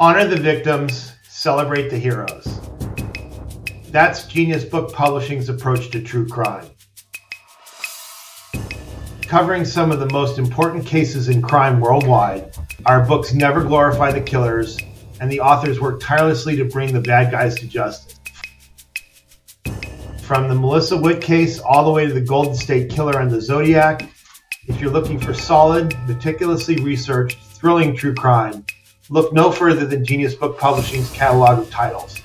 Honor 0.00 0.26
the 0.26 0.34
victims, 0.34 1.12
celebrate 1.28 1.90
the 1.90 1.98
heroes. 1.98 2.58
That's 3.90 4.24
Genius 4.24 4.64
Book 4.64 4.94
Publishing's 4.94 5.50
approach 5.50 5.90
to 5.90 6.00
true 6.00 6.26
crime. 6.26 6.64
Covering 9.20 9.66
some 9.66 9.92
of 9.92 10.00
the 10.00 10.08
most 10.10 10.38
important 10.38 10.86
cases 10.86 11.28
in 11.28 11.42
crime 11.42 11.80
worldwide, 11.80 12.56
our 12.86 13.04
books 13.04 13.34
never 13.34 13.62
glorify 13.62 14.10
the 14.10 14.22
killers, 14.22 14.78
and 15.20 15.30
the 15.30 15.40
authors 15.40 15.80
work 15.80 16.00
tirelessly 16.00 16.56
to 16.56 16.64
bring 16.64 16.94
the 16.94 17.02
bad 17.02 17.30
guys 17.30 17.56
to 17.56 17.66
justice. 17.66 18.18
From 20.22 20.48
the 20.48 20.54
Melissa 20.54 20.96
Witt 20.96 21.20
case 21.20 21.58
all 21.58 21.84
the 21.84 21.92
way 21.92 22.06
to 22.06 22.14
the 22.14 22.22
Golden 22.22 22.54
State 22.54 22.88
Killer 22.88 23.20
and 23.20 23.30
the 23.30 23.42
Zodiac, 23.42 24.08
if 24.66 24.80
you're 24.80 24.90
looking 24.90 25.20
for 25.20 25.34
solid, 25.34 25.94
meticulously 26.08 26.76
researched, 26.76 27.38
thrilling 27.38 27.94
true 27.94 28.14
crime, 28.14 28.64
look 29.10 29.32
no 29.32 29.52
further 29.52 29.84
than 29.84 30.04
Genius 30.04 30.34
Book 30.34 30.58
Publishing's 30.58 31.10
catalog 31.10 31.58
of 31.58 31.70
titles. 31.70 32.16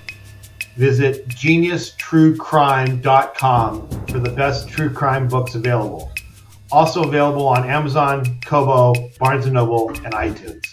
Visit 0.77 1.27
geniustruecrime.com 1.29 3.89
for 4.07 4.19
the 4.19 4.29
best 4.29 4.69
true 4.69 4.89
crime 4.89 5.27
books 5.27 5.55
available. 5.55 6.11
Also 6.71 7.03
available 7.03 7.47
on 7.47 7.69
Amazon, 7.69 8.39
Kobo, 8.45 8.93
Barnes 9.19 9.45
& 9.47 9.51
Noble, 9.51 9.89
and 9.89 10.13
iTunes. 10.13 10.64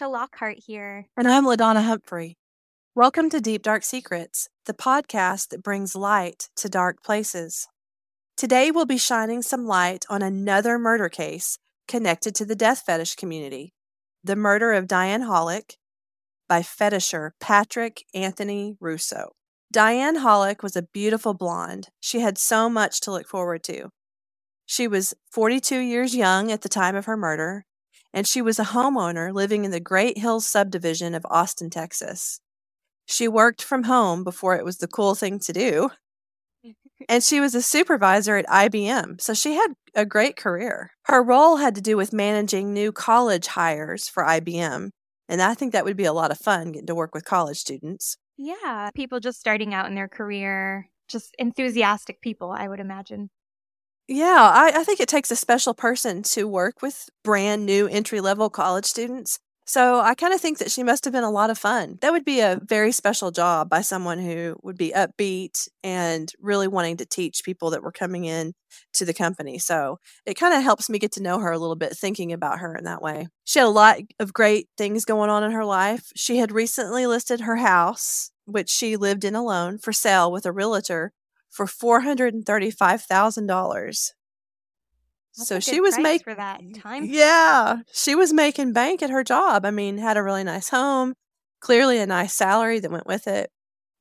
Hi, 0.00 0.06
Lockhart 0.06 0.58
here. 0.64 1.06
And 1.16 1.26
I'm 1.26 1.44
LaDonna 1.44 1.82
Humphrey. 1.82 2.36
Welcome 2.94 3.30
to 3.30 3.40
Deep 3.40 3.62
Dark 3.62 3.82
Secrets, 3.82 4.48
the 4.64 4.72
podcast 4.72 5.48
that 5.48 5.62
brings 5.62 5.96
light 5.96 6.50
to 6.56 6.68
dark 6.68 7.02
places. 7.02 7.66
Today, 8.36 8.70
we'll 8.70 8.86
be 8.86 8.96
shining 8.96 9.42
some 9.42 9.66
light 9.66 10.04
on 10.08 10.22
another 10.22 10.78
murder 10.78 11.08
case 11.08 11.58
connected 11.88 12.36
to 12.36 12.44
the 12.44 12.54
death 12.54 12.84
fetish 12.86 13.16
community 13.16 13.72
the 14.22 14.36
murder 14.36 14.72
of 14.72 14.86
Diane 14.86 15.22
Holik 15.22 15.74
by 16.48 16.60
fetisher 16.60 17.32
Patrick 17.40 18.04
Anthony 18.14 18.76
Russo. 18.80 19.32
Diane 19.72 20.18
Holik 20.18 20.62
was 20.62 20.76
a 20.76 20.82
beautiful 20.82 21.34
blonde. 21.34 21.88
She 21.98 22.20
had 22.20 22.38
so 22.38 22.68
much 22.68 23.00
to 23.00 23.10
look 23.10 23.26
forward 23.26 23.64
to. 23.64 23.88
She 24.64 24.86
was 24.86 25.14
42 25.32 25.78
years 25.78 26.14
young 26.14 26.52
at 26.52 26.60
the 26.60 26.68
time 26.68 26.94
of 26.94 27.06
her 27.06 27.16
murder, 27.16 27.64
and 28.12 28.26
she 28.26 28.42
was 28.42 28.58
a 28.58 28.64
homeowner 28.64 29.32
living 29.32 29.64
in 29.64 29.70
the 29.70 29.80
Great 29.80 30.18
Hills 30.18 30.46
subdivision 30.46 31.14
of 31.14 31.26
Austin, 31.30 31.70
Texas. 31.70 32.40
She 33.06 33.28
worked 33.28 33.62
from 33.62 33.84
home 33.84 34.24
before 34.24 34.56
it 34.56 34.64
was 34.64 34.78
the 34.78 34.88
cool 34.88 35.14
thing 35.14 35.38
to 35.40 35.52
do, 35.52 35.90
and 37.08 37.22
she 37.22 37.40
was 37.40 37.54
a 37.54 37.62
supervisor 37.62 38.36
at 38.36 38.46
IBM, 38.46 39.20
so 39.20 39.34
she 39.34 39.54
had 39.54 39.74
a 39.94 40.04
great 40.04 40.36
career. 40.36 40.90
Her 41.04 41.22
role 41.22 41.56
had 41.56 41.74
to 41.74 41.80
do 41.80 41.96
with 41.96 42.12
managing 42.12 42.72
new 42.72 42.92
college 42.92 43.46
hires 43.46 44.08
for 44.08 44.22
IBM, 44.24 44.90
and 45.28 45.42
I 45.42 45.54
think 45.54 45.72
that 45.72 45.84
would 45.84 45.96
be 45.96 46.04
a 46.04 46.12
lot 46.12 46.30
of 46.30 46.38
fun 46.38 46.72
getting 46.72 46.86
to 46.86 46.94
work 46.94 47.14
with 47.14 47.24
college 47.24 47.58
students. 47.58 48.16
Yeah, 48.36 48.90
people 48.94 49.20
just 49.20 49.40
starting 49.40 49.74
out 49.74 49.86
in 49.86 49.94
their 49.94 50.08
career, 50.08 50.88
just 51.08 51.34
enthusiastic 51.38 52.20
people, 52.20 52.52
I 52.52 52.68
would 52.68 52.80
imagine. 52.80 53.30
Yeah, 54.08 54.50
I, 54.54 54.72
I 54.80 54.84
think 54.84 55.00
it 55.00 55.08
takes 55.08 55.30
a 55.30 55.36
special 55.36 55.74
person 55.74 56.22
to 56.24 56.48
work 56.48 56.80
with 56.82 57.10
brand 57.24 57.66
new 57.66 57.86
entry 57.88 58.20
level 58.20 58.48
college 58.48 58.86
students. 58.86 59.38
So 59.66 60.00
I 60.00 60.14
kind 60.14 60.32
of 60.32 60.40
think 60.40 60.56
that 60.58 60.70
she 60.70 60.82
must 60.82 61.04
have 61.04 61.12
been 61.12 61.24
a 61.24 61.30
lot 61.30 61.50
of 61.50 61.58
fun. 61.58 61.98
That 62.00 62.12
would 62.12 62.24
be 62.24 62.40
a 62.40 62.58
very 62.64 62.90
special 62.90 63.30
job 63.30 63.68
by 63.68 63.82
someone 63.82 64.18
who 64.18 64.56
would 64.62 64.78
be 64.78 64.92
upbeat 64.96 65.68
and 65.84 66.32
really 66.40 66.66
wanting 66.68 66.96
to 66.98 67.04
teach 67.04 67.44
people 67.44 67.68
that 67.70 67.82
were 67.82 67.92
coming 67.92 68.24
in 68.24 68.54
to 68.94 69.04
the 69.04 69.12
company. 69.12 69.58
So 69.58 69.98
it 70.24 70.34
kind 70.38 70.54
of 70.54 70.62
helps 70.62 70.88
me 70.88 70.98
get 70.98 71.12
to 71.12 71.22
know 71.22 71.38
her 71.40 71.52
a 71.52 71.58
little 71.58 71.76
bit 71.76 71.94
thinking 71.94 72.32
about 72.32 72.60
her 72.60 72.74
in 72.74 72.84
that 72.84 73.02
way. 73.02 73.28
She 73.44 73.58
had 73.58 73.66
a 73.66 73.68
lot 73.68 73.98
of 74.18 74.32
great 74.32 74.68
things 74.78 75.04
going 75.04 75.28
on 75.28 75.44
in 75.44 75.50
her 75.50 75.66
life. 75.66 76.12
She 76.16 76.38
had 76.38 76.50
recently 76.50 77.06
listed 77.06 77.40
her 77.40 77.56
house, 77.56 78.30
which 78.46 78.70
she 78.70 78.96
lived 78.96 79.22
in 79.22 79.34
alone, 79.34 79.76
for 79.76 79.92
sale 79.92 80.32
with 80.32 80.46
a 80.46 80.52
realtor 80.52 81.12
for 81.50 81.66
four 81.66 82.00
hundred 82.00 82.34
and 82.34 82.44
thirty-five 82.44 83.02
thousand 83.02 83.46
dollars. 83.46 84.12
So 85.32 85.56
a 85.56 85.60
she 85.60 85.80
was 85.80 85.98
making 85.98 86.24
for 86.24 86.34
that 86.34 86.60
time. 86.76 87.04
Yeah, 87.04 87.78
she 87.92 88.14
was 88.14 88.32
making 88.32 88.72
bank 88.72 89.02
at 89.02 89.10
her 89.10 89.22
job. 89.22 89.64
I 89.64 89.70
mean, 89.70 89.98
had 89.98 90.16
a 90.16 90.22
really 90.22 90.44
nice 90.44 90.70
home, 90.70 91.14
clearly 91.60 91.98
a 91.98 92.06
nice 92.06 92.34
salary 92.34 92.80
that 92.80 92.90
went 92.90 93.06
with 93.06 93.26
it, 93.26 93.50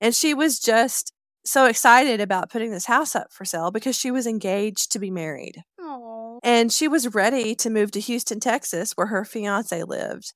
and 0.02 0.16
she 0.16 0.34
was 0.34 0.59
just 0.59 1.13
so 1.46 1.66
excited 1.66 2.19
about 2.19 2.50
putting 2.52 2.72
this 2.72 2.86
house 2.86 3.16
up 3.16 3.31
for 3.31 3.46
sale 3.46 3.72
because 3.72 3.96
she 3.96 4.12
was 4.12 4.28
engaged 4.28 4.91
to 4.91 5.00
be 5.00 5.09
married. 5.09 5.63
Oh, 5.80 6.40
And 6.44 6.74
she 6.74 6.88
was 6.88 7.16
ready 7.16 7.56
to 7.56 7.69
move 7.69 7.91
to 7.91 8.02
Houston, 8.02 8.40
Texas, 8.41 8.94
where 8.96 9.07
her 9.07 9.24
fiance 9.24 9.81
lived. 9.84 10.34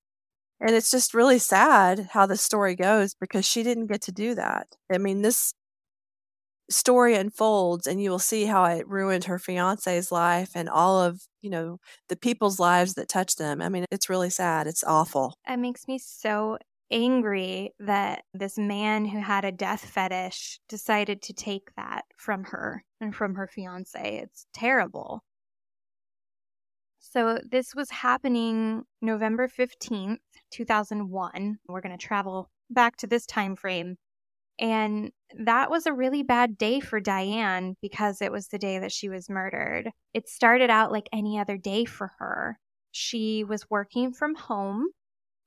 And 0.61 0.73
it's 0.75 0.89
just 0.91 1.13
really 1.13 1.39
sad 1.39 2.09
how 2.11 2.27
the 2.27 2.37
story 2.37 2.75
goes 2.75 3.13
because 3.13 3.45
she 3.45 3.61
didn't 3.61 3.87
get 3.87 4.01
to 4.03 4.11
do 4.11 4.35
that. 4.35 4.67
I 4.91 4.99
mean, 4.99 5.21
this 5.21 5.53
story 6.71 7.15
unfolds 7.15 7.87
and 7.87 8.01
you 8.01 8.09
will 8.09 8.19
see 8.19 8.45
how 8.45 8.63
it 8.65 8.87
ruined 8.87 9.25
her 9.25 9.39
fiance's 9.39 10.11
life 10.11 10.51
and 10.55 10.69
all 10.69 11.01
of, 11.01 11.21
you 11.41 11.49
know, 11.49 11.79
the 12.09 12.15
people's 12.15 12.59
lives 12.59 12.93
that 12.95 13.09
touched 13.09 13.37
them. 13.37 13.61
I 13.61 13.69
mean, 13.69 13.85
it's 13.91 14.09
really 14.09 14.29
sad. 14.29 14.67
It's 14.67 14.83
awful. 14.83 15.35
it 15.47 15.57
makes 15.57 15.87
me 15.87 15.99
so 15.99 16.57
angry 16.91 17.73
that 17.79 18.23
this 18.33 18.57
man 18.57 19.05
who 19.05 19.19
had 19.19 19.45
a 19.45 19.51
death 19.51 19.85
fetish 19.85 20.59
decided 20.67 21.21
to 21.21 21.33
take 21.33 21.73
that 21.77 22.03
from 22.17 22.43
her 22.45 22.83
and 22.99 23.15
from 23.15 23.35
her 23.35 23.47
fiance. 23.47 24.19
It's 24.23 24.45
terrible. 24.53 25.23
So 26.99 27.39
this 27.49 27.73
was 27.75 27.89
happening 27.89 28.83
November 29.01 29.47
15th, 29.47 30.17
2001. 30.51 31.57
We're 31.67 31.81
going 31.81 31.97
to 31.97 32.05
travel 32.05 32.49
back 32.69 32.95
to 32.97 33.07
this 33.07 33.25
time 33.25 33.55
frame. 33.55 33.97
And 34.59 35.11
that 35.37 35.71
was 35.71 35.85
a 35.85 35.93
really 35.93 36.23
bad 36.23 36.57
day 36.57 36.79
for 36.79 36.99
Diane 36.99 37.75
because 37.81 38.21
it 38.21 38.31
was 38.31 38.47
the 38.47 38.59
day 38.59 38.79
that 38.79 38.91
she 38.91 39.09
was 39.09 39.29
murdered. 39.29 39.91
It 40.13 40.29
started 40.29 40.69
out 40.69 40.91
like 40.91 41.09
any 41.13 41.39
other 41.39 41.57
day 41.57 41.85
for 41.85 42.11
her. 42.19 42.59
She 42.91 43.43
was 43.43 43.69
working 43.69 44.13
from 44.13 44.35
home 44.35 44.87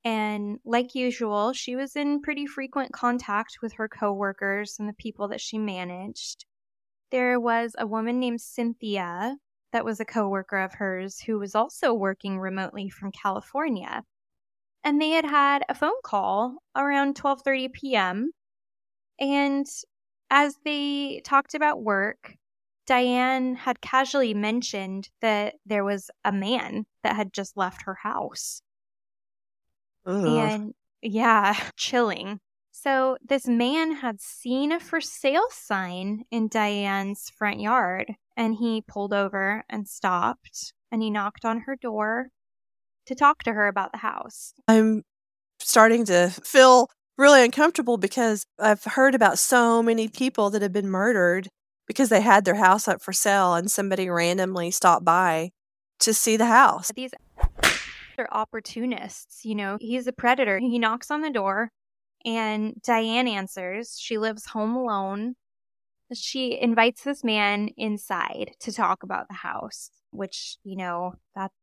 and 0.05 0.59
like 0.63 0.93
usual, 0.93 1.51
she 1.53 1.75
was 1.75 1.95
in 1.95 2.21
pretty 2.21 2.45
frequent 2.45 2.93
contact 2.93 3.57
with 3.63 3.73
her 3.73 3.87
coworkers 3.87 4.75
and 4.77 4.87
the 4.87 4.93
people 4.93 5.27
that 5.29 5.41
she 5.41 5.57
managed. 5.57 6.45
There 7.11 7.39
was 7.39 7.75
a 7.77 7.87
woman 7.87 8.19
named 8.19 8.41
Cynthia 8.41 9.37
that 9.73 9.83
was 9.83 9.99
a 9.99 10.05
coworker 10.05 10.59
of 10.59 10.75
hers 10.75 11.19
who 11.19 11.39
was 11.39 11.55
also 11.55 11.93
working 11.93 12.39
remotely 12.39 12.89
from 12.89 13.11
California. 13.11 14.03
And 14.83 15.01
they 15.01 15.09
had 15.09 15.25
had 15.25 15.63
a 15.67 15.73
phone 15.73 16.01
call 16.03 16.59
around 16.75 17.15
12:30 17.15 17.73
p.m. 17.73 18.31
And 19.19 19.65
as 20.29 20.55
they 20.63 21.21
talked 21.23 21.53
about 21.53 21.83
work, 21.83 22.35
Diane 22.87 23.55
had 23.55 23.81
casually 23.81 24.33
mentioned 24.33 25.09
that 25.21 25.55
there 25.65 25.83
was 25.83 26.11
a 26.23 26.31
man 26.31 26.85
that 27.03 27.15
had 27.15 27.33
just 27.33 27.57
left 27.57 27.83
her 27.83 27.95
house. 27.95 28.61
Ugh. 30.05 30.25
And 30.25 30.73
yeah, 31.01 31.55
chilling. 31.77 32.39
So 32.71 33.17
this 33.25 33.47
man 33.47 33.93
had 33.95 34.19
seen 34.21 34.71
a 34.71 34.79
for 34.79 35.01
sale 35.01 35.47
sign 35.49 36.25
in 36.29 36.49
Diane's 36.49 37.29
front 37.29 37.59
yard 37.59 38.13
and 38.35 38.55
he 38.55 38.83
pulled 38.85 39.13
over 39.13 39.63
and 39.69 39.87
stopped 39.87 40.73
and 40.91 41.01
he 41.01 41.09
knocked 41.09 41.45
on 41.45 41.61
her 41.61 41.75
door 41.75 42.27
to 43.05 43.15
talk 43.15 43.43
to 43.43 43.53
her 43.53 43.67
about 43.67 43.91
the 43.91 43.99
house. 43.99 44.53
I'm 44.67 45.03
starting 45.59 46.05
to 46.05 46.29
feel 46.43 46.89
really 47.17 47.43
uncomfortable 47.43 47.97
because 47.97 48.45
I've 48.59 48.83
heard 48.83 49.15
about 49.15 49.39
so 49.39 49.81
many 49.81 50.07
people 50.07 50.49
that 50.51 50.61
have 50.61 50.73
been 50.73 50.89
murdered 50.89 51.47
because 51.87 52.09
they 52.09 52.21
had 52.21 52.45
their 52.45 52.55
house 52.55 52.87
up 52.87 53.01
for 53.01 53.13
sale 53.13 53.53
and 53.53 53.69
somebody 53.69 54.09
randomly 54.09 54.71
stopped 54.71 55.05
by 55.05 55.51
to 55.99 56.13
see 56.13 56.37
the 56.37 56.47
house. 56.47 56.91
These 56.95 57.13
are 58.17 58.27
opportunists, 58.31 59.45
you 59.45 59.55
know, 59.55 59.77
he's 59.79 60.07
a 60.07 60.13
predator. 60.13 60.59
He 60.59 60.79
knocks 60.79 61.11
on 61.11 61.21
the 61.21 61.29
door 61.29 61.71
and 62.25 62.81
Diane 62.83 63.27
answers. 63.27 63.97
She 63.99 64.17
lives 64.17 64.47
home 64.47 64.75
alone 64.75 65.35
She 66.13 66.59
invites 66.59 67.03
this 67.03 67.23
man 67.23 67.69
inside 67.77 68.51
to 68.61 68.71
talk 68.71 69.03
about 69.03 69.27
the 69.27 69.35
house, 69.35 69.89
which, 70.11 70.57
you 70.63 70.75
know, 70.75 71.15
that's 71.35 71.53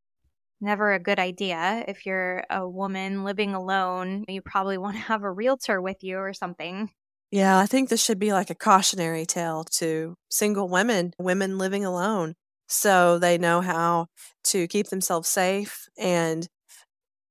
never 0.63 0.93
a 0.93 0.99
good 0.99 1.19
idea. 1.19 1.85
If 1.87 2.07
you're 2.07 2.45
a 2.49 2.69
woman 2.69 3.25
living 3.25 3.55
alone, 3.55 4.25
you 4.29 4.41
probably 4.41 4.79
want 4.79 4.97
to 4.97 5.03
have 5.13 5.23
a 5.23 5.31
realtor 5.31 5.81
with 5.83 6.03
you 6.03 6.19
or 6.19 6.33
something. 6.33 6.91
Yeah, 7.31 7.59
I 7.59 7.67
think 7.67 7.89
this 7.89 8.05
should 8.05 8.19
be 8.19 8.33
like 8.33 8.51
a 8.51 8.55
cautionary 8.55 9.25
tale 9.25 9.65
to 9.65 10.17
single 10.29 10.69
women, 10.69 11.15
women 11.19 11.57
living 11.59 11.85
alone, 11.85 12.35
so 12.69 13.19
they 13.19 13.39
know 13.39 13.61
how 13.63 14.07
to 14.45 14.69
keep 14.69 14.89
themselves 14.89 15.29
safe 15.29 15.89
and 15.99 16.47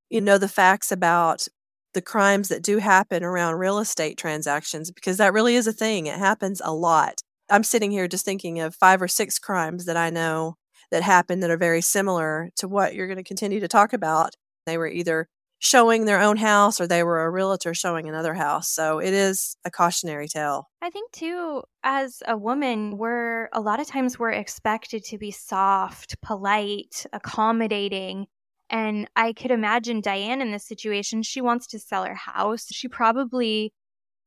you 0.10 0.22
know 0.22 0.38
the 0.38 0.48
facts 0.48 0.92
about 0.92 1.48
the 1.94 2.02
crimes 2.02 2.50
that 2.50 2.64
do 2.64 2.78
happen 2.78 3.24
around 3.24 3.56
real 3.56 3.80
estate 3.80 4.18
transactions 4.18 4.92
because 4.92 5.18
that 5.18 5.34
really 5.34 5.56
is 5.56 5.68
a 5.68 5.74
thing. 5.74 6.08
It 6.08 6.20
happens 6.20 6.62
a 6.64 6.74
lot. 6.74 7.22
I'm 7.50 7.64
sitting 7.64 7.92
here 7.92 8.08
just 8.08 8.26
thinking 8.26 8.60
of 8.60 8.76
five 8.76 9.02
or 9.02 9.08
six 9.08 9.40
crimes 9.40 9.86
that 9.86 9.98
I 9.98 10.10
know 10.10 10.56
that 10.92 11.04
happen 11.04 11.40
that 11.40 11.50
are 11.50 11.58
very 11.58 11.82
similar 11.82 12.50
to 12.58 12.68
what 12.68 12.94
you're 12.94 13.08
going 13.08 13.18
to 13.18 13.24
continue 13.24 13.60
to 13.60 13.68
talk 13.68 13.94
about. 13.94 14.36
They 14.66 14.78
were 14.78 14.88
either 14.88 15.28
showing 15.60 16.06
their 16.06 16.20
own 16.20 16.38
house 16.38 16.82
or 16.82 16.88
they 16.88 17.04
were 17.04 17.24
a 17.24 17.30
realtor 17.30 17.74
showing 17.74 18.10
another 18.10 18.34
house. 18.34 18.68
So 18.70 19.00
it 19.00 19.14
is 19.14 19.56
a 19.64 19.70
cautionary 19.70 20.28
tale. 20.28 20.68
I 20.82 20.90
think 20.90 21.12
too 21.12 21.64
as 21.84 22.24
a 22.28 22.36
woman 22.36 22.98
we're 22.98 23.48
a 23.54 23.62
lot 23.62 23.80
of 23.80 23.88
times 23.88 24.18
we're 24.18 24.32
expected 24.32 25.04
to 25.06 25.20
be 25.20 25.30
soft, 25.30 26.20
polite, 26.22 27.06
accommodating 27.14 28.26
and 28.72 29.10
I 29.18 29.34
could 29.34 29.52
imagine 29.52 30.00
Diane 30.00 30.42
in 30.42 30.52
this 30.52 30.66
situation. 30.66 31.24
She 31.24 31.42
wants 31.42 31.68
to 31.68 31.80
sell 31.80 32.06
her 32.06 32.16
house. 32.16 32.68
She 32.72 32.88
probably 32.88 33.74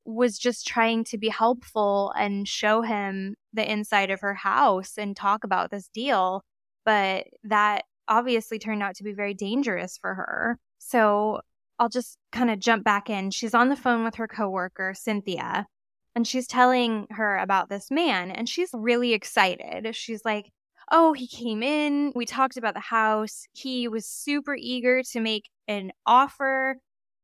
was 0.05 0.39
just 0.39 0.67
trying 0.67 1.03
to 1.05 1.19
be 1.19 1.31
helpful 1.31 2.13
and 2.17 2.47
show 2.47 2.83
him 2.83 3.37
the 3.55 3.69
inside 3.69 4.11
of 4.11 4.21
her 4.21 4.35
house 4.35 4.99
and 4.99 5.17
talk 5.17 5.45
about 5.45 5.71
this 5.71 5.89
deal. 5.89 6.43
But 6.85 7.27
that 7.45 7.85
obviously 8.09 8.59
turned 8.59 8.83
out 8.83 8.97
to 8.97 9.05
be 9.05 9.13
very 9.13 9.35
dangerous 9.35 9.99
for 9.99 10.15
her. 10.15 10.59
So 10.79 11.41
I'll 11.79 11.89
just 11.89 12.19
kind 12.33 12.51
of 12.51 12.59
jump 12.59 12.85
back 12.85 13.11
in. 13.11 13.31
She's 13.31 13.55
on 13.55 13.69
the 13.69 13.77
phone 13.77 14.05
with 14.05 14.17
her 14.17 14.29
coworker, 14.29 14.95
Cynthia, 14.95 15.67
and 16.15 16.27
she's 16.27 16.47
telling 16.47 17.07
her 17.11 17.39
about 17.39 17.69
this 17.69 17.91
man, 17.91 18.31
and 18.31 18.49
she's 18.49 18.71
really 18.73 19.13
excited. 19.13 19.95
She's 19.97 20.25
like, 20.25 20.53
oh, 20.93 21.15
he 21.15 21.27
came 21.27 21.63
in, 21.63 22.13
we 22.15 22.27
talked 22.27 22.57
about 22.57 22.75
the 22.75 22.81
house. 22.81 23.47
He 23.53 23.89
was 23.89 24.07
super 24.07 24.55
eager 24.55 25.03
to 25.03 25.21
make 25.21 25.49
an 25.67 25.93
offer. 26.07 26.77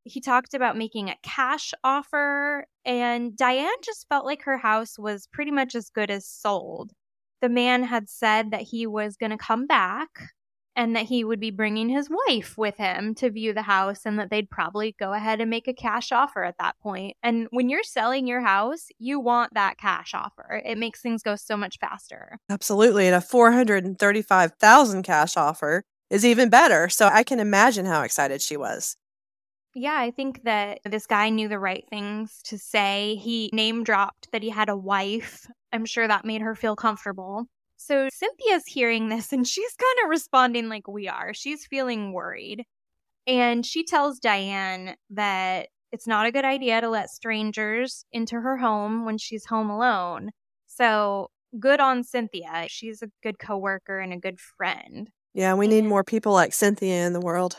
He 0.04 0.20
talked 0.20 0.54
about 0.54 0.78
making 0.78 1.10
a 1.10 1.18
cash 1.22 1.72
offer, 1.84 2.66
and 2.84 3.36
Diane 3.36 3.68
just 3.84 4.08
felt 4.08 4.24
like 4.24 4.42
her 4.44 4.56
house 4.56 4.98
was 4.98 5.28
pretty 5.30 5.50
much 5.50 5.74
as 5.74 5.90
good 5.90 6.10
as 6.10 6.26
sold. 6.26 6.90
The 7.40 7.48
man 7.48 7.84
had 7.84 8.08
said 8.08 8.50
that 8.50 8.62
he 8.62 8.86
was 8.86 9.16
going 9.16 9.30
to 9.30 9.38
come 9.38 9.66
back 9.66 10.08
and 10.76 10.94
that 10.96 11.06
he 11.06 11.24
would 11.24 11.40
be 11.40 11.50
bringing 11.50 11.88
his 11.88 12.08
wife 12.26 12.56
with 12.56 12.76
him 12.76 13.14
to 13.16 13.30
view 13.30 13.52
the 13.52 13.62
house 13.62 14.02
and 14.04 14.18
that 14.18 14.30
they'd 14.30 14.48
probably 14.48 14.94
go 14.98 15.12
ahead 15.12 15.40
and 15.40 15.50
make 15.50 15.68
a 15.68 15.74
cash 15.74 16.12
offer 16.12 16.44
at 16.44 16.58
that 16.58 16.78
point. 16.80 17.16
And 17.22 17.48
when 17.50 17.68
you're 17.68 17.82
selling 17.82 18.26
your 18.26 18.40
house, 18.40 18.86
you 18.98 19.20
want 19.20 19.54
that 19.54 19.78
cash 19.78 20.14
offer. 20.14 20.62
It 20.64 20.78
makes 20.78 21.02
things 21.02 21.22
go 21.22 21.36
so 21.36 21.56
much 21.56 21.78
faster. 21.80 22.38
Absolutely. 22.48 23.06
And 23.06 23.14
a 23.16 23.20
435,000 23.20 25.02
cash 25.02 25.36
offer 25.36 25.82
is 26.08 26.24
even 26.24 26.48
better. 26.48 26.88
So 26.88 27.08
I 27.08 27.24
can 27.24 27.40
imagine 27.40 27.86
how 27.86 28.02
excited 28.02 28.40
she 28.40 28.56
was. 28.56 28.96
Yeah, 29.74 29.96
I 29.96 30.10
think 30.10 30.42
that 30.44 30.80
this 30.84 31.06
guy 31.06 31.28
knew 31.28 31.48
the 31.48 31.58
right 31.58 31.84
things 31.88 32.40
to 32.44 32.58
say. 32.58 33.16
He 33.16 33.50
name 33.52 33.84
dropped 33.84 34.30
that 34.32 34.42
he 34.42 34.50
had 34.50 34.68
a 34.68 34.76
wife. 34.76 35.46
I'm 35.72 35.84
sure 35.84 36.08
that 36.08 36.24
made 36.24 36.42
her 36.42 36.54
feel 36.54 36.74
comfortable. 36.74 37.46
So 37.76 38.08
Cynthia's 38.12 38.66
hearing 38.66 39.08
this 39.08 39.32
and 39.32 39.46
she's 39.48 39.74
kind 39.74 40.04
of 40.04 40.10
responding 40.10 40.68
like 40.68 40.88
we 40.88 41.08
are. 41.08 41.32
She's 41.32 41.66
feeling 41.66 42.12
worried. 42.12 42.64
And 43.26 43.64
she 43.64 43.84
tells 43.84 44.18
Diane 44.18 44.96
that 45.10 45.68
it's 45.92 46.06
not 46.06 46.26
a 46.26 46.32
good 46.32 46.44
idea 46.44 46.80
to 46.80 46.88
let 46.88 47.10
strangers 47.10 48.04
into 48.12 48.40
her 48.40 48.56
home 48.56 49.04
when 49.04 49.18
she's 49.18 49.46
home 49.46 49.70
alone. 49.70 50.30
So 50.66 51.30
good 51.58 51.80
on 51.80 52.04
Cynthia. 52.04 52.66
She's 52.68 53.02
a 53.02 53.10
good 53.22 53.38
coworker 53.38 53.98
and 53.98 54.12
a 54.12 54.18
good 54.18 54.40
friend. 54.40 55.10
Yeah, 55.34 55.54
we 55.54 55.68
need 55.68 55.84
more 55.84 56.02
people 56.02 56.32
like 56.32 56.52
Cynthia 56.52 57.06
in 57.06 57.12
the 57.12 57.20
world. 57.20 57.56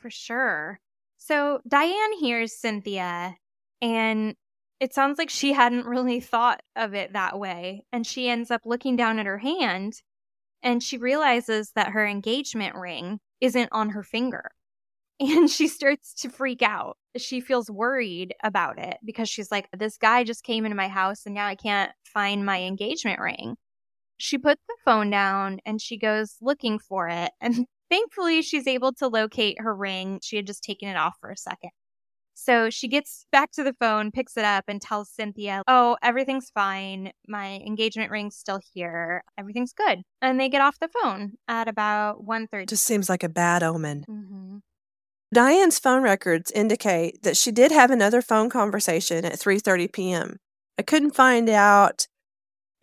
For 0.00 0.10
sure. 0.10 0.80
So 1.24 1.60
Diane 1.68 2.18
hears 2.18 2.52
Cynthia 2.58 3.36
and 3.80 4.34
it 4.80 4.92
sounds 4.92 5.18
like 5.18 5.30
she 5.30 5.52
hadn't 5.52 5.86
really 5.86 6.18
thought 6.18 6.62
of 6.74 6.94
it 6.94 7.12
that 7.12 7.38
way. 7.38 7.84
And 7.92 8.04
she 8.04 8.28
ends 8.28 8.50
up 8.50 8.62
looking 8.64 8.96
down 8.96 9.20
at 9.20 9.26
her 9.26 9.38
hand 9.38 10.02
and 10.64 10.82
she 10.82 10.98
realizes 10.98 11.70
that 11.76 11.90
her 11.90 12.04
engagement 12.04 12.74
ring 12.74 13.20
isn't 13.40 13.68
on 13.72 13.90
her 13.90 14.02
finger. 14.02 14.50
And 15.20 15.48
she 15.48 15.68
starts 15.68 16.14
to 16.22 16.30
freak 16.30 16.62
out. 16.62 16.96
She 17.16 17.40
feels 17.40 17.70
worried 17.70 18.34
about 18.42 18.80
it 18.80 18.96
because 19.04 19.28
she's 19.28 19.52
like, 19.52 19.68
this 19.72 19.96
guy 19.96 20.24
just 20.24 20.42
came 20.42 20.64
into 20.64 20.76
my 20.76 20.88
house 20.88 21.26
and 21.26 21.34
now 21.36 21.46
I 21.46 21.54
can't 21.54 21.92
find 22.04 22.44
my 22.44 22.62
engagement 22.62 23.20
ring. 23.20 23.56
She 24.16 24.38
puts 24.38 24.62
the 24.66 24.76
phone 24.84 25.10
down 25.10 25.60
and 25.64 25.80
she 25.80 25.98
goes 25.98 26.36
looking 26.40 26.80
for 26.80 27.08
it. 27.08 27.30
And 27.40 27.66
thankfully, 27.92 28.40
she's 28.42 28.66
able 28.66 28.92
to 28.94 29.08
locate 29.08 29.60
her 29.60 29.74
ring. 29.74 30.18
She 30.22 30.36
had 30.36 30.46
just 30.46 30.64
taken 30.64 30.88
it 30.88 30.96
off 30.96 31.16
for 31.20 31.30
a 31.30 31.36
second. 31.36 31.70
So 32.34 32.70
she 32.70 32.88
gets 32.88 33.26
back 33.30 33.52
to 33.52 33.62
the 33.62 33.74
phone, 33.78 34.10
picks 34.10 34.36
it 34.38 34.44
up, 34.44 34.64
and 34.66 34.80
tells 34.80 35.10
Cynthia, 35.10 35.62
Oh, 35.68 35.96
everything's 36.02 36.50
fine. 36.50 37.12
My 37.28 37.56
engagement 37.66 38.10
ring's 38.10 38.36
still 38.36 38.60
here. 38.72 39.22
Everything's 39.36 39.74
good. 39.74 40.00
And 40.22 40.40
they 40.40 40.48
get 40.48 40.62
off 40.62 40.78
the 40.80 40.88
phone 40.88 41.32
at 41.46 41.68
about 41.68 42.26
1.30. 42.26 42.68
Just 42.68 42.84
seems 42.84 43.10
like 43.10 43.22
a 43.22 43.28
bad 43.28 43.62
omen. 43.62 44.04
Mm-hmm. 44.08 44.56
Diane's 45.34 45.78
phone 45.78 46.02
records 46.02 46.50
indicate 46.50 47.22
that 47.22 47.36
she 47.36 47.52
did 47.52 47.70
have 47.70 47.90
another 47.90 48.20
phone 48.20 48.50
conversation 48.50 49.24
at 49.24 49.38
3:30 49.38 49.90
p.m. 49.90 50.36
I 50.78 50.82
couldn't 50.82 51.14
find 51.14 51.48
out 51.48 52.06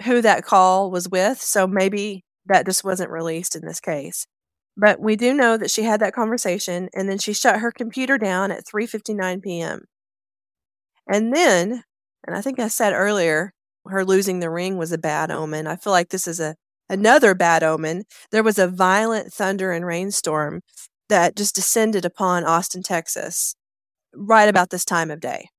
who 0.03 0.19
that 0.21 0.45
call 0.45 0.89
was 0.89 1.07
with, 1.07 1.39
so 1.39 1.67
maybe 1.67 2.23
that 2.47 2.65
just 2.65 2.83
wasn't 2.83 3.11
released 3.11 3.55
in 3.55 3.65
this 3.65 3.79
case. 3.79 4.25
But 4.79 5.01
we 5.01 5.17
do 5.17 5.33
know 5.33 5.57
that 5.57 5.69
she 5.69 5.83
had 5.83 5.99
that 5.99 6.13
conversation 6.13 6.87
and 6.93 7.09
then 7.09 7.17
she 7.17 7.33
shut 7.33 7.59
her 7.59 7.69
computer 7.69 8.17
down 8.17 8.49
at 8.49 8.65
3:59 8.65 9.43
p.m. 9.43 9.85
And 11.05 11.35
then, 11.35 11.83
and 12.25 12.37
I 12.37 12.41
think 12.41 12.59
I 12.59 12.69
said 12.69 12.93
earlier, 12.93 13.51
her 13.85 14.05
losing 14.05 14.39
the 14.39 14.49
ring 14.49 14.77
was 14.77 14.93
a 14.93 14.97
bad 14.97 15.31
omen. 15.31 15.67
I 15.67 15.75
feel 15.75 15.91
like 15.91 16.09
this 16.09 16.27
is 16.27 16.39
a 16.39 16.55
another 16.89 17.35
bad 17.35 17.61
omen. 17.61 18.05
There 18.31 18.43
was 18.43 18.57
a 18.57 18.69
violent 18.69 19.33
thunder 19.33 19.73
and 19.73 19.85
rainstorm 19.85 20.61
that 21.09 21.35
just 21.35 21.55
descended 21.55 22.05
upon 22.05 22.45
Austin, 22.45 22.81
Texas, 22.81 23.55
right 24.15 24.47
about 24.47 24.69
this 24.69 24.85
time 24.85 25.11
of 25.11 25.19
day. 25.19 25.49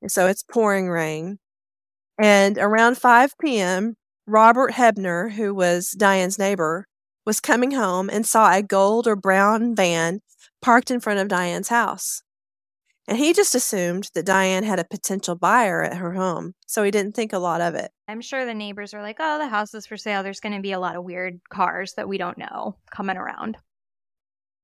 And 0.00 0.12
so 0.12 0.28
it's 0.28 0.44
pouring 0.44 0.88
rain. 0.88 1.38
And 2.20 2.56
around 2.56 2.98
5 2.98 3.32
p.m., 3.40 3.96
Robert 4.28 4.72
Hebner, 4.72 5.32
who 5.32 5.52
was 5.54 5.90
Diane's 5.90 6.38
neighbor, 6.38 6.86
was 7.26 7.40
coming 7.40 7.72
home 7.72 8.08
and 8.08 8.24
saw 8.24 8.52
a 8.52 8.62
gold 8.62 9.06
or 9.06 9.16
brown 9.16 9.74
van 9.74 10.20
parked 10.62 10.90
in 10.90 11.00
front 11.00 11.18
of 11.18 11.28
Diane's 11.28 11.68
house. 11.68 12.22
And 13.08 13.18
he 13.18 13.32
just 13.32 13.54
assumed 13.54 14.10
that 14.14 14.26
Diane 14.26 14.64
had 14.64 14.80
a 14.80 14.84
potential 14.84 15.36
buyer 15.36 15.82
at 15.82 15.98
her 15.98 16.14
home, 16.14 16.54
so 16.66 16.82
he 16.82 16.90
didn't 16.90 17.14
think 17.14 17.32
a 17.32 17.38
lot 17.38 17.60
of 17.60 17.74
it. 17.74 17.92
I'm 18.08 18.20
sure 18.20 18.44
the 18.44 18.54
neighbors 18.54 18.94
are 18.94 19.02
like, 19.02 19.16
oh, 19.20 19.38
the 19.38 19.48
house 19.48 19.74
is 19.74 19.86
for 19.86 19.96
sale. 19.96 20.22
There's 20.22 20.40
going 20.40 20.56
to 20.56 20.62
be 20.62 20.72
a 20.72 20.80
lot 20.80 20.96
of 20.96 21.04
weird 21.04 21.40
cars 21.48 21.94
that 21.94 22.08
we 22.08 22.18
don't 22.18 22.38
know 22.38 22.76
coming 22.90 23.16
around. 23.16 23.58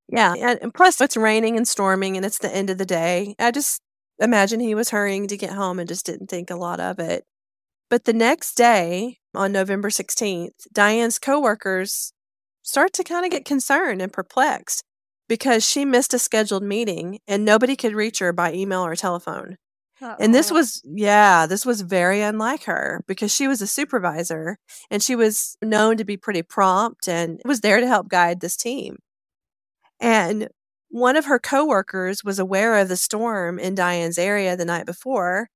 Yeah, 0.09 0.35
and 0.35 0.75
plus 0.75 1.01
it's 1.01 1.17
raining 1.17 1.57
and 1.57 1.67
storming 1.67 2.17
and 2.17 2.27
it's 2.27 2.39
the 2.39 2.55
end 2.55 2.69
of 2.69 2.79
the 2.79 2.85
day. 2.85 3.35
I 3.39 3.51
just 3.51 3.81
imagine 4.19 4.61
he 4.61 4.75
was 4.75 4.91
hurrying 4.91 5.29
to 5.29 5.37
get 5.37 5.51
home 5.51 5.79
and 5.79 5.89
just 5.89 6.05
didn't 6.05 6.29
think 6.29 6.51
a 6.51 6.57
lot 6.57 6.81
of 6.81 6.99
it. 6.99 7.25
But 7.89 8.05
the 8.05 8.13
next 8.13 8.57
day, 8.57 9.19
on 9.35 9.53
November 9.53 9.89
16th, 9.89 10.67
Diane's 10.73 11.19
coworkers 11.19 12.13
start 12.63 12.93
to 12.95 13.05
kind 13.05 13.25
of 13.25 13.31
get 13.31 13.45
concerned 13.45 14.01
and 14.01 14.13
perplexed 14.13 14.83
because 15.29 15.67
she 15.69 15.85
missed 15.85 16.15
a 16.15 16.19
scheduled 16.19 16.63
meeting 16.63 17.19
and 17.27 17.45
nobody 17.45 17.77
could 17.77 17.95
reach 17.95 18.19
her 18.19 18.33
by 18.33 18.53
email 18.53 18.85
or 18.85 18.97
telephone. 18.97 19.57
Uh-oh. 20.01 20.17
And 20.19 20.35
this 20.35 20.51
was, 20.51 20.83
yeah, 20.85 21.47
this 21.47 21.65
was 21.65 21.83
very 21.83 22.21
unlike 22.21 22.65
her 22.65 23.05
because 23.07 23.33
she 23.33 23.47
was 23.47 23.63
a 23.63 23.67
supervisor 23.67 24.59
and 24.91 25.03
she 25.03 25.15
was 25.15 25.57
known 25.63 25.97
to 25.97 26.05
be 26.05 26.17
pretty 26.17 26.43
prompt 26.43 27.09
and 27.09 27.41
was 27.45 27.61
there 27.61 27.81
to 27.81 27.87
help 27.87 28.09
guide 28.09 28.41
this 28.41 28.57
team. 28.57 28.99
And 30.01 30.49
one 30.89 31.17
of 31.17 31.27
her 31.27 31.39
coworkers 31.39 32.25
was 32.25 32.39
aware 32.39 32.77
of 32.77 32.89
the 32.89 32.97
storm 32.97 33.59
in 33.59 33.75
Diane's 33.75 34.19
area 34.19 34.57
the 34.57 34.65
night 34.65 34.87
before. 34.87 35.49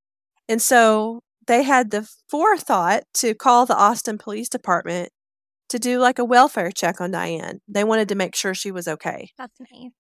And 0.49 0.63
so 0.63 1.21
they 1.47 1.65
had 1.65 1.91
the 1.91 2.09
forethought 2.29 3.03
to 3.15 3.35
call 3.35 3.67
the 3.67 3.77
Austin 3.77 4.17
Police 4.17 4.49
Department 4.49 5.11
to 5.69 5.79
do 5.79 5.99
like 5.99 6.19
a 6.19 6.25
welfare 6.25 6.71
check 6.71 7.01
on 7.01 7.11
Diane. 7.11 7.61
They 7.69 7.85
wanted 7.85 8.09
to 8.11 8.15
make 8.15 8.35
sure 8.35 8.55
she 8.55 8.71
was 8.71 8.87
okay. 8.89 9.31
That's 9.37 9.59
nice. 9.61 9.93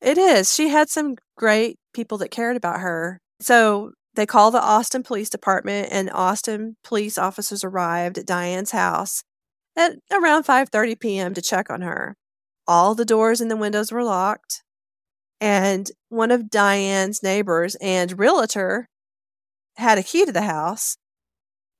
It 0.00 0.18
is. 0.18 0.54
She 0.54 0.68
had 0.68 0.90
some 0.90 1.16
great 1.36 1.78
people 1.94 2.18
that 2.18 2.30
cared 2.30 2.56
about 2.56 2.80
her. 2.80 3.20
So 3.40 3.92
They 4.14 4.26
call 4.26 4.50
the 4.50 4.62
Austin 4.62 5.02
Police 5.02 5.28
Department 5.28 5.88
and 5.90 6.10
Austin 6.10 6.76
police 6.84 7.18
officers 7.18 7.64
arrived 7.64 8.16
at 8.18 8.26
Diane's 8.26 8.70
house 8.70 9.24
at 9.76 9.96
around 10.12 10.44
5:30 10.44 11.00
p.m. 11.00 11.34
to 11.34 11.42
check 11.42 11.68
on 11.70 11.80
her. 11.82 12.16
All 12.66 12.94
the 12.94 13.04
doors 13.04 13.40
and 13.40 13.50
the 13.50 13.56
windows 13.56 13.90
were 13.92 14.04
locked, 14.04 14.62
and 15.40 15.90
one 16.08 16.30
of 16.30 16.48
Diane's 16.48 17.22
neighbors 17.22 17.76
and 17.80 18.18
realtor 18.18 18.88
had 19.76 19.98
a 19.98 20.02
key 20.02 20.24
to 20.24 20.32
the 20.32 20.42
house, 20.42 20.96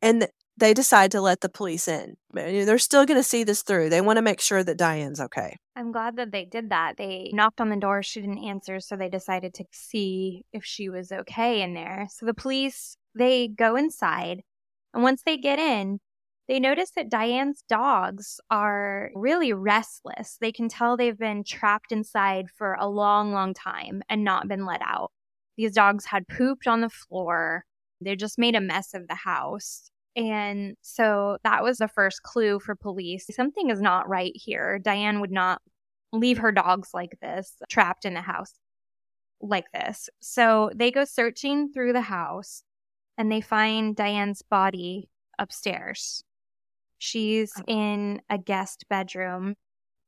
and 0.03 0.29
they 0.57 0.73
decide 0.73 1.11
to 1.13 1.21
let 1.21 1.41
the 1.41 1.49
police 1.49 1.89
in. 1.89 2.17
They're 2.33 2.79
still 2.79 3.07
going 3.07 3.19
to 3.19 3.25
see 3.25 3.45
this 3.45 3.63
through. 3.63 3.91
They 3.91 4.01
want 4.01 4.19
to 4.19 4.23
make 4.23 4.41
sure 4.41 4.63
that 4.63 4.79
Diane's 4.79 5.21
okay. 5.21 5.57
I'm 5.75 5.91
glad 5.91 6.17
that 6.17 6.31
they 6.31 6.45
did 6.45 6.71
that. 6.71 6.97
They 6.97 7.31
knocked 7.33 7.61
on 7.61 7.71
the 7.71 7.77
door, 7.77 8.03
she 8.03 8.21
didn't 8.21 8.45
answer, 8.45 8.79
so 8.79 8.97
they 8.97 9.09
decided 9.09 9.55
to 9.55 9.65
see 9.73 10.45
if 10.53 10.65
she 10.65 10.89
was 10.89 11.11
okay 11.11 11.63
in 11.63 11.75
there. 11.75 12.07
So 12.11 12.27
the 12.27 12.35
police, 12.35 12.97
they 13.17 13.49
go 13.49 13.75
inside, 13.75 14.43
and 14.93 15.03
once 15.03 15.23
they 15.27 15.37
get 15.37 15.59
in, 15.59 15.99
they 16.47 16.61
notice 16.61 16.91
that 16.95 17.09
Diane's 17.09 17.65
dogs 17.69 18.39
are 18.51 19.11
really 19.15 19.53
restless. 19.53 20.37
They 20.41 20.53
can 20.53 20.69
tell 20.69 20.97
they've 20.97 21.19
been 21.19 21.43
trapped 21.43 21.91
inside 21.91 22.47
for 22.57 22.75
a 22.75 22.87
long, 22.87 23.33
long 23.33 23.55
time 23.55 24.03
and 24.09 24.23
not 24.23 24.47
been 24.47 24.67
let 24.67 24.83
out. 24.83 25.11
These 25.57 25.73
dogs 25.73 26.05
had 26.05 26.29
pooped 26.29 26.67
on 26.67 26.83
the 26.83 26.91
floor. 26.91 27.65
They 28.01 28.15
just 28.15 28.39
made 28.39 28.55
a 28.55 28.61
mess 28.61 28.93
of 28.93 29.09
the 29.09 29.15
house. 29.15 29.91
And 30.17 30.77
so 30.83 31.39
that 31.43 31.63
was 31.63 31.79
the 31.79 31.89
first 31.89 32.23
clue 32.23 32.61
for 32.61 32.75
police. 32.75 33.27
Something 33.31 33.71
is 33.71 33.81
not 33.81 34.09
right 34.09 34.33
here. 34.35 34.79
Diane 34.79 35.21
would 35.21 35.33
not 35.33 35.61
leave 36.13 36.39
her 36.39 36.53
dogs 36.53 36.91
like 36.95 37.19
this, 37.21 37.57
trapped 37.69 38.05
in 38.05 38.15
the 38.15 38.21
house 38.21 38.55
like 39.41 39.71
this. 39.73 40.09
So 40.21 40.71
they 40.75 40.91
go 40.91 41.05
searching 41.05 41.73
through 41.73 41.93
the 41.93 42.01
house 42.01 42.63
and 43.19 43.31
they 43.31 43.41
find 43.41 43.97
Diane's 43.97 44.43
body 44.43 45.09
upstairs. 45.39 46.23
She's 46.99 47.53
oh. 47.59 47.65
in 47.67 48.23
a 48.31 48.39
guest 48.39 48.87
bedroom 48.89 49.57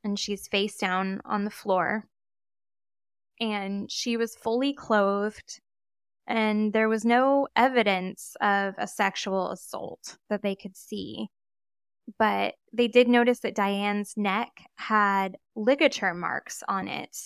and 0.05 0.19
she's 0.19 0.49
face 0.49 0.77
down 0.77 1.21
on 1.25 1.45
the 1.45 1.51
floor. 1.51 2.05
And 3.41 3.91
she 3.91 4.17
was 4.17 4.37
fully 4.37 4.73
clothed 4.73 5.61
and 6.27 6.73
there 6.73 6.89
was 6.89 7.05
no 7.05 7.49
evidence 7.55 8.37
of 8.41 8.75
a 8.79 8.87
sexual 8.87 9.51
assault 9.51 10.17
that 10.29 10.43
they 10.43 10.55
could 10.55 10.77
see. 10.77 11.29
But 12.19 12.55
they 12.73 12.89
did 12.89 13.09
notice 13.09 13.41
that 13.41 13.55
Diane's 13.55 14.15
neck 14.17 14.51
had 14.77 15.39
ligature 15.55 16.15
marks 16.15 16.63
on 16.69 16.89
it. 16.89 17.17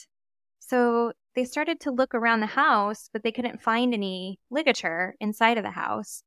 So 0.61 1.13
they 1.35 1.45
started 1.45 1.81
to 1.81 1.91
look 1.91 2.15
around 2.15 2.41
the 2.41 2.47
house, 2.47 3.09
but 3.13 3.23
they 3.23 3.33
couldn't 3.33 3.63
find 3.63 3.93
any 3.93 4.39
ligature 4.51 5.15
inside 5.21 5.59
of 5.59 5.65
the 5.65 5.71
house. 5.71 6.23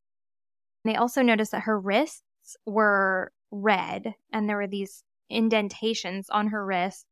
They 0.85 0.95
also 0.95 1.21
noticed 1.21 1.51
that 1.51 1.63
her 1.63 1.79
wrists 1.79 2.57
were 2.65 3.31
red 3.51 4.15
and 4.31 4.49
there 4.49 4.57
were 4.57 4.67
these 4.67 5.03
indentations 5.29 6.29
on 6.29 6.47
her 6.47 6.65
wrists 6.65 7.05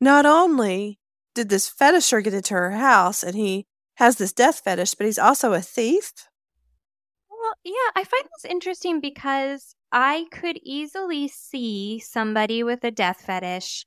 not 0.00 0.26
only 0.26 0.98
did 1.34 1.48
this 1.48 1.68
fetisher 1.68 2.22
get 2.22 2.34
into 2.34 2.54
her 2.54 2.72
house 2.72 3.22
and 3.22 3.34
he 3.34 3.66
has 3.96 4.16
this 4.16 4.32
death 4.32 4.60
fetish, 4.64 4.94
but 4.94 5.06
he's 5.06 5.18
also 5.18 5.52
a 5.52 5.60
thief? 5.60 6.12
Well, 7.48 7.54
yeah, 7.64 7.90
I 7.96 8.04
find 8.04 8.24
this 8.24 8.50
interesting 8.50 9.00
because 9.00 9.74
I 9.90 10.26
could 10.30 10.58
easily 10.62 11.28
see 11.28 11.98
somebody 11.98 12.62
with 12.62 12.84
a 12.84 12.90
death 12.90 13.22
fetish 13.24 13.86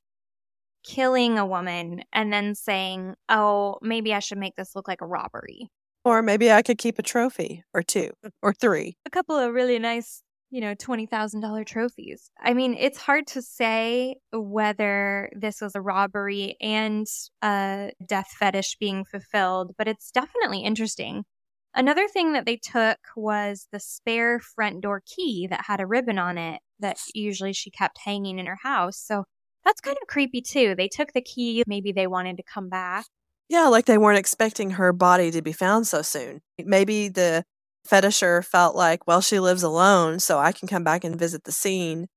killing 0.84 1.38
a 1.38 1.46
woman 1.46 2.02
and 2.12 2.34
then 2.34 2.56
saying, 2.56 3.14
oh, 3.30 3.78
maybe 3.84 4.16
I 4.16 4.20
should 4.20 4.40
make 4.40 4.56
this 4.56 4.76
look 4.76 4.88
like 4.88 5.02
a 5.02 5.06
robbery. 5.06 5.70
Or 6.04 6.24
maybe 6.24 6.52
I 6.52 6.64
could 6.64 6.80
keep 6.80 6.98
a 6.98 7.04
trophy 7.04 7.64
or 7.72 7.84
two 7.84 8.10
or 8.42 8.52
three. 8.52 8.98
A 9.06 9.12
couple 9.12 9.38
of 9.38 9.54
really 9.54 9.78
nice, 9.78 10.24
you 10.50 10.60
know, 10.60 10.74
$20,000 10.74 11.64
trophies. 11.68 12.32
I 12.42 12.56
mean, 12.56 12.76
it's 12.80 12.98
hard 12.98 13.28
to 13.28 13.44
say 13.44 14.16
whether 14.34 15.30
this 15.36 15.62
was 15.62 15.76
a 15.76 15.82
robbery 15.82 16.56
and 16.60 17.06
a 17.44 17.92
death 18.04 18.34
fetish 18.40 18.78
being 18.80 19.06
fulfilled, 19.06 19.76
but 19.78 19.88
it's 19.88 20.10
definitely 20.10 20.62
interesting. 20.64 21.26
Another 21.74 22.08
thing 22.08 22.34
that 22.34 22.46
they 22.46 22.58
took 22.58 22.98
was 23.16 23.68
the 23.72 23.80
spare 23.80 24.40
front 24.40 24.82
door 24.82 25.02
key 25.06 25.48
that 25.50 25.66
had 25.68 25.80
a 25.80 25.88
ribbon 25.88 26.20
on 26.20 26.38
it 26.38 26.62
that 26.80 26.98
usually 27.14 27.54
she 27.54 27.72
kept 27.72 28.00
hanging 28.04 28.40
in 28.40 28.46
her 28.46 28.60
house. 28.62 28.98
So 28.98 29.24
that's 29.64 29.80
kind 29.80 29.98
of 30.02 30.08
creepy 30.08 30.42
too. 30.42 30.76
They 30.76 30.90
took 30.90 31.14
the 31.14 31.22
key, 31.22 31.64
maybe 31.68 31.92
they 31.92 32.08
wanted 32.08 32.38
to 32.38 32.44
come 32.44 32.68
back. 32.68 33.06
Yeah, 33.48 33.68
like 33.68 33.86
they 33.86 33.98
weren't 33.98 34.20
expecting 34.20 34.72
her 34.72 34.92
body 34.94 35.32
to 35.32 35.42
be 35.42 35.52
found 35.52 35.88
so 35.88 36.02
soon. 36.02 36.42
Maybe 36.58 37.10
the 37.10 37.44
fetisher 37.88 38.44
felt 38.44 38.76
like, 38.76 39.08
well, 39.08 39.22
she 39.22 39.40
lives 39.40 39.64
alone, 39.64 40.20
so 40.20 40.40
I 40.40 40.52
can 40.52 40.68
come 40.68 40.84
back 40.84 41.04
and 41.04 41.20
visit 41.20 41.44
the 41.44 41.52
scene 41.52 42.08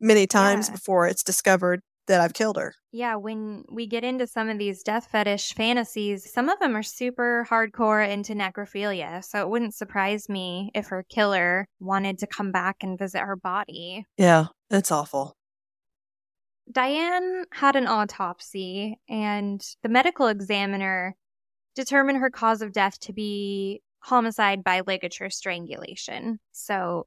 many 0.00 0.26
times 0.26 0.68
yeah. 0.68 0.74
before 0.74 1.06
it's 1.06 1.22
discovered 1.22 1.82
that 2.06 2.20
I've 2.20 2.34
killed 2.34 2.56
her. 2.56 2.74
Yeah, 2.90 3.16
when 3.16 3.64
we 3.70 3.86
get 3.86 4.04
into 4.04 4.26
some 4.26 4.48
of 4.48 4.58
these 4.58 4.82
death 4.82 5.08
fetish 5.10 5.54
fantasies, 5.54 6.32
some 6.32 6.48
of 6.48 6.58
them 6.58 6.76
are 6.76 6.82
super 6.82 7.46
hardcore 7.48 8.08
into 8.08 8.34
necrophilia. 8.34 9.24
So 9.24 9.40
it 9.40 9.48
wouldn't 9.48 9.74
surprise 9.74 10.28
me 10.28 10.70
if 10.74 10.88
her 10.88 11.04
killer 11.08 11.66
wanted 11.80 12.18
to 12.18 12.26
come 12.26 12.52
back 12.52 12.76
and 12.82 12.98
visit 12.98 13.20
her 13.20 13.36
body. 13.36 14.04
Yeah, 14.16 14.46
it's 14.70 14.90
awful. 14.90 15.36
Diane 16.70 17.44
had 17.52 17.76
an 17.76 17.86
autopsy, 17.86 18.98
and 19.08 19.62
the 19.82 19.88
medical 19.88 20.28
examiner 20.28 21.14
determined 21.74 22.18
her 22.18 22.30
cause 22.30 22.62
of 22.62 22.72
death 22.72 22.98
to 23.00 23.12
be 23.12 23.82
homicide 24.00 24.64
by 24.64 24.82
ligature 24.86 25.30
strangulation. 25.30 26.38
So 26.52 27.06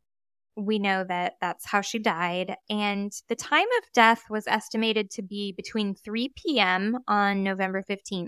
we 0.55 0.79
know 0.79 1.03
that 1.07 1.33
that's 1.41 1.65
how 1.65 1.81
she 1.81 1.99
died. 1.99 2.55
And 2.69 3.11
the 3.27 3.35
time 3.35 3.67
of 3.77 3.91
death 3.93 4.23
was 4.29 4.47
estimated 4.47 5.11
to 5.11 5.21
be 5.21 5.51
between 5.51 5.95
3 5.95 6.33
p.m. 6.35 6.97
on 7.07 7.43
November 7.43 7.83
15th 7.87 8.27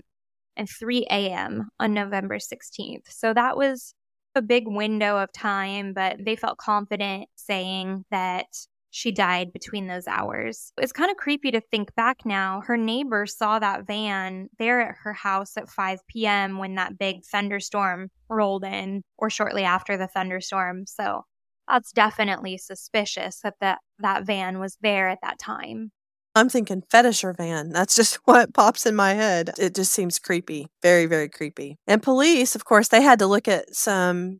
and 0.56 0.68
3 0.68 1.06
a.m. 1.10 1.68
on 1.80 1.94
November 1.94 2.38
16th. 2.38 3.08
So 3.08 3.32
that 3.32 3.56
was 3.56 3.94
a 4.34 4.42
big 4.42 4.64
window 4.66 5.16
of 5.16 5.32
time, 5.32 5.94
but 5.94 6.16
they 6.24 6.36
felt 6.36 6.58
confident 6.58 7.28
saying 7.36 8.04
that 8.10 8.46
she 8.90 9.12
died 9.12 9.52
between 9.52 9.86
those 9.86 10.06
hours. 10.06 10.72
It's 10.78 10.92
kind 10.92 11.10
of 11.10 11.16
creepy 11.16 11.50
to 11.50 11.60
think 11.60 11.94
back 11.94 12.24
now. 12.24 12.62
Her 12.66 12.76
neighbor 12.76 13.26
saw 13.26 13.58
that 13.58 13.86
van 13.86 14.48
there 14.58 14.80
at 14.80 14.96
her 15.02 15.12
house 15.12 15.56
at 15.56 15.68
5 15.68 16.00
p.m. 16.08 16.58
when 16.58 16.76
that 16.76 16.98
big 16.98 17.24
thunderstorm 17.24 18.10
rolled 18.28 18.64
in, 18.64 19.02
or 19.16 19.30
shortly 19.30 19.64
after 19.64 19.96
the 19.96 20.08
thunderstorm. 20.08 20.86
So 20.86 21.24
that's 21.68 21.92
definitely 21.92 22.58
suspicious 22.58 23.40
that 23.42 23.54
that, 23.60 23.78
that 23.98 24.24
van 24.24 24.58
was 24.58 24.76
there 24.80 25.08
at 25.08 25.18
that 25.22 25.38
time. 25.38 25.92
I'm 26.34 26.48
thinking 26.48 26.82
fetisher 26.92 27.36
van. 27.36 27.70
That's 27.70 27.96
just 27.96 28.16
what 28.24 28.54
pops 28.54 28.86
in 28.86 28.94
my 28.94 29.14
head. 29.14 29.50
It 29.58 29.74
just 29.74 29.92
seems 29.92 30.18
creepy. 30.18 30.68
Very, 30.82 31.06
very 31.06 31.28
creepy. 31.28 31.76
And 31.86 32.02
police, 32.02 32.54
of 32.54 32.64
course, 32.64 32.88
they 32.88 33.02
had 33.02 33.18
to 33.18 33.26
look 33.26 33.48
at 33.48 33.74
some 33.74 34.38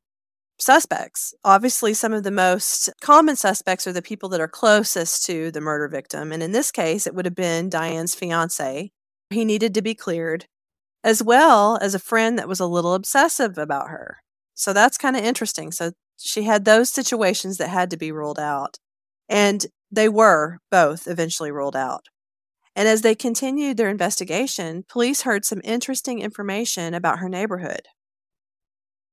suspects. 0.59 1.35
Obviously, 1.45 1.95
some 1.95 2.13
of 2.13 2.25
the 2.25 2.31
most 2.31 2.91
common 3.01 3.37
suspects 3.37 3.87
are 3.87 3.93
the 3.93 4.03
people 4.03 4.29
that 4.31 4.41
are 4.41 4.49
closest 4.49 5.25
to 5.27 5.51
the 5.51 5.61
murder 5.61 5.89
victim. 5.89 6.33
And 6.33 6.43
in 6.43 6.53
this 6.53 6.71
case, 6.71 7.07
it 7.07 7.15
would 7.15 7.25
have 7.25 7.35
been 7.35 7.69
Diane's 7.69 8.15
fiance. 8.15 8.91
He 9.31 9.45
needed 9.45 9.75
to 9.75 9.83
be 9.83 9.95
cleared, 9.95 10.47
as 11.05 11.23
well 11.23 11.79
as 11.81 11.95
a 11.95 12.01
friend 12.01 12.39
that 12.39 12.49
was 12.49 12.61
a 12.61 12.67
little 12.67 12.95
obsessive 12.95 13.59
about 13.59 13.89
her. 13.89 14.19
So 14.55 14.73
that's 14.73 14.99
kind 14.99 15.17
of 15.17 15.23
interesting. 15.23 15.71
So 15.71 15.93
she 16.19 16.43
had 16.43 16.65
those 16.65 16.91
situations 16.91 17.57
that 17.59 17.69
had 17.69 17.91
to 17.91 17.97
be 17.97 18.13
ruled 18.13 18.39
out. 18.39 18.79
And 19.29 19.67
they 19.91 20.09
were 20.09 20.59
both 20.71 21.07
eventually 21.07 21.51
ruled 21.51 21.77
out. 21.77 22.07
And 22.77 22.87
as 22.87 23.03
they 23.03 23.15
continued 23.15 23.77
their 23.77 23.89
investigation, 23.89 24.85
police 24.89 25.23
heard 25.23 25.45
some 25.45 25.61
interesting 25.65 26.21
information 26.21 26.95
about 26.95 27.19
her 27.19 27.29
neighborhood. 27.29 27.89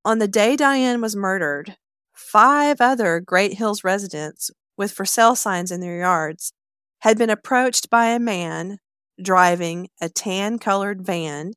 On 0.04 0.20
the 0.20 0.28
day 0.28 0.56
Diane 0.56 1.02
was 1.02 1.16
murdered, 1.16 1.78
five 2.14 2.80
other 2.80 3.20
Great 3.20 3.54
Hills 3.54 3.84
residents 3.84 4.52
with 4.78 4.92
for 4.92 5.06
sale 5.06 5.36
signs 5.36 5.72
in 5.72 5.80
their 5.80 5.98
yards 5.98 6.54
had 7.00 7.18
been 7.18 7.30
approached 7.30 7.90
by 7.90 8.08
a 8.08 8.20
man 8.20 8.78
driving 9.22 9.90
a 10.02 10.10
tan 10.10 10.60
colored 10.60 11.06
van 11.06 11.54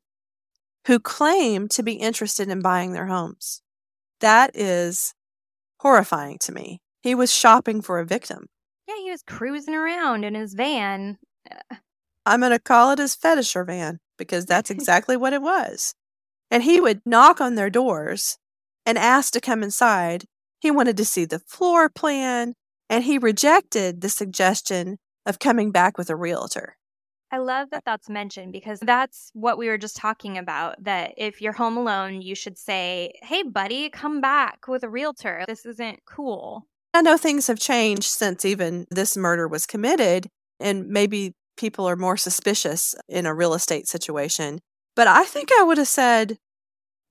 who 0.87 0.99
claimed 0.99 1.69
to 1.71 1.83
be 1.83 1.93
interested 1.93 2.49
in 2.49 2.61
buying 2.61 2.93
their 2.93 3.07
homes. 3.07 3.61
That 4.19 4.51
is 4.55 5.13
horrifying 5.79 6.37
to 6.39 6.51
me. 6.51 6.81
He 7.01 7.15
was 7.15 7.33
shopping 7.33 7.81
for 7.81 7.99
a 7.99 8.05
victim. 8.05 8.47
Yeah, 8.87 8.97
he 8.97 9.11
was 9.11 9.23
cruising 9.23 9.75
around 9.75 10.23
in 10.23 10.35
his 10.35 10.53
van. 10.53 11.17
I'm 12.25 12.41
going 12.41 12.51
to 12.51 12.59
call 12.59 12.91
it 12.91 12.99
his 12.99 13.15
fetisher 13.15 13.65
van 13.65 13.99
because 14.17 14.45
that's 14.45 14.69
exactly 14.69 15.17
what 15.17 15.33
it 15.33 15.41
was. 15.41 15.93
And 16.51 16.63
he 16.63 16.81
would 16.81 17.01
knock 17.05 17.39
on 17.39 17.55
their 17.55 17.69
doors 17.69 18.37
and 18.85 18.97
ask 18.97 19.31
to 19.33 19.41
come 19.41 19.63
inside. 19.63 20.25
He 20.59 20.71
wanted 20.71 20.97
to 20.97 21.05
see 21.05 21.25
the 21.25 21.39
floor 21.39 21.89
plan, 21.89 22.55
and 22.89 23.03
he 23.03 23.17
rejected 23.17 24.01
the 24.01 24.09
suggestion 24.09 24.97
of 25.25 25.39
coming 25.39 25.71
back 25.71 25.97
with 25.97 26.09
a 26.09 26.15
realtor. 26.15 26.75
I 27.31 27.37
love 27.37 27.69
that 27.71 27.85
that's 27.85 28.09
mentioned 28.09 28.51
because 28.51 28.79
that's 28.79 29.29
what 29.33 29.57
we 29.57 29.67
were 29.67 29.77
just 29.77 29.95
talking 29.95 30.37
about. 30.37 30.83
That 30.83 31.13
if 31.17 31.41
you're 31.41 31.53
home 31.53 31.77
alone, 31.77 32.21
you 32.21 32.33
should 32.35 32.57
say, 32.57 33.13
Hey, 33.21 33.43
buddy, 33.43 33.89
come 33.89 34.19
back 34.19 34.67
with 34.67 34.83
a 34.83 34.89
realtor. 34.89 35.43
This 35.47 35.65
isn't 35.65 35.99
cool. 36.05 36.65
I 36.93 37.01
know 37.01 37.17
things 37.17 37.47
have 37.47 37.59
changed 37.59 38.03
since 38.03 38.45
even 38.45 38.87
this 38.89 39.15
murder 39.15 39.47
was 39.47 39.67
committed, 39.67 40.27
and 40.59 40.87
maybe 40.87 41.35
people 41.55 41.87
are 41.87 41.95
more 41.95 42.17
suspicious 42.17 42.95
in 43.07 43.27
a 43.27 43.33
real 43.33 43.53
estate 43.53 43.87
situation. 43.87 44.59
But 44.95 45.07
I 45.07 45.23
think 45.23 45.49
I 45.51 45.63
would 45.63 45.77
have 45.77 45.87
said, 45.87 46.37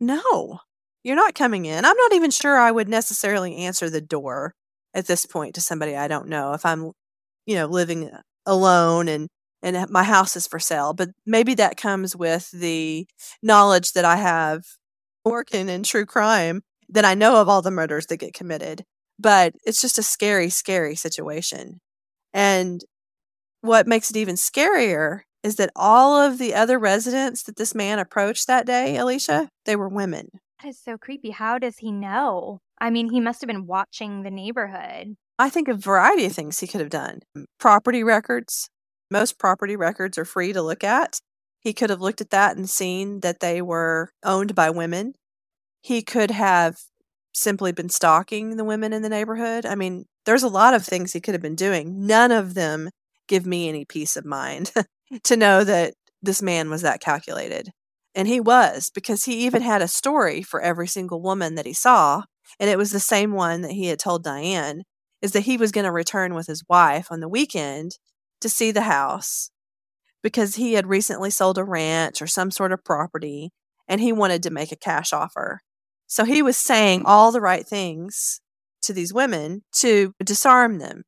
no, 0.01 0.61
you're 1.05 1.17
not 1.17 1.35
coming 1.35 1.65
in. 1.65 1.85
I'm 1.85 1.97
not 1.97 2.13
even 2.13 2.31
sure 2.31 2.59
I 2.59 2.73
would 2.73 2.89
necessarily 2.89 3.57
answer 3.57 3.89
the 3.89 4.01
door 4.01 4.55
at 4.95 5.07
this 5.07 5.27
point 5.27 5.55
to 5.55 5.61
somebody 5.61 5.95
I 5.95 6.09
don't 6.09 6.29
know 6.29 6.55
if 6.55 6.67
I'm, 6.67 6.93
you 7.47 7.55
know, 7.55 7.67
living 7.67 8.11
alone 8.47 9.07
and 9.07 9.29
and 9.63 9.77
uh, 9.77 9.87
my 9.91 10.03
house 10.03 10.37
is 10.37 10.47
for 10.47 10.59
sale. 10.59 10.95
But 10.95 11.11
maybe 11.27 11.55
that 11.55 11.77
comes 11.77 12.15
with 12.15 12.51
the 12.51 13.07
knowledge 13.43 13.93
that 13.93 14.05
I 14.05 14.17
have 14.17 14.65
working 15.25 15.69
in 15.69 15.83
true 15.83 16.07
crime 16.07 16.63
that 16.89 17.05
I 17.05 17.15
know 17.15 17.41
of 17.41 17.49
all 17.49 17.63
the 17.63 17.71
murders 17.71 18.07
that 18.07 18.17
get 18.19 18.35
committed. 18.35 18.85
But 19.19 19.55
it's 19.65 19.81
just 19.81 19.99
a 19.99 20.03
scary, 20.03 20.49
scary 20.49 20.95
situation. 20.95 21.81
And 22.33 22.81
what 23.61 23.87
makes 23.87 24.11
it 24.11 24.17
even 24.17 24.37
scarier 24.37 25.21
is 25.43 25.57
that 25.57 25.71
all 25.77 26.17
of 26.17 26.39
the 26.39 26.55
other 26.55 26.79
residents 26.79 27.43
that 27.45 27.57
this 27.57 27.75
man 27.75 27.99
approached 27.99 28.47
that 28.47 28.67
day, 28.67 28.97
Alecia, 28.99 29.49
they 29.65 29.77
were 29.77 29.89
women. 29.89 30.29
That 30.63 30.69
is 30.69 30.81
so 30.81 30.97
creepy. 30.99 31.31
How 31.31 31.59
does 31.59 31.79
he 31.79 31.93
know? 31.93 32.61
I 32.81 32.91
mean, 32.91 33.11
he 33.11 33.21
must 33.21 33.41
have 33.41 33.49
been 33.49 33.67
watching 33.67 34.23
the 34.23 34.31
neighborhood. 34.31 35.17
I 35.39 35.51
think 35.51 35.69
a 35.69 35.75
variety 35.75 36.27
of 36.27 36.33
things 36.33 36.59
he 36.59 36.67
could 36.67 36.81
have 36.81 36.91
done. 36.91 37.21
Property 37.59 38.03
records. 38.03 38.69
Most 39.11 39.39
property 39.39 39.77
records 39.77 40.19
are 40.19 40.25
free 40.25 40.53
to 40.53 40.63
look 40.63 40.85
at. 40.85 41.21
He 41.61 41.73
could 41.73 41.91
have 41.91 42.01
looked 42.01 42.21
at 42.21 42.31
that 42.31 42.57
and 42.57 42.69
seen 42.69 43.21
that 43.21 43.41
they 43.41 43.63
were 43.63 44.13
owned 44.25 44.55
by 44.55 44.71
women. 44.71 45.15
He 45.81 46.03
could 46.03 46.31
have 46.31 46.77
simply 47.33 47.73
been 47.73 47.89
stalking 47.89 48.57
the 48.57 48.65
women 48.65 48.93
in 48.93 49.03
the 49.03 49.09
neighborhood. 49.09 49.65
I 49.65 49.75
mean, 49.75 50.07
there's 50.25 50.43
a 50.43 50.49
lot 50.49 50.75
of 50.75 50.85
things 50.85 51.13
he 51.13 51.21
could 51.21 51.35
have 51.35 51.43
been 51.43 51.55
doing. 51.55 52.07
None 52.07 52.33
of 52.33 52.55
them 52.55 52.91
give 53.29 53.47
me 53.47 53.69
any 53.69 53.85
peace 53.85 54.17
of 54.17 54.25
mind 54.25 54.73
to 55.25 55.37
know 55.37 55.65
that 55.65 55.95
this 56.23 56.43
man 56.43 56.71
was 56.71 56.83
that 56.83 57.01
calculated. 57.01 57.71
And 58.15 58.27
he 58.27 58.41
was, 58.41 58.91
because 58.93 59.25
he 59.25 59.45
even 59.47 59.63
had 59.63 59.83
a 59.83 59.89
story 59.89 60.43
for 60.43 60.61
every 60.61 60.89
single 60.89 61.23
woman 61.23 61.55
that 61.55 61.67
he 61.67 61.73
saw. 61.73 62.23
And 62.59 62.69
it 62.69 62.79
was 62.79 62.91
the 62.91 63.01
same 63.01 63.33
one 63.33 63.63
that 63.63 63.73
he 63.73 63.87
had 63.87 63.99
told 63.99 64.25
Diane 64.25 64.83
is 65.23 65.33
that 65.33 65.43
he 65.43 65.57
was 65.57 65.73
going 65.73 65.85
to 65.85 65.93
return 65.93 66.35
with 66.35 66.47
his 66.47 66.65
wife 66.69 67.09
on 67.11 67.21
the 67.21 67.29
weekend 67.29 67.93
to 68.41 68.49
see 68.49 68.71
the 68.71 68.83
house 68.83 69.51
because 70.23 70.57
he 70.57 70.75
had 70.75 70.87
recently 70.87 71.31
sold 71.31 71.59
a 71.59 71.65
ranch 71.65 72.21
or 72.21 72.27
some 72.27 72.51
sort 72.51 72.73
of 72.73 72.85
property 72.85 73.51
and 73.87 74.01
he 74.01 74.13
wanted 74.13 74.43
to 74.43 74.51
make 74.51 74.73
a 74.73 74.77
cash 74.77 75.13
offer. 75.13 75.61
So 76.07 76.25
he 76.25 76.43
was 76.43 76.57
saying 76.57 77.03
all 77.05 77.33
the 77.33 77.41
right 77.41 77.67
things 77.67 78.41
to 78.83 78.93
these 78.93 79.13
women 79.13 79.63
to 79.73 80.15
disarm 80.25 80.79
them, 80.79 81.05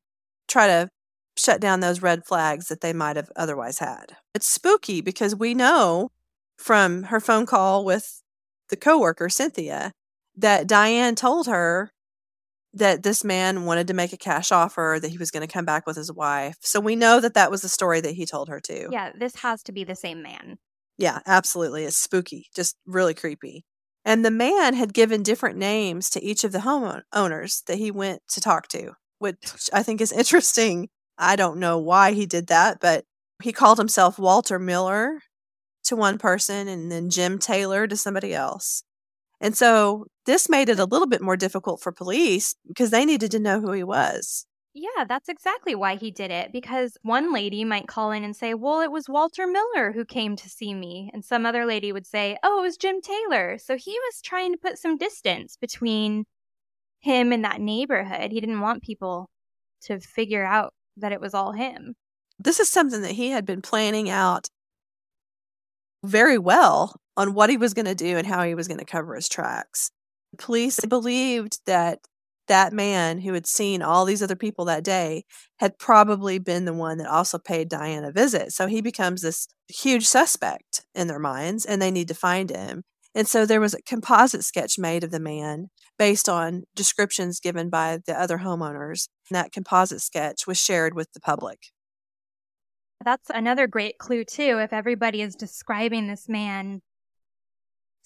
try 0.47 0.67
to 0.67 0.89
shut 1.37 1.61
down 1.61 1.79
those 1.79 2.01
red 2.01 2.25
flags 2.25 2.67
that 2.67 2.81
they 2.81 2.93
might 2.93 3.15
have 3.15 3.31
otherwise 3.35 3.79
had. 3.79 4.17
It's 4.35 4.47
spooky 4.47 5.01
because 5.01 5.35
we 5.35 5.53
know 5.53 6.11
from 6.57 7.03
her 7.03 7.19
phone 7.19 7.45
call 7.45 7.83
with 7.83 8.21
the 8.69 8.77
coworker 8.77 9.29
Cynthia 9.29 9.91
that 10.35 10.67
Diane 10.67 11.15
told 11.15 11.47
her 11.47 11.91
that 12.73 13.03
this 13.03 13.23
man 13.23 13.65
wanted 13.65 13.87
to 13.87 13.93
make 13.93 14.13
a 14.13 14.17
cash 14.17 14.51
offer 14.51 14.97
that 15.01 15.11
he 15.11 15.17
was 15.17 15.31
going 15.31 15.45
to 15.45 15.51
come 15.51 15.65
back 15.65 15.85
with 15.85 15.97
his 15.97 16.11
wife. 16.11 16.55
So 16.61 16.79
we 16.79 16.95
know 16.95 17.19
that 17.19 17.33
that 17.33 17.51
was 17.51 17.61
the 17.61 17.69
story 17.69 17.99
that 18.01 18.13
he 18.13 18.25
told 18.25 18.47
her 18.49 18.59
too. 18.59 18.87
Yeah, 18.91 19.11
this 19.17 19.35
has 19.37 19.61
to 19.63 19.71
be 19.71 19.83
the 19.83 19.95
same 19.95 20.21
man. 20.21 20.57
Yeah, 20.97 21.19
absolutely. 21.25 21.83
It's 21.83 21.97
spooky, 21.97 22.47
just 22.55 22.77
really 22.85 23.13
creepy. 23.13 23.65
And 24.05 24.23
the 24.23 24.31
man 24.31 24.73
had 24.73 24.93
given 24.93 25.21
different 25.21 25.57
names 25.57 26.09
to 26.11 26.23
each 26.23 26.43
of 26.43 26.51
the 26.51 26.59
homeowners 26.59 27.63
that 27.65 27.77
he 27.77 27.91
went 27.91 28.21
to 28.29 28.41
talk 28.41 28.67
to, 28.69 28.93
which 29.19 29.69
I 29.73 29.83
think 29.83 30.01
is 30.01 30.11
interesting. 30.11 30.89
I 31.17 31.35
don't 31.35 31.59
know 31.59 31.77
why 31.77 32.13
he 32.13 32.25
did 32.25 32.47
that, 32.47 32.79
but 32.79 33.05
he 33.43 33.51
called 33.51 33.77
himself 33.77 34.17
Walter 34.17 34.57
Miller 34.57 35.19
to 35.83 35.95
one 35.95 36.17
person 36.17 36.67
and 36.67 36.91
then 36.91 37.09
Jim 37.09 37.37
Taylor 37.37 37.87
to 37.87 37.97
somebody 37.97 38.33
else. 38.33 38.83
And 39.41 39.57
so 39.57 40.05
this 40.25 40.47
made 40.47 40.69
it 40.69 40.79
a 40.79 40.85
little 40.85 41.07
bit 41.07 41.21
more 41.21 41.35
difficult 41.35 41.81
for 41.81 41.91
police 41.91 42.55
because 42.67 42.91
they 42.91 43.05
needed 43.05 43.31
to 43.31 43.39
know 43.39 43.59
who 43.59 43.71
he 43.71 43.83
was. 43.83 44.45
Yeah, 44.73 45.03
that's 45.05 45.27
exactly 45.27 45.75
why 45.75 45.95
he 45.95 46.11
did 46.11 46.31
it. 46.31 46.53
Because 46.53 46.95
one 47.01 47.33
lady 47.33 47.65
might 47.65 47.87
call 47.87 48.11
in 48.11 48.23
and 48.23 48.35
say, 48.35 48.53
Well, 48.53 48.79
it 48.79 48.91
was 48.91 49.09
Walter 49.09 49.45
Miller 49.45 49.91
who 49.91 50.05
came 50.05 50.37
to 50.37 50.47
see 50.47 50.73
me. 50.73 51.09
And 51.11 51.25
some 51.25 51.45
other 51.45 51.65
lady 51.65 51.91
would 51.91 52.05
say, 52.05 52.37
Oh, 52.43 52.59
it 52.59 52.61
was 52.61 52.77
Jim 52.77 53.01
Taylor. 53.01 53.57
So 53.57 53.75
he 53.75 53.91
was 53.91 54.21
trying 54.21 54.53
to 54.53 54.59
put 54.59 54.77
some 54.77 54.97
distance 54.97 55.57
between 55.59 56.25
him 56.99 57.33
and 57.33 57.43
that 57.43 57.59
neighborhood. 57.59 58.31
He 58.31 58.39
didn't 58.39 58.61
want 58.61 58.83
people 58.83 59.29
to 59.81 59.99
figure 59.99 60.45
out 60.45 60.73
that 60.97 61.11
it 61.11 61.19
was 61.19 61.33
all 61.33 61.51
him. 61.51 61.95
This 62.39 62.59
is 62.59 62.69
something 62.69 63.01
that 63.01 63.11
he 63.11 63.31
had 63.31 63.45
been 63.45 63.61
planning 63.61 64.09
out 64.09 64.47
very 66.03 66.37
well 66.37 67.00
on 67.17 67.33
what 67.33 67.49
he 67.49 67.57
was 67.57 67.73
going 67.73 67.85
to 67.85 67.95
do 67.95 68.17
and 68.17 68.27
how 68.27 68.43
he 68.43 68.55
was 68.55 68.67
going 68.67 68.79
to 68.79 68.85
cover 68.85 69.15
his 69.15 69.29
tracks. 69.29 69.91
The 70.31 70.37
Police 70.37 70.79
believed 70.85 71.59
that 71.65 71.99
that 72.47 72.73
man 72.73 73.19
who 73.19 73.33
had 73.33 73.47
seen 73.47 73.81
all 73.81 74.03
these 74.03 74.21
other 74.21 74.35
people 74.35 74.65
that 74.65 74.83
day 74.83 75.23
had 75.59 75.77
probably 75.77 76.39
been 76.39 76.65
the 76.65 76.73
one 76.73 76.97
that 76.97 77.07
also 77.07 77.37
paid 77.37 77.69
Diane 77.69 78.03
a 78.03 78.11
visit. 78.11 78.51
So 78.51 78.67
he 78.67 78.81
becomes 78.81 79.21
this 79.21 79.47
huge 79.69 80.05
suspect 80.05 80.83
in 80.93 81.07
their 81.07 81.19
minds 81.19 81.65
and 81.65 81.81
they 81.81 81.91
need 81.91 82.07
to 82.09 82.13
find 82.13 82.49
him. 82.49 82.83
And 83.13 83.27
so 83.27 83.45
there 83.45 83.61
was 83.61 83.73
a 83.73 83.81
composite 83.81 84.43
sketch 84.43 84.79
made 84.79 85.03
of 85.03 85.11
the 85.11 85.19
man 85.19 85.69
based 85.99 86.29
on 86.29 86.63
descriptions 86.75 87.39
given 87.39 87.69
by 87.69 87.99
the 88.05 88.19
other 88.19 88.39
homeowners. 88.39 89.07
And 89.29 89.35
that 89.35 89.51
composite 89.51 90.01
sketch 90.01 90.47
was 90.47 90.61
shared 90.61 90.93
with 90.93 91.11
the 91.13 91.19
public. 91.19 91.59
That's 93.03 93.29
another 93.29 93.67
great 93.67 93.97
clue, 93.97 94.23
too. 94.23 94.59
If 94.59 94.73
everybody 94.73 95.21
is 95.21 95.35
describing 95.35 96.07
this 96.07 96.29
man 96.29 96.81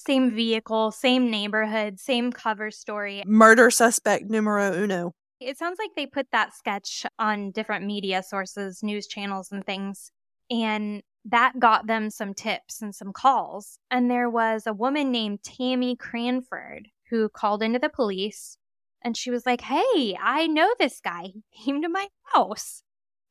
Same 0.06 0.32
vehicle, 0.32 0.91
same 0.91 1.32
neighborhood, 1.32 2.00
same 2.00 2.32
cover 2.32 2.72
story. 2.72 3.24
Murder 3.26 3.72
suspect 3.72 4.30
numero 4.30 4.74
uno. 4.74 5.13
It 5.39 5.58
sounds 5.58 5.78
like 5.80 5.91
they 5.96 6.06
put 6.06 6.28
that 6.32 6.54
sketch 6.56 7.06
on 7.20 7.52
different 7.52 7.86
media 7.86 8.24
sources, 8.24 8.82
news 8.84 9.08
channels, 9.08 9.52
and 9.52 9.65
things. 9.65 10.12
And 10.50 11.02
that 11.26 11.60
got 11.60 11.88
them 11.88 12.10
some 12.10 12.34
tips 12.34 12.82
and 12.82 12.94
some 12.94 13.12
calls. 13.12 13.80
And 13.89 14.10
there 14.10 14.30
was 14.30 14.68
a 14.68 14.74
woman 14.74 15.12
named 15.12 15.44
Tammy 15.44 15.96
Cranford 15.96 16.88
who 17.10 17.30
called 17.30 17.63
into 17.63 17.80
the 17.80 17.89
police 17.89 18.58
and 19.06 19.15
she 19.15 19.30
was 19.30 19.46
like, 19.46 19.62
Hey, 19.62 20.18
I 20.20 20.48
know 20.48 20.74
this 20.80 21.00
guy. 21.00 21.32
He 21.50 21.63
came 21.63 21.82
to 21.84 21.89
my 21.89 22.08
house. 22.34 22.82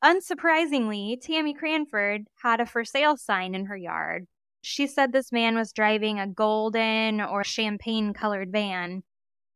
Unsurprisingly, 0.03 1.21
Tammy 1.21 1.53
Cranford 1.53 2.29
had 2.43 2.61
a 2.61 2.67
for 2.67 2.85
sale 2.85 3.17
sign 3.17 3.55
in 3.55 3.67
her 3.67 3.77
yard. 3.77 4.27
She 4.65 4.87
said 4.87 5.13
this 5.13 5.33
man 5.33 5.57
was 5.57 5.73
driving 5.73 6.19
a 6.19 6.27
golden 6.27 7.21
or 7.21 7.45
champagne 7.45 8.13
colored 8.13 8.51
van. 8.51 9.03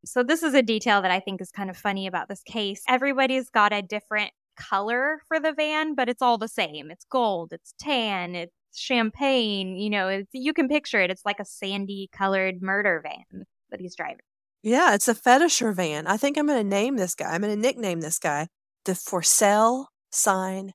So, 0.05 0.23
this 0.23 0.43
is 0.43 0.55
a 0.55 0.63
detail 0.63 1.03
that 1.03 1.11
I 1.11 1.21
think 1.21 1.41
is 1.41 1.51
kind 1.51 1.71
of 1.71 1.77
funny 1.77 2.07
about 2.07 2.29
this 2.29 2.43
case. 2.43 2.83
Everybody's 2.89 3.51
got 3.51 3.73
a 3.73 3.83
different 3.83 4.31
color 4.57 5.23
for 5.29 5.41
the 5.41 5.53
van, 5.53 5.95
but 5.95 6.09
it's 6.09 6.23
all 6.23 6.39
the 6.39 6.49
same. 6.49 6.91
It's 6.91 7.05
gold, 7.05 7.53
it's 7.53 7.75
tan, 7.81 8.35
it's 8.35 8.53
champagne. 8.75 9.77
You 9.77 9.91
know, 9.91 10.09
it's, 10.09 10.31
you 10.33 10.53
can 10.53 10.69
picture 10.69 11.01
it. 11.01 11.11
It's 11.11 11.25
like 11.25 11.41
a 11.41 11.45
sandy 11.45 12.09
colored 12.13 12.63
murder 12.63 13.03
van 13.03 13.47
that 13.71 13.81
he's 13.81 13.97
driving. 13.97 14.19
Yeah, 14.63 14.95
it's 14.95 15.09
a 15.09 15.15
fetisher 15.15 15.75
van. 15.75 16.07
I 16.07 16.17
think 16.17 16.37
I'm 16.37 16.47
going 16.47 16.61
to 16.61 16.69
name 16.69 16.97
this 16.97 17.15
guy. 17.15 17.33
I'm 17.33 17.41
going 17.41 17.55
to 17.55 17.61
nickname 17.61 18.01
this 18.01 18.19
guy 18.19 18.49
the 18.85 18.95
for 18.95 19.23
sale 19.23 19.89
sign 20.11 20.73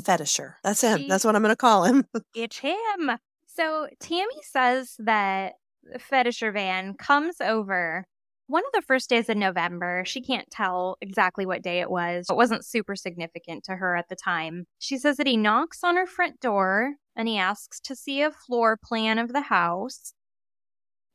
fetisher. 0.00 0.54
That's 0.64 0.80
him. 0.80 1.06
That's 1.08 1.24
what 1.24 1.36
I'm 1.36 1.42
going 1.42 1.52
to 1.52 1.56
call 1.56 1.84
him. 1.84 2.04
It's 2.34 2.58
him. 2.58 3.10
So 3.56 3.88
Tammy 4.00 4.42
says 4.42 4.94
that 4.98 5.54
Fetisher 5.98 6.52
Van 6.52 6.94
comes 6.94 7.40
over 7.40 8.06
one 8.48 8.62
of 8.64 8.72
the 8.72 8.82
first 8.82 9.08
days 9.08 9.28
in 9.28 9.38
November. 9.38 10.04
She 10.04 10.20
can't 10.20 10.48
tell 10.50 10.96
exactly 11.00 11.46
what 11.46 11.62
day 11.62 11.80
it 11.80 11.90
was. 11.90 12.26
It 12.30 12.36
wasn't 12.36 12.64
super 12.64 12.94
significant 12.94 13.64
to 13.64 13.76
her 13.76 13.96
at 13.96 14.08
the 14.08 14.16
time. 14.16 14.66
She 14.78 14.98
says 14.98 15.16
that 15.16 15.26
he 15.26 15.36
knocks 15.36 15.82
on 15.82 15.96
her 15.96 16.06
front 16.06 16.40
door 16.40 16.94
and 17.16 17.28
he 17.28 17.38
asks 17.38 17.80
to 17.80 17.96
see 17.96 18.22
a 18.22 18.30
floor 18.30 18.78
plan 18.82 19.18
of 19.18 19.32
the 19.32 19.40
house. 19.40 20.12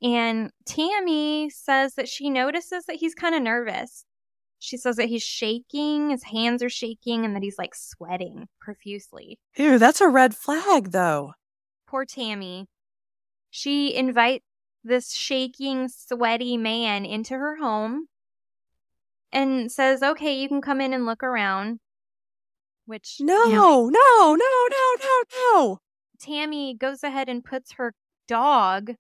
And 0.02 0.50
Tammy 0.66 1.50
says 1.52 1.94
that 1.94 2.10
she 2.10 2.30
notices 2.30 2.86
that 2.86 2.96
he's 2.96 3.14
kind 3.14 3.36
of 3.36 3.44
nervous. 3.44 4.04
She 4.58 4.78
says 4.78 4.96
that 4.98 5.10
he's 5.10 5.24
shaking, 5.24 6.10
his 6.10 6.24
hands 6.24 6.62
are 6.62 6.70
shaking, 6.70 7.24
and 7.24 7.36
that 7.36 7.44
he's 7.44 7.58
like 7.58 7.74
sweating 7.74 8.48
profusely 8.60 9.40
Ew, 9.58 9.78
that's 9.78 10.02
a 10.02 10.08
red 10.08 10.36
flag, 10.36 10.92
though. 10.92 11.34
Poor 11.92 12.06
Tammy. 12.06 12.68
She 13.50 13.94
invites 13.94 14.46
this 14.84 15.12
shaking, 15.14 15.90
sweaty 15.90 16.58
man 16.58 17.06
into 17.06 17.34
her 17.36 17.58
home 17.58 18.08
and 19.32 19.72
says, 19.72 20.02
Okay, 20.02 20.34
you 20.34 20.48
can 20.48 20.62
come 20.62 20.80
in 20.82 20.94
and 20.94 21.06
look 21.06 21.22
around. 21.22 21.80
Which, 22.86 23.18
you 23.20 23.26
No, 23.26 23.46
know, 23.46 23.90
no, 23.90 24.36
no, 24.36 24.68
no, 24.70 24.96
no, 25.04 25.24
no. 25.32 25.78
Tammy 26.20 26.76
goes 26.76 27.04
ahead 27.04 27.30
and 27.30 27.44
puts 27.44 27.74
her 27.74 27.94
dog 28.28 28.92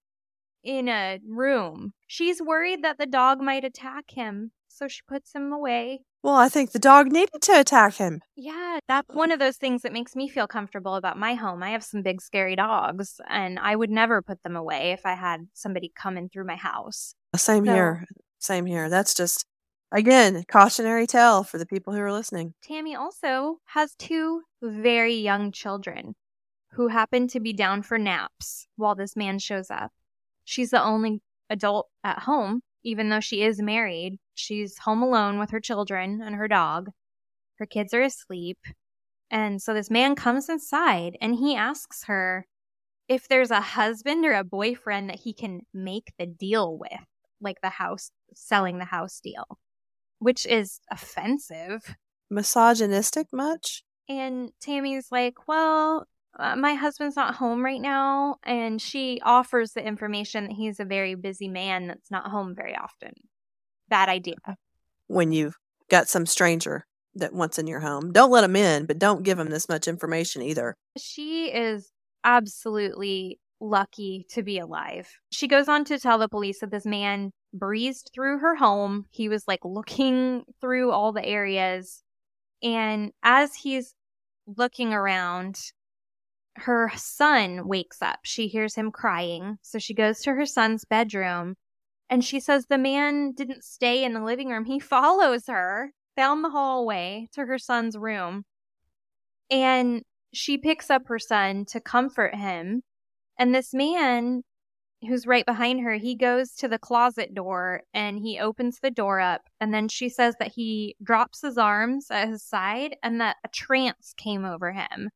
in 0.63 0.87
a 0.87 1.19
room. 1.27 1.93
She's 2.07 2.41
worried 2.41 2.83
that 2.83 2.97
the 2.97 3.05
dog 3.07 3.39
might 3.41 3.63
attack 3.63 4.11
him, 4.11 4.51
so 4.67 4.87
she 4.87 5.01
puts 5.07 5.33
him 5.33 5.51
away. 5.51 6.01
Well, 6.23 6.35
I 6.35 6.49
think 6.49 6.71
the 6.71 6.79
dog 6.79 7.11
needed 7.11 7.41
to 7.41 7.59
attack 7.59 7.95
him. 7.95 8.21
Yeah, 8.35 8.79
that's 8.87 9.07
one 9.13 9.31
of 9.31 9.39
those 9.39 9.57
things 9.57 9.81
that 9.81 9.91
makes 9.93 10.15
me 10.15 10.29
feel 10.29 10.45
comfortable 10.47 10.95
about 10.95 11.17
my 11.17 11.33
home. 11.33 11.63
I 11.63 11.71
have 11.71 11.83
some 11.83 12.03
big 12.03 12.21
scary 12.21 12.55
dogs, 12.55 13.19
and 13.27 13.57
I 13.57 13.75
would 13.75 13.89
never 13.89 14.21
put 14.21 14.43
them 14.43 14.55
away 14.55 14.91
if 14.91 15.05
I 15.05 15.15
had 15.15 15.47
somebody 15.53 15.91
coming 15.95 16.29
through 16.29 16.45
my 16.45 16.55
house. 16.55 17.15
Same 17.35 17.65
So- 17.65 17.73
here. 17.73 18.05
Same 18.37 18.65
here. 18.67 18.87
That's 18.89 19.13
just, 19.15 19.45
again, 19.91 20.43
cautionary 20.47 21.07
tale 21.07 21.43
for 21.43 21.57
the 21.57 21.65
people 21.65 21.93
who 21.93 21.99
are 21.99 22.11
listening. 22.13 22.53
Tammy 22.63 22.95
also 22.95 23.57
has 23.65 23.95
two 23.95 24.43
very 24.61 25.15
young 25.15 25.51
children 25.51 26.15
who 26.73 26.87
happen 26.89 27.27
to 27.29 27.39
be 27.39 27.51
down 27.53 27.81
for 27.81 27.97
naps 27.97 28.67
while 28.75 28.95
this 28.95 29.15
man 29.15 29.39
shows 29.39 29.69
up. 29.71 29.91
She's 30.43 30.69
the 30.71 30.81
only 30.83 31.21
adult 31.49 31.89
at 32.03 32.19
home, 32.19 32.61
even 32.83 33.09
though 33.09 33.19
she 33.19 33.43
is 33.43 33.61
married. 33.61 34.17
She's 34.33 34.77
home 34.77 35.01
alone 35.01 35.39
with 35.39 35.51
her 35.51 35.59
children 35.59 36.21
and 36.23 36.35
her 36.35 36.47
dog. 36.47 36.89
Her 37.57 37.65
kids 37.65 37.93
are 37.93 38.01
asleep. 38.01 38.57
And 39.29 39.61
so 39.61 39.73
this 39.73 39.89
man 39.89 40.15
comes 40.15 40.49
inside 40.49 41.17
and 41.21 41.35
he 41.35 41.55
asks 41.55 42.03
her 42.05 42.45
if 43.07 43.27
there's 43.27 43.51
a 43.51 43.61
husband 43.61 44.25
or 44.25 44.33
a 44.33 44.43
boyfriend 44.43 45.09
that 45.09 45.19
he 45.19 45.33
can 45.33 45.61
make 45.73 46.11
the 46.17 46.25
deal 46.25 46.77
with, 46.77 46.91
like 47.39 47.61
the 47.61 47.69
house, 47.69 48.11
selling 48.33 48.79
the 48.79 48.85
house 48.85 49.19
deal, 49.19 49.59
which 50.19 50.45
is 50.45 50.79
offensive. 50.89 51.95
Misogynistic 52.29 53.27
much? 53.33 53.83
And 54.07 54.51
Tammy's 54.61 55.07
like, 55.11 55.47
Well, 55.47 56.07
uh, 56.37 56.55
my 56.55 56.73
husband's 56.73 57.15
not 57.15 57.35
home 57.35 57.63
right 57.63 57.81
now. 57.81 58.37
And 58.43 58.81
she 58.81 59.19
offers 59.23 59.73
the 59.73 59.85
information 59.85 60.45
that 60.47 60.53
he's 60.53 60.79
a 60.79 60.85
very 60.85 61.15
busy 61.15 61.47
man 61.47 61.87
that's 61.87 62.11
not 62.11 62.29
home 62.29 62.55
very 62.55 62.75
often. 62.75 63.11
Bad 63.89 64.09
idea. 64.09 64.35
When 65.07 65.31
you've 65.31 65.57
got 65.89 66.07
some 66.07 66.25
stranger 66.25 66.85
that 67.15 67.33
wants 67.33 67.59
in 67.59 67.67
your 67.67 67.81
home. 67.81 68.11
Don't 68.11 68.31
let 68.31 68.43
him 68.43 68.55
in, 68.55 68.85
but 68.85 68.99
don't 68.99 69.23
give 69.23 69.37
him 69.37 69.49
this 69.49 69.67
much 69.67 69.87
information 69.87 70.41
either. 70.41 70.75
She 70.97 71.47
is 71.47 71.91
absolutely 72.23 73.39
lucky 73.59 74.25
to 74.29 74.41
be 74.41 74.57
alive. 74.57 75.09
She 75.29 75.47
goes 75.47 75.67
on 75.67 75.85
to 75.85 75.99
tell 75.99 76.17
the 76.17 76.29
police 76.29 76.59
that 76.59 76.71
this 76.71 76.85
man 76.85 77.31
breezed 77.53 78.11
through 78.13 78.39
her 78.39 78.55
home. 78.55 79.05
He 79.11 79.29
was 79.29 79.43
like 79.47 79.59
looking 79.63 80.43
through 80.61 80.91
all 80.91 81.11
the 81.11 81.25
areas. 81.25 82.01
And 82.63 83.11
as 83.23 83.53
he's 83.55 83.93
looking 84.47 84.93
around, 84.93 85.59
her 86.55 86.91
son 86.95 87.67
wakes 87.67 88.01
up. 88.01 88.19
She 88.23 88.47
hears 88.47 88.75
him 88.75 88.91
crying. 88.91 89.57
So 89.61 89.79
she 89.79 89.93
goes 89.93 90.21
to 90.21 90.33
her 90.33 90.45
son's 90.45 90.85
bedroom 90.85 91.55
and 92.11 92.25
she 92.25 92.41
says 92.41 92.65
the 92.65 92.77
man 92.77 93.31
didn't 93.31 93.63
stay 93.63 94.03
in 94.03 94.13
the 94.13 94.21
living 94.21 94.49
room. 94.49 94.65
He 94.65 94.79
follows 94.79 95.47
her 95.47 95.93
down 96.17 96.41
the 96.41 96.49
hallway 96.49 97.29
to 97.33 97.45
her 97.45 97.57
son's 97.57 97.97
room. 97.97 98.43
And 99.49 100.03
she 100.33 100.57
picks 100.57 100.89
up 100.89 101.07
her 101.07 101.19
son 101.19 101.65
to 101.67 101.79
comfort 101.79 102.35
him. 102.35 102.83
And 103.39 103.55
this 103.55 103.73
man 103.73 104.43
who's 105.07 105.25
right 105.25 105.45
behind 105.45 105.81
her, 105.81 105.93
he 105.93 106.15
goes 106.15 106.51
to 106.55 106.67
the 106.67 106.77
closet 106.77 107.33
door 107.33 107.83
and 107.93 108.19
he 108.19 108.39
opens 108.39 108.79
the 108.79 108.91
door 108.91 109.21
up. 109.21 109.43
And 109.61 109.73
then 109.73 109.87
she 109.87 110.09
says 110.09 110.35
that 110.39 110.51
he 110.53 110.97
drops 111.01 111.41
his 111.41 111.57
arms 111.57 112.07
at 112.11 112.27
his 112.27 112.43
side 112.43 112.97
and 113.01 113.21
that 113.21 113.37
a 113.45 113.47
trance 113.47 114.13
came 114.17 114.43
over 114.43 114.73
him. 114.73 115.09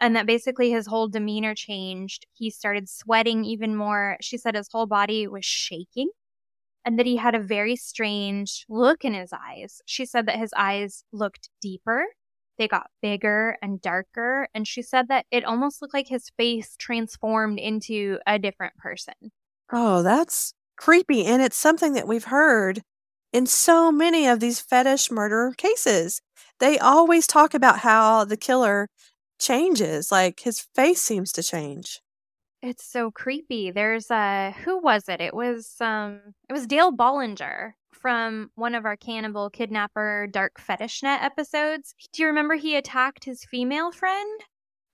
And 0.00 0.16
that 0.16 0.26
basically 0.26 0.70
his 0.70 0.86
whole 0.86 1.08
demeanor 1.08 1.54
changed. 1.54 2.26
He 2.32 2.50
started 2.50 2.88
sweating 2.88 3.44
even 3.44 3.76
more. 3.76 4.16
She 4.20 4.38
said 4.38 4.54
his 4.54 4.68
whole 4.72 4.86
body 4.86 5.26
was 5.26 5.44
shaking 5.44 6.08
and 6.84 6.98
that 6.98 7.06
he 7.06 7.16
had 7.16 7.34
a 7.34 7.40
very 7.40 7.76
strange 7.76 8.64
look 8.68 9.04
in 9.04 9.12
his 9.12 9.30
eyes. 9.32 9.82
She 9.84 10.06
said 10.06 10.26
that 10.26 10.38
his 10.38 10.54
eyes 10.56 11.04
looked 11.12 11.50
deeper 11.60 12.06
they 12.60 12.68
got 12.68 12.90
bigger 13.00 13.56
and 13.62 13.80
darker. 13.80 14.46
And 14.54 14.68
she 14.68 14.82
said 14.82 15.08
that 15.08 15.24
it 15.30 15.46
almost 15.46 15.80
looked 15.80 15.94
like 15.94 16.08
his 16.08 16.30
face 16.36 16.76
transformed 16.78 17.58
into 17.58 18.18
a 18.26 18.38
different 18.38 18.76
person. 18.76 19.14
Oh, 19.72 20.02
that's 20.02 20.52
creepy. 20.76 21.24
And 21.24 21.40
it's 21.40 21.56
something 21.56 21.94
that 21.94 22.06
we've 22.06 22.24
heard 22.24 22.82
in 23.32 23.46
so 23.46 23.90
many 23.90 24.26
of 24.26 24.40
these 24.40 24.60
fetish 24.60 25.10
murder 25.10 25.54
cases. 25.56 26.20
They 26.58 26.78
always 26.78 27.26
talk 27.26 27.54
about 27.54 27.78
how 27.78 28.26
the 28.26 28.36
killer 28.36 28.88
changes, 29.40 30.12
like 30.12 30.40
his 30.40 30.60
face 30.74 31.00
seems 31.02 31.32
to 31.32 31.42
change. 31.42 32.00
It's 32.62 32.84
so 32.84 33.10
creepy. 33.10 33.70
There's 33.70 34.10
a 34.10 34.54
who 34.64 34.78
was 34.78 35.08
it? 35.08 35.20
It 35.20 35.34
was 35.34 35.76
um 35.80 36.20
it 36.48 36.52
was 36.52 36.66
Dale 36.66 36.92
Bolinger 36.92 37.72
from 37.92 38.50
one 38.54 38.74
of 38.74 38.84
our 38.84 38.96
cannibal 38.96 39.50
kidnapper 39.50 40.28
dark 40.30 40.60
fetish 40.60 41.02
net 41.02 41.22
episodes. 41.22 41.94
Do 42.12 42.22
you 42.22 42.28
remember 42.28 42.54
he 42.54 42.76
attacked 42.76 43.24
his 43.24 43.44
female 43.44 43.92
friend? 43.92 44.40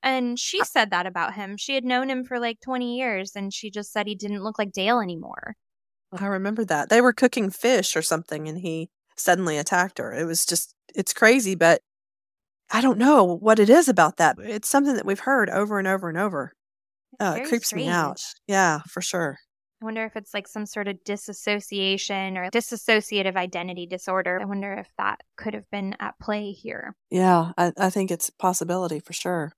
And 0.03 0.39
she 0.39 0.63
said 0.65 0.91
that 0.91 1.07
about 1.07 1.35
him. 1.35 1.57
She 1.57 1.75
had 1.75 1.85
known 1.85 2.09
him 2.09 2.25
for 2.25 2.39
like 2.39 2.61
20 2.61 2.97
years 2.97 3.33
and 3.35 3.53
she 3.53 3.71
just 3.71 3.93
said 3.93 4.07
he 4.07 4.15
didn't 4.15 4.45
look 4.45 4.59
like 4.59 4.73
Dale 4.73 5.01
anymore. 5.01 5.57
I 6.13 6.27
remember 6.27 6.65
that. 6.67 6.89
They 6.89 7.01
were 7.01 7.13
cooking 7.13 7.51
fish 7.51 7.97
or 7.97 8.03
something 8.03 8.49
and 8.49 8.59
he 8.59 8.91
suddenly 9.17 9.59
attacked 9.59 9.99
her. 9.99 10.15
It 10.15 10.25
was 10.25 10.47
just, 10.47 10.75
it's 10.95 11.13
crazy, 11.13 11.57
but 11.57 11.81
I 12.71 12.81
don't 12.81 12.99
know 12.99 13.25
what 13.25 13.59
it 13.59 13.71
is 13.71 13.89
about 13.89 14.17
that. 14.17 14.37
It's 14.41 14.69
something 14.69 14.95
that 14.95 15.07
we've 15.07 15.21
heard 15.21 15.49
over 15.51 15.79
and 15.79 15.87
over 15.87 16.09
and 16.09 16.19
over. 16.19 16.53
Uh, 17.19 17.39
it 17.41 17.49
creeps 17.49 17.73
me 17.73 17.89
out. 17.89 18.21
Yeah, 18.47 18.81
for 18.89 19.01
sure. 19.01 19.39
I 19.81 19.85
wonder 19.85 20.05
if 20.05 20.17
it's 20.17 20.33
like 20.33 20.49
some 20.49 20.65
sort 20.65 20.89
of 20.89 21.03
disassociation 21.05 22.39
or 22.39 22.51
dissociative 22.51 23.37
identity 23.37 23.87
disorder. 23.87 24.41
I 24.41 24.47
wonder 24.47 24.73
if 24.73 24.89
that 24.97 25.21
could 25.37 25.55
have 25.55 25.71
been 25.71 25.95
at 26.01 26.19
play 26.19 26.53
here. 26.53 26.97
Yeah, 27.11 27.53
I, 27.59 27.73
I 27.77 27.91
think 27.91 28.11
it's 28.11 28.31
a 28.31 28.33
possibility 28.33 29.01
for 29.01 29.13
sure. 29.13 29.53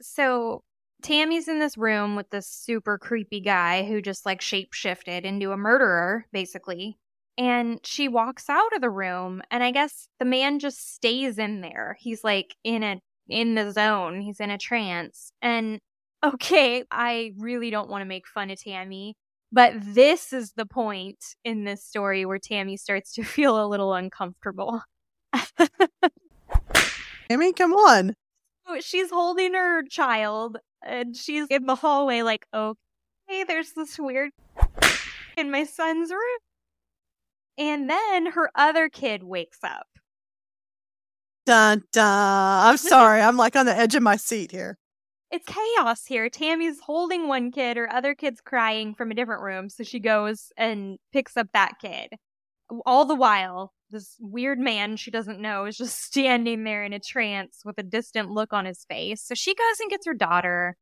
So 0.00 0.62
Tammy's 1.02 1.48
in 1.48 1.58
this 1.58 1.76
room 1.76 2.14
with 2.14 2.30
this 2.30 2.46
super 2.46 2.96
creepy 2.96 3.40
guy 3.40 3.84
who 3.84 4.00
just 4.00 4.24
like 4.24 4.40
shapeshifted 4.40 5.22
into 5.22 5.50
a 5.50 5.56
murderer, 5.56 6.26
basically. 6.32 6.96
And 7.38 7.80
she 7.84 8.08
walks 8.08 8.48
out 8.48 8.72
of 8.74 8.80
the 8.80 8.90
room, 8.90 9.42
and 9.50 9.62
I 9.62 9.70
guess 9.70 10.08
the 10.18 10.24
man 10.24 10.58
just 10.58 10.94
stays 10.94 11.36
in 11.38 11.60
there. 11.60 11.96
He's 12.00 12.24
like 12.24 12.56
in 12.64 12.82
a 12.82 13.00
in 13.28 13.54
the 13.54 13.72
zone. 13.72 14.20
He's 14.20 14.40
in 14.40 14.50
a 14.50 14.58
trance. 14.58 15.32
And 15.42 15.80
okay, 16.24 16.84
I 16.90 17.32
really 17.36 17.70
don't 17.70 17.90
want 17.90 18.02
to 18.02 18.06
make 18.06 18.26
fun 18.26 18.50
of 18.50 18.62
Tammy, 18.62 19.16
but 19.52 19.74
this 19.76 20.32
is 20.32 20.52
the 20.56 20.66
point 20.66 21.18
in 21.44 21.64
this 21.64 21.84
story 21.84 22.24
where 22.24 22.38
Tammy 22.38 22.76
starts 22.76 23.12
to 23.14 23.24
feel 23.24 23.62
a 23.62 23.68
little 23.68 23.94
uncomfortable. 23.94 24.82
Tammy, 27.28 27.52
come 27.52 27.72
on. 27.72 28.14
Oh, 28.68 28.80
she's 28.80 29.10
holding 29.10 29.54
her 29.54 29.82
child 29.84 30.58
and 30.84 31.16
she's 31.16 31.46
in 31.50 31.66
the 31.66 31.76
hallway, 31.76 32.22
like, 32.22 32.46
okay, 32.52 33.44
there's 33.46 33.72
this 33.72 33.98
weird 33.98 34.30
in 35.36 35.50
my 35.50 35.64
son's 35.64 36.10
room. 36.10 36.38
And 37.58 37.88
then 37.88 38.26
her 38.32 38.50
other 38.54 38.88
kid 38.88 39.22
wakes 39.22 39.58
up. 39.62 39.86
Dun 41.46 41.84
dun. 41.92 42.66
I'm 42.66 42.76
sorry. 42.76 43.20
I'm 43.22 43.36
like 43.36 43.56
on 43.56 43.66
the 43.66 43.76
edge 43.76 43.94
of 43.94 44.02
my 44.02 44.16
seat 44.16 44.50
here. 44.50 44.78
It's 45.30 45.46
chaos 45.46 46.04
here. 46.06 46.28
Tammy's 46.28 46.80
holding 46.80 47.28
one 47.28 47.50
kid, 47.50 47.76
her 47.76 47.92
other 47.92 48.14
kid's 48.14 48.40
crying 48.40 48.94
from 48.94 49.10
a 49.10 49.14
different 49.14 49.42
room. 49.42 49.68
So 49.68 49.82
she 49.82 49.98
goes 49.98 50.52
and 50.56 50.98
picks 51.12 51.36
up 51.36 51.48
that 51.52 51.74
kid. 51.80 52.10
All 52.84 53.04
the 53.04 53.14
while, 53.14 53.72
this 53.90 54.16
weird 54.20 54.58
man 54.58 54.96
she 54.96 55.10
doesn't 55.10 55.40
know 55.40 55.66
is 55.66 55.76
just 55.76 56.00
standing 56.04 56.64
there 56.64 56.84
in 56.84 56.92
a 56.92 57.00
trance 57.00 57.62
with 57.64 57.78
a 57.78 57.82
distant 57.82 58.30
look 58.30 58.52
on 58.52 58.64
his 58.66 58.84
face. 58.88 59.22
So 59.22 59.34
she 59.34 59.54
goes 59.54 59.80
and 59.80 59.90
gets 59.90 60.06
her 60.06 60.14
daughter. 60.14 60.76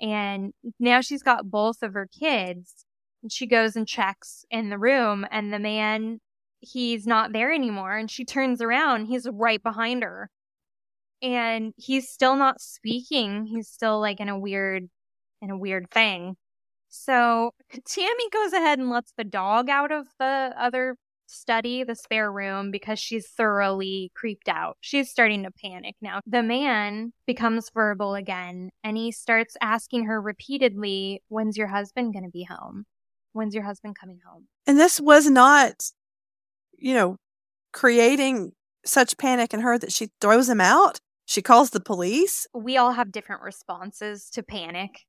And 0.00 0.52
now 0.78 1.00
she's 1.00 1.22
got 1.22 1.50
both 1.50 1.82
of 1.82 1.94
her 1.94 2.08
kids. 2.18 2.84
And 3.24 3.32
she 3.32 3.46
goes 3.46 3.74
and 3.74 3.88
checks 3.88 4.44
in 4.50 4.68
the 4.68 4.78
room, 4.78 5.26
and 5.30 5.50
the 5.50 5.58
man, 5.58 6.20
he's 6.60 7.06
not 7.06 7.32
there 7.32 7.50
anymore. 7.50 7.96
And 7.96 8.10
she 8.10 8.26
turns 8.26 8.60
around, 8.60 9.06
he's 9.06 9.26
right 9.32 9.62
behind 9.62 10.02
her. 10.02 10.28
And 11.22 11.72
he's 11.78 12.10
still 12.10 12.36
not 12.36 12.60
speaking. 12.60 13.46
He's 13.46 13.68
still 13.68 13.98
like 13.98 14.20
in 14.20 14.28
a 14.28 14.38
weird, 14.38 14.90
in 15.40 15.50
a 15.50 15.56
weird 15.56 15.90
thing. 15.90 16.36
So 16.90 17.52
Tammy 17.88 18.28
goes 18.30 18.52
ahead 18.52 18.78
and 18.78 18.90
lets 18.90 19.14
the 19.16 19.24
dog 19.24 19.70
out 19.70 19.90
of 19.90 20.06
the 20.18 20.52
other 20.58 20.96
study, 21.26 21.82
the 21.82 21.94
spare 21.94 22.30
room, 22.30 22.70
because 22.70 22.98
she's 22.98 23.26
thoroughly 23.26 24.12
creeped 24.14 24.50
out. 24.50 24.76
She's 24.82 25.10
starting 25.10 25.44
to 25.44 25.50
panic 25.50 25.96
now. 26.02 26.20
The 26.26 26.42
man 26.42 27.14
becomes 27.26 27.70
verbal 27.72 28.14
again 28.14 28.68
and 28.82 28.98
he 28.98 29.12
starts 29.12 29.56
asking 29.62 30.04
her 30.04 30.20
repeatedly, 30.20 31.22
When's 31.28 31.56
your 31.56 31.68
husband 31.68 32.12
going 32.12 32.24
to 32.24 32.30
be 32.30 32.44
home? 32.44 32.84
When's 33.34 33.54
your 33.54 33.64
husband 33.64 33.96
coming 34.00 34.20
home? 34.26 34.46
And 34.66 34.78
this 34.78 35.00
was 35.00 35.28
not, 35.28 35.90
you 36.78 36.94
know, 36.94 37.18
creating 37.72 38.52
such 38.86 39.18
panic 39.18 39.52
in 39.52 39.60
her 39.60 39.76
that 39.76 39.92
she 39.92 40.08
throws 40.20 40.48
him 40.48 40.60
out. 40.60 40.98
She 41.26 41.42
calls 41.42 41.70
the 41.70 41.80
police. 41.80 42.46
We 42.54 42.76
all 42.76 42.92
have 42.92 43.12
different 43.12 43.42
responses 43.42 44.30
to 44.30 44.42
panic 44.42 45.00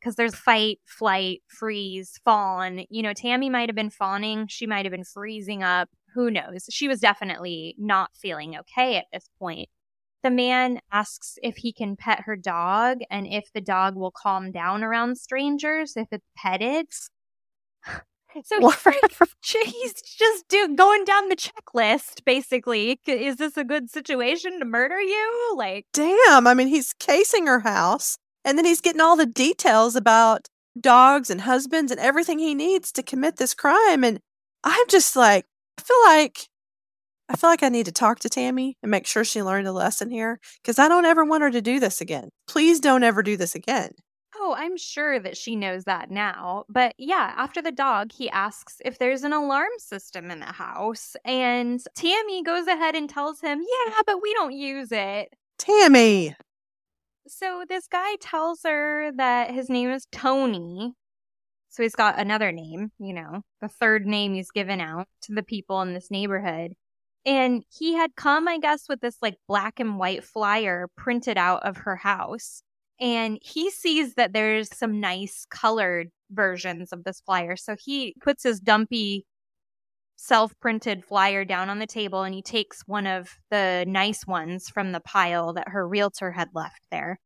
because 0.00 0.16
there's 0.16 0.34
fight, 0.34 0.80
flight, 0.84 1.40
freeze, 1.46 2.20
fawn. 2.24 2.84
You 2.90 3.02
know, 3.02 3.14
Tammy 3.14 3.48
might 3.48 3.68
have 3.68 3.76
been 3.76 3.90
fawning. 3.90 4.48
She 4.48 4.66
might 4.66 4.84
have 4.84 4.92
been 4.92 5.04
freezing 5.04 5.62
up. 5.62 5.88
Who 6.14 6.30
knows? 6.30 6.66
She 6.70 6.88
was 6.88 7.00
definitely 7.00 7.74
not 7.78 8.10
feeling 8.14 8.56
okay 8.58 8.96
at 8.96 9.06
this 9.12 9.28
point. 9.38 9.68
The 10.22 10.30
man 10.30 10.80
asks 10.92 11.38
if 11.42 11.56
he 11.56 11.72
can 11.72 11.96
pet 11.96 12.20
her 12.26 12.36
dog 12.36 12.98
and 13.10 13.26
if 13.26 13.52
the 13.54 13.60
dog 13.60 13.96
will 13.96 14.12
calm 14.12 14.52
down 14.52 14.84
around 14.84 15.16
strangers 15.16 15.94
if 15.96 16.08
it's 16.12 16.28
petted. 16.36 16.86
So 18.44 18.58
he's 19.62 19.92
just 20.00 20.48
do, 20.48 20.74
going 20.74 21.04
down 21.04 21.28
the 21.28 21.36
checklist, 21.36 22.24
basically. 22.24 22.98
Is 23.06 23.36
this 23.36 23.58
a 23.58 23.64
good 23.64 23.90
situation 23.90 24.58
to 24.58 24.64
murder 24.64 24.98
you? 25.02 25.54
Like, 25.54 25.84
damn. 25.92 26.46
I 26.46 26.54
mean, 26.54 26.68
he's 26.68 26.94
casing 26.94 27.46
her 27.46 27.60
house. 27.60 28.16
And 28.42 28.56
then 28.56 28.64
he's 28.64 28.80
getting 28.80 29.02
all 29.02 29.16
the 29.16 29.26
details 29.26 29.94
about 29.94 30.48
dogs 30.80 31.28
and 31.28 31.42
husbands 31.42 31.92
and 31.92 32.00
everything 32.00 32.38
he 32.38 32.54
needs 32.54 32.90
to 32.92 33.02
commit 33.02 33.36
this 33.36 33.52
crime. 33.52 34.02
And 34.02 34.20
I'm 34.64 34.86
just 34.88 35.14
like, 35.14 35.44
I 35.78 35.82
feel 35.82 36.02
like 36.06 36.48
I 37.28 37.36
feel 37.36 37.48
like 37.48 37.62
I 37.62 37.70
need 37.70 37.86
to 37.86 37.92
talk 37.92 38.18
to 38.20 38.28
Tammy 38.28 38.76
and 38.82 38.90
make 38.90 39.06
sure 39.06 39.24
she 39.24 39.42
learned 39.42 39.66
a 39.66 39.72
lesson 39.72 40.10
here 40.10 40.38
because 40.62 40.78
I 40.78 40.88
don't 40.88 41.06
ever 41.06 41.24
want 41.24 41.42
her 41.42 41.50
to 41.50 41.62
do 41.62 41.80
this 41.80 42.00
again. 42.00 42.28
Please 42.46 42.78
don't 42.78 43.04
ever 43.04 43.22
do 43.22 43.36
this 43.36 43.54
again. 43.54 43.92
Oh, 44.34 44.54
I'm 44.56 44.76
sure 44.76 45.20
that 45.20 45.36
she 45.36 45.56
knows 45.56 45.84
that 45.84 46.10
now. 46.10 46.64
But 46.68 46.94
yeah, 46.98 47.34
after 47.36 47.60
the 47.60 47.72
dog, 47.72 48.12
he 48.12 48.30
asks 48.30 48.80
if 48.84 48.98
there's 48.98 49.24
an 49.24 49.32
alarm 49.32 49.70
system 49.78 50.30
in 50.30 50.40
the 50.40 50.46
house. 50.46 51.16
And 51.24 51.82
Tammy 51.94 52.42
goes 52.42 52.66
ahead 52.66 52.94
and 52.94 53.08
tells 53.10 53.40
him, 53.40 53.60
Yeah, 53.60 54.00
but 54.06 54.22
we 54.22 54.32
don't 54.34 54.52
use 54.52 54.90
it. 54.90 55.34
Tammy! 55.58 56.34
So 57.28 57.64
this 57.68 57.86
guy 57.86 58.16
tells 58.20 58.60
her 58.64 59.12
that 59.16 59.50
his 59.52 59.68
name 59.68 59.90
is 59.90 60.06
Tony. 60.10 60.94
So 61.68 61.82
he's 61.82 61.94
got 61.94 62.18
another 62.18 62.52
name, 62.52 62.90
you 62.98 63.14
know, 63.14 63.42
the 63.60 63.68
third 63.68 64.06
name 64.06 64.34
he's 64.34 64.50
given 64.50 64.80
out 64.80 65.08
to 65.22 65.34
the 65.34 65.42
people 65.42 65.80
in 65.82 65.94
this 65.94 66.10
neighborhood. 66.10 66.72
And 67.24 67.64
he 67.70 67.94
had 67.94 68.16
come, 68.16 68.48
I 68.48 68.58
guess, 68.58 68.88
with 68.88 69.00
this 69.00 69.16
like 69.22 69.36
black 69.48 69.80
and 69.80 69.98
white 69.98 70.24
flyer 70.24 70.88
printed 70.96 71.38
out 71.38 71.62
of 71.62 71.78
her 71.78 71.96
house. 71.96 72.62
And 73.00 73.38
he 73.42 73.70
sees 73.70 74.14
that 74.14 74.32
there's 74.32 74.74
some 74.76 75.00
nice 75.00 75.46
colored 75.50 76.10
versions 76.30 76.92
of 76.92 77.04
this 77.04 77.20
flyer. 77.24 77.56
So 77.56 77.76
he 77.78 78.14
puts 78.22 78.42
his 78.42 78.60
dumpy 78.60 79.26
self 80.16 80.52
printed 80.60 81.04
flyer 81.04 81.44
down 81.44 81.68
on 81.68 81.80
the 81.80 81.86
table 81.86 82.22
and 82.22 82.34
he 82.34 82.42
takes 82.42 82.82
one 82.86 83.06
of 83.06 83.30
the 83.50 83.84
nice 83.88 84.26
ones 84.26 84.68
from 84.68 84.92
the 84.92 85.00
pile 85.00 85.52
that 85.54 85.68
her 85.68 85.86
realtor 85.86 86.30
had 86.30 86.48
left 86.54 86.80
there. 86.90 87.18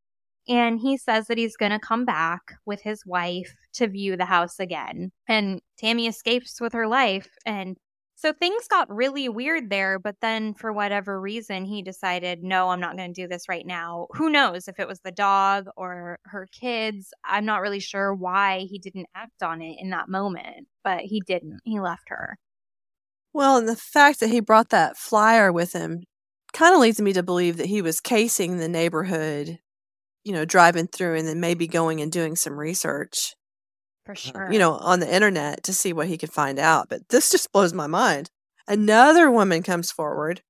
And 0.49 0.79
he 0.79 0.97
says 0.97 1.27
that 1.27 1.37
he's 1.37 1.57
going 1.57 1.73
to 1.73 1.79
come 1.79 2.05
back 2.05 2.41
with 2.65 2.81
his 2.81 3.05
wife 3.05 3.53
to 3.73 3.87
view 3.87 4.15
the 4.15 4.25
house 4.25 4.59
again. 4.59 5.11
And 5.27 5.61
Tammy 5.77 6.07
escapes 6.07 6.61
with 6.61 6.73
her 6.73 6.87
life. 6.87 7.27
And 7.45 7.77
so 8.17 8.33
things 8.33 8.67
got 8.67 8.93
really 8.93 9.29
weird 9.29 9.69
there. 9.69 9.99
But 9.99 10.15
then, 10.21 10.55
for 10.55 10.73
whatever 10.73 11.21
reason, 11.21 11.65
he 11.65 11.83
decided, 11.83 12.43
no, 12.43 12.69
I'm 12.69 12.79
not 12.79 12.97
going 12.97 13.13
to 13.13 13.21
do 13.21 13.27
this 13.27 13.47
right 13.47 13.65
now. 13.65 14.07
Who 14.15 14.31
knows 14.31 14.67
if 14.67 14.79
it 14.79 14.87
was 14.87 14.99
the 15.01 15.11
dog 15.11 15.67
or 15.77 16.17
her 16.25 16.47
kids? 16.51 17.13
I'm 17.23 17.45
not 17.45 17.61
really 17.61 17.79
sure 17.79 18.15
why 18.15 18.65
he 18.69 18.79
didn't 18.79 19.05
act 19.13 19.43
on 19.43 19.61
it 19.61 19.77
in 19.79 19.91
that 19.91 20.09
moment, 20.09 20.67
but 20.83 21.01
he 21.01 21.21
didn't. 21.27 21.59
He 21.63 21.79
left 21.79 22.09
her. 22.09 22.39
Well, 23.33 23.57
and 23.57 23.67
the 23.67 23.75
fact 23.75 24.19
that 24.19 24.31
he 24.31 24.39
brought 24.39 24.69
that 24.69 24.97
flyer 24.97 25.51
with 25.51 25.73
him 25.73 26.01
kind 26.53 26.73
of 26.73 26.81
leads 26.81 26.99
me 26.99 27.13
to 27.13 27.21
believe 27.21 27.57
that 27.57 27.67
he 27.67 27.83
was 27.83 28.01
casing 28.01 28.57
the 28.57 28.67
neighborhood, 28.67 29.59
you 30.23 30.33
know, 30.33 30.43
driving 30.43 30.87
through 30.87 31.17
and 31.17 31.27
then 31.27 31.39
maybe 31.39 31.67
going 31.67 32.01
and 32.01 32.11
doing 32.11 32.35
some 32.35 32.59
research. 32.59 33.35
For 34.07 34.13
uh, 34.13 34.15
sure. 34.15 34.51
You 34.51 34.57
know, 34.57 34.73
on 34.77 34.99
the 34.99 35.13
internet 35.13 35.63
to 35.63 35.73
see 35.73 35.93
what 35.93 36.07
he 36.07 36.17
could 36.17 36.31
find 36.31 36.57
out. 36.57 36.89
But 36.89 37.09
this 37.09 37.29
just 37.29 37.51
blows 37.51 37.73
my 37.73 37.87
mind. 37.87 38.31
Another 38.67 39.29
woman 39.29 39.61
comes 39.63 39.91
forward. 39.91 40.41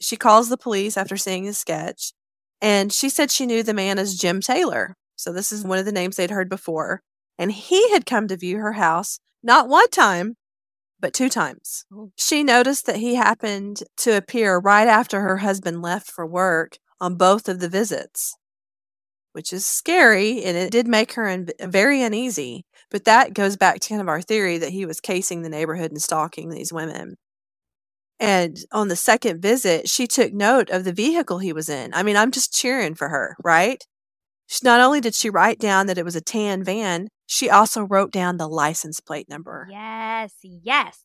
She 0.00 0.16
calls 0.16 0.48
the 0.48 0.56
police 0.56 0.96
after 0.96 1.16
seeing 1.16 1.44
the 1.44 1.54
sketch, 1.54 2.12
and 2.60 2.92
she 2.92 3.08
said 3.08 3.30
she 3.30 3.46
knew 3.46 3.62
the 3.62 3.72
man 3.72 3.98
as 3.98 4.18
Jim 4.18 4.40
Taylor. 4.40 4.96
So 5.16 5.32
this 5.32 5.52
is 5.52 5.64
one 5.64 5.78
of 5.78 5.84
the 5.84 5.92
names 5.92 6.16
they'd 6.16 6.30
heard 6.30 6.48
before. 6.48 7.02
And 7.38 7.52
he 7.52 7.90
had 7.90 8.06
come 8.06 8.28
to 8.28 8.36
view 8.36 8.58
her 8.58 8.72
house 8.72 9.18
not 9.42 9.68
one 9.68 9.88
time, 9.90 10.36
but 11.00 11.12
two 11.12 11.28
times. 11.28 11.84
She 12.16 12.42
noticed 12.42 12.86
that 12.86 12.96
he 12.96 13.14
happened 13.14 13.82
to 13.98 14.16
appear 14.16 14.58
right 14.58 14.88
after 14.88 15.20
her 15.20 15.38
husband 15.38 15.82
left 15.82 16.10
for 16.10 16.26
work 16.26 16.78
on 17.00 17.16
both 17.16 17.48
of 17.48 17.60
the 17.60 17.68
visits, 17.68 18.36
which 19.32 19.52
is 19.52 19.66
scary 19.66 20.42
and 20.42 20.56
it 20.56 20.70
did 20.70 20.86
make 20.86 21.12
her 21.12 21.28
un- 21.28 21.48
very 21.60 22.02
uneasy. 22.02 22.64
But 22.94 23.06
that 23.06 23.34
goes 23.34 23.56
back 23.56 23.80
to 23.80 23.88
kind 23.88 24.00
of 24.00 24.06
our 24.06 24.22
theory 24.22 24.56
that 24.58 24.70
he 24.70 24.86
was 24.86 25.00
casing 25.00 25.42
the 25.42 25.48
neighborhood 25.48 25.90
and 25.90 26.00
stalking 26.00 26.50
these 26.50 26.72
women. 26.72 27.16
And 28.20 28.56
on 28.70 28.86
the 28.86 28.94
second 28.94 29.42
visit, 29.42 29.88
she 29.88 30.06
took 30.06 30.32
note 30.32 30.70
of 30.70 30.84
the 30.84 30.92
vehicle 30.92 31.40
he 31.40 31.52
was 31.52 31.68
in. 31.68 31.92
I 31.92 32.04
mean, 32.04 32.16
I'm 32.16 32.30
just 32.30 32.54
cheering 32.54 32.94
for 32.94 33.08
her, 33.08 33.34
right? 33.42 33.82
She, 34.46 34.60
not 34.62 34.78
only 34.78 35.00
did 35.00 35.16
she 35.16 35.28
write 35.28 35.58
down 35.58 35.88
that 35.88 35.98
it 35.98 36.04
was 36.04 36.14
a 36.14 36.20
tan 36.20 36.62
van, 36.62 37.08
she 37.26 37.50
also 37.50 37.82
wrote 37.82 38.12
down 38.12 38.36
the 38.36 38.46
license 38.46 39.00
plate 39.00 39.28
number. 39.28 39.66
Yes, 39.68 40.32
yes. 40.44 41.00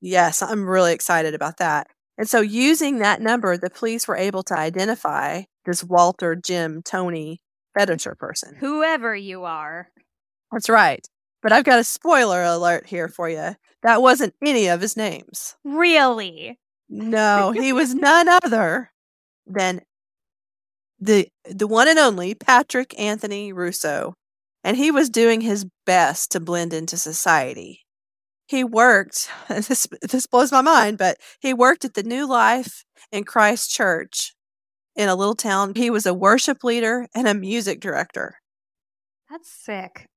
Yes, 0.00 0.42
I'm 0.42 0.68
really 0.68 0.92
excited 0.92 1.32
about 1.32 1.58
that. 1.58 1.86
And 2.18 2.28
so, 2.28 2.40
using 2.40 2.98
that 2.98 3.20
number, 3.20 3.56
the 3.56 3.70
police 3.70 4.08
were 4.08 4.16
able 4.16 4.42
to 4.42 4.58
identify 4.58 5.42
this 5.64 5.84
Walter, 5.84 6.34
Jim, 6.34 6.82
Tony 6.82 7.40
fetisher 7.78 8.18
person. 8.18 8.56
Whoever 8.58 9.14
you 9.14 9.44
are. 9.44 9.90
That's 10.50 10.68
right. 10.68 11.06
But 11.42 11.52
I've 11.52 11.64
got 11.64 11.78
a 11.78 11.84
spoiler 11.84 12.42
alert 12.42 12.86
here 12.86 13.08
for 13.08 13.28
you. 13.28 13.56
That 13.82 14.02
wasn't 14.02 14.34
any 14.44 14.68
of 14.68 14.80
his 14.80 14.96
names. 14.96 15.56
Really? 15.64 16.58
No, 16.88 17.52
he 17.52 17.72
was 17.72 17.94
none 17.94 18.28
other 18.28 18.90
than 19.46 19.80
the 20.98 21.28
the 21.48 21.66
one 21.66 21.88
and 21.88 21.98
only 21.98 22.34
Patrick 22.34 22.98
Anthony 22.98 23.52
Russo, 23.52 24.14
and 24.62 24.76
he 24.76 24.90
was 24.90 25.08
doing 25.08 25.40
his 25.40 25.66
best 25.86 26.32
to 26.32 26.40
blend 26.40 26.72
into 26.74 26.96
society. 26.96 27.86
He 28.46 28.64
worked, 28.64 29.30
this, 29.48 29.86
this 30.02 30.26
blows 30.26 30.50
my 30.50 30.60
mind, 30.60 30.98
but 30.98 31.18
he 31.38 31.54
worked 31.54 31.84
at 31.84 31.94
the 31.94 32.02
New 32.02 32.28
Life 32.28 32.84
in 33.12 33.22
Christ 33.22 33.70
Church 33.70 34.34
in 34.96 35.08
a 35.08 35.14
little 35.14 35.36
town. 35.36 35.74
He 35.76 35.88
was 35.88 36.04
a 36.04 36.12
worship 36.12 36.64
leader 36.64 37.06
and 37.14 37.28
a 37.28 37.34
music 37.34 37.80
director. 37.80 38.40
That's 39.30 39.48
sick. 39.48 40.08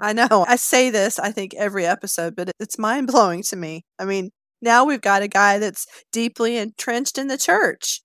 I 0.00 0.12
know. 0.12 0.44
I 0.48 0.56
say 0.56 0.90
this, 0.90 1.18
I 1.18 1.30
think, 1.30 1.54
every 1.54 1.86
episode, 1.86 2.34
but 2.36 2.50
it's 2.60 2.78
mind 2.78 3.06
blowing 3.06 3.42
to 3.44 3.56
me. 3.56 3.84
I 3.98 4.04
mean, 4.04 4.30
now 4.60 4.84
we've 4.84 5.00
got 5.00 5.22
a 5.22 5.28
guy 5.28 5.58
that's 5.58 5.86
deeply 6.12 6.56
entrenched 6.56 7.18
in 7.18 7.28
the 7.28 7.38
church 7.38 8.00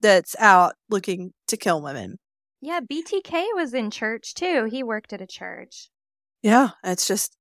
that's 0.00 0.34
out 0.38 0.74
looking 0.90 1.32
to 1.48 1.56
kill 1.56 1.80
women. 1.82 2.16
Yeah, 2.60 2.80
BTK 2.80 3.46
was 3.54 3.72
in 3.74 3.90
church 3.90 4.34
too. 4.34 4.68
He 4.70 4.82
worked 4.82 5.12
at 5.12 5.20
a 5.20 5.26
church. 5.26 5.88
Yeah, 6.42 6.70
it's 6.84 7.06
just, 7.06 7.36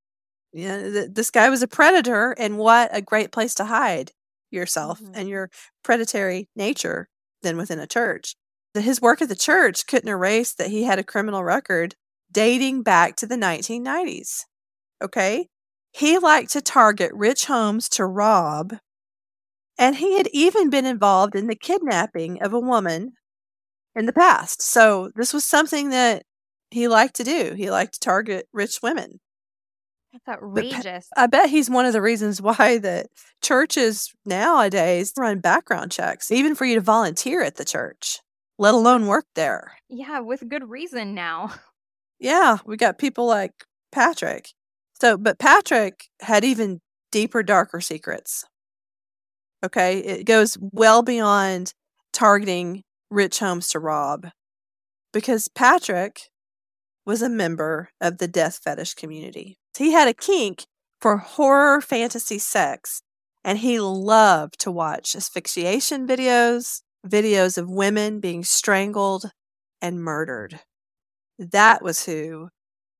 yeah, 0.54 0.78
th- 0.82 1.10
this 1.14 1.32
guy 1.32 1.50
was 1.50 1.62
a 1.64 1.68
predator, 1.68 2.32
and 2.38 2.58
what 2.58 2.90
a 2.96 3.02
great 3.02 3.32
place 3.32 3.54
to 3.56 3.66
hide 3.66 4.12
yourself 4.52 5.00
Mhm. 5.00 5.12
and 5.16 5.30
your 5.30 5.50
predatory 5.84 6.50
nature 6.56 7.08
than 7.42 7.58
within 7.58 7.80
a 7.80 7.88
church. 7.88 8.36
That 8.74 8.82
His 8.82 9.02
work 9.02 9.22
at 9.22 9.30
the 9.30 9.36
church 9.36 9.86
couldn't 9.88 10.10
erase 10.10 10.54
that 10.54 10.70
he 10.70 10.84
had 10.84 11.00
a 11.00 11.04
criminal 11.04 11.44
record 11.44 11.96
dating 12.32 12.84
back 12.84 13.16
to 13.18 13.28
the 13.28 13.36
1990s. 13.36 14.46
Okay? 15.04 15.48
He 15.92 16.18
liked 16.18 16.52
to 16.52 16.62
target 16.62 17.12
rich 17.14 17.46
homes 17.46 17.90
to 17.90 18.06
rob, 18.06 18.76
and 19.78 19.98
he 19.98 20.18
had 20.18 20.28
even 20.32 20.70
been 20.70 20.86
involved 20.86 21.36
in 21.36 21.48
the 21.48 21.56
kidnapping 21.56 22.42
of 22.42 22.54
a 22.54 22.60
woman 22.60 23.14
in 23.96 24.06
the 24.06 24.14
past. 24.14 24.62
So 24.62 25.12
this 25.16 25.34
was 25.34 25.44
something 25.44 25.90
that 25.90 26.24
he 26.70 26.88
liked 26.88 27.16
to 27.18 27.24
do. 27.24 27.54
He 27.56 27.70
liked 27.70 27.96
to 27.96 28.00
target 28.00 28.48
rich 28.54 28.80
women. 28.82 29.20
That's 30.14 30.28
outrageous. 30.28 31.08
I 31.16 31.28
bet 31.28 31.50
he's 31.50 31.70
one 31.70 31.86
of 31.86 31.94
the 31.94 32.02
reasons 32.02 32.42
why 32.42 32.78
that 32.80 33.08
churches 33.42 34.14
nowadays 34.26 35.14
run 35.18 35.40
background 35.40 35.92
checks, 35.92 36.32
even 36.32 36.54
for 36.56 36.66
you 36.66 36.76
to 36.76 36.82
volunteer 36.82 37.42
at 37.44 37.56
the 37.56 37.66
church, 37.66 38.20
let 38.58 38.74
alone 38.74 39.08
work 39.08 39.26
there. 39.36 39.74
yeah, 39.90 40.20
with 40.20 40.48
good 40.48 40.70
reason 40.70 41.14
now. 41.14 41.54
Yeah, 42.22 42.60
we 42.66 42.78
got 42.78 43.00
people 43.00 43.26
like 43.26 43.66
Patrick. 43.92 44.52
So, 45.02 45.18
but 45.18 45.40
Patrick 45.40 46.06
had 46.22 46.46
even 46.46 46.80
deeper, 47.12 47.42
darker 47.42 47.82
secrets. 47.82 48.46
Okay, 49.66 49.98
it 50.00 50.26
goes 50.26 50.58
well 50.62 51.02
beyond 51.02 51.74
targeting 52.14 52.84
rich 53.10 53.40
homes 53.40 53.70
to 53.70 53.80
rob 53.80 54.28
because 55.12 55.48
Patrick 55.48 56.30
was 57.06 57.24
a 57.24 57.30
member 57.30 57.90
of 58.00 58.20
the 58.20 58.28
death 58.28 58.60
fetish 58.64 58.94
community. 58.94 59.58
He 59.76 59.92
had 59.92 60.08
a 60.08 60.14
kink 60.14 60.66
for 61.00 61.18
horror 61.18 61.82
fantasy 61.82 62.38
sex 62.38 63.02
and 63.44 63.58
he 63.58 63.80
loved 63.80 64.60
to 64.60 64.72
watch 64.72 65.16
asphyxiation 65.16 66.08
videos, 66.08 66.82
videos 67.06 67.58
of 67.58 67.70
women 67.70 68.20
being 68.20 68.44
strangled 68.44 69.32
and 69.82 70.00
murdered. 70.00 70.60
That 71.50 71.82
was 71.82 72.06
who 72.06 72.50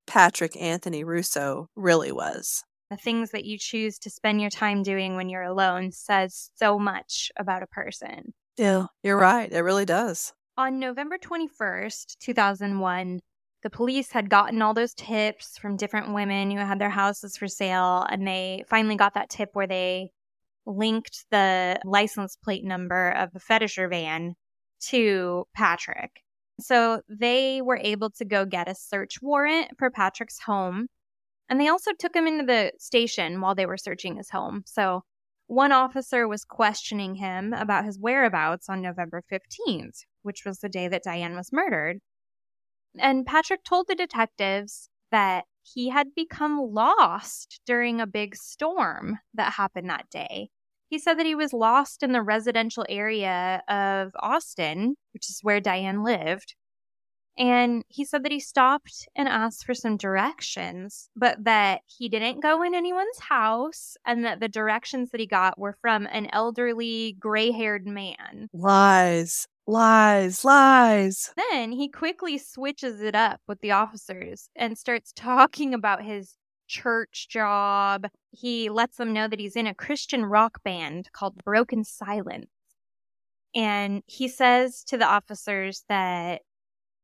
Patrick 0.08 0.60
Anthony 0.60 1.04
Russo 1.04 1.68
really 1.76 2.12
was. 2.12 2.64
The 2.90 2.98
things 2.98 3.30
that 3.32 3.46
you 3.46 3.58
choose 3.60 4.00
to 4.00 4.10
spend 4.10 4.42
your 4.42 4.50
time 4.50 4.82
doing 4.82 5.16
when 5.16 5.30
you're 5.30 5.44
alone 5.44 5.92
says 5.92 6.50
so 6.56 6.80
much 6.80 7.32
about 7.38 7.62
a 7.62 7.68
person. 7.68 8.34
Yeah, 8.58 8.88
you're 9.04 9.20
right. 9.20 9.52
It 9.52 9.60
really 9.62 9.86
does. 9.86 10.34
On 10.58 10.80
November 10.80 11.18
21st, 11.18 12.18
2001, 12.20 13.20
the 13.62 13.70
police 13.70 14.12
had 14.12 14.30
gotten 14.30 14.62
all 14.64 14.74
those 14.74 14.96
tips 14.96 15.58
from 15.60 15.78
different 15.78 16.14
women 16.14 16.50
who 16.50 16.58
had 16.58 16.80
their 16.80 16.90
houses 16.90 17.38
for 17.38 17.48
sale, 17.48 18.06
and 18.10 18.28
they 18.28 18.64
finally 18.68 18.96
got 18.96 19.14
that 19.14 19.30
tip 19.30 19.50
where 19.54 19.68
they 19.68 20.12
linked 20.66 21.26
the 21.30 21.80
license 21.86 22.36
plate 22.44 22.64
number 22.64 23.12
of 23.12 23.32
the 23.34 23.40
fetisher 23.40 23.88
van 23.88 24.36
to 24.88 25.46
Patrick. 25.56 26.24
So 26.62 27.02
they 27.10 27.62
were 27.62 27.80
able 27.82 28.10
to 28.12 28.26
go 28.26 28.46
get 28.46 28.70
a 28.70 28.76
search 28.76 29.22
warrant 29.22 29.78
for 29.78 29.90
Patrick's 29.90 30.40
home. 30.40 30.88
And 31.50 31.60
they 31.60 31.68
also 31.68 31.92
took 31.98 32.16
him 32.16 32.28
into 32.28 32.46
the 32.46 32.72
station 32.80 33.42
while 33.42 33.56
they 33.56 33.66
were 33.66 33.78
searching 33.78 34.16
his 34.16 34.30
home. 34.30 34.64
So 34.66 35.04
one 35.48 35.74
officer 35.74 36.28
was 36.28 36.46
questioning 36.46 37.16
him 37.16 37.52
about 37.52 37.84
his 37.84 38.00
whereabouts 38.00 38.70
on 38.70 38.82
November 38.82 39.22
15th, 39.30 40.06
which 40.22 40.46
was 40.46 40.60
the 40.60 40.70
day 40.70 40.88
that 40.88 41.04
Diane 41.04 41.36
was 41.36 41.52
murdered. 41.52 42.00
And 42.98 43.26
Patrick 43.26 43.64
told 43.64 43.88
the 43.88 43.96
detectives 43.96 44.90
that 45.12 45.46
he 45.62 45.90
had 45.90 46.16
become 46.16 46.58
lost 46.58 47.60
during 47.66 48.00
a 48.00 48.08
big 48.08 48.36
storm 48.36 49.20
that 49.34 49.54
happened 49.54 49.90
that 49.90 50.10
day. 50.10 50.50
He 50.92 51.00
said 51.00 51.18
that 51.20 51.26
he 51.26 51.36
was 51.36 51.54
lost 51.54 52.04
in 52.04 52.12
the 52.12 52.22
residential 52.22 52.86
area 52.90 53.64
of 53.70 54.12
Austin, 54.20 54.96
which 55.14 55.30
is 55.30 55.40
where 55.42 55.62
Diane 55.62 56.04
lived. 56.04 56.54
And 57.38 57.86
he 57.88 58.04
said 58.04 58.24
that 58.24 58.32
he 58.34 58.42
stopped 58.42 59.08
and 59.16 59.30
asked 59.30 59.66
for 59.66 59.74
some 59.74 59.96
directions, 59.96 61.10
but 61.16 61.46
that 61.46 61.80
he 61.88 62.10
didn't 62.10 62.42
go 62.42 62.62
in 62.62 62.76
anyone's 62.76 63.20
house 63.20 63.96
and 64.06 64.26
that 64.26 64.42
the 64.42 64.50
directions 64.50 65.12
that 65.12 65.22
he 65.22 65.28
got 65.28 65.58
were 65.58 65.78
from 65.80 66.08
an 66.12 66.28
elderly, 66.34 67.16
gray 67.18 67.52
haired 67.52 67.88
man. 67.88 68.50
Lies, 68.52 69.48
lies, 69.68 70.44
lies. 70.44 71.32
Then 71.52 71.72
he 71.72 71.88
quickly 71.88 72.38
switches 72.38 73.00
it 73.00 73.16
up 73.16 73.40
with 73.48 73.62
the 73.62 73.72
officers 73.72 74.50
and 74.58 74.78
starts 74.78 75.14
talking 75.16 75.74
about 75.74 76.04
his 76.04 76.36
church 76.72 77.28
job. 77.30 78.08
He 78.32 78.70
lets 78.70 78.98
them 78.98 79.14
know 79.14 79.28
that 79.28 79.40
he's 79.40 79.56
in 79.56 79.68
a 79.68 79.76
Christian 79.76 80.26
rock 80.26 80.64
band 80.64 81.10
called 81.12 81.44
Broken 81.44 81.84
Silence. 81.84 82.48
And 83.54 84.02
he 84.08 84.30
says 84.30 84.84
to 84.86 84.98
the 84.98 85.06
officers 85.06 85.84
that 85.90 86.42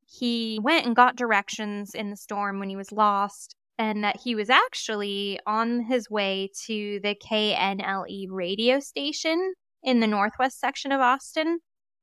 he 0.06 0.58
went 0.62 0.86
and 0.86 0.96
got 0.96 1.16
directions 1.16 1.94
in 1.94 2.08
the 2.10 2.16
storm 2.16 2.58
when 2.58 2.70
he 2.70 2.76
was 2.76 2.90
lost 2.90 3.54
and 3.78 4.02
that 4.02 4.20
he 4.24 4.34
was 4.34 4.48
actually 4.48 5.38
on 5.46 5.82
his 5.82 6.10
way 6.10 6.50
to 6.66 6.98
the 7.02 7.14
KNLE 7.14 8.26
radio 8.30 8.80
station 8.80 9.52
in 9.82 10.00
the 10.00 10.06
northwest 10.06 10.58
section 10.58 10.90
of 10.90 11.00
Austin 11.00 11.58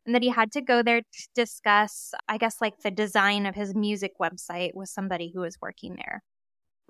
and 0.06 0.14
that 0.14 0.22
he 0.22 0.30
had 0.30 0.52
to 0.52 0.62
go 0.62 0.84
there 0.84 1.02
to 1.02 1.28
discuss, 1.34 2.14
I 2.30 2.38
guess, 2.38 2.62
like 2.62 2.78
the 2.84 2.92
design 2.92 3.48
of 3.48 3.56
his 3.56 3.74
music 3.74 4.14
website 4.22 4.76
with 4.76 4.90
somebody 4.90 5.32
who 5.34 5.42
was 5.42 5.58
working 5.60 5.96
there. 5.96 6.22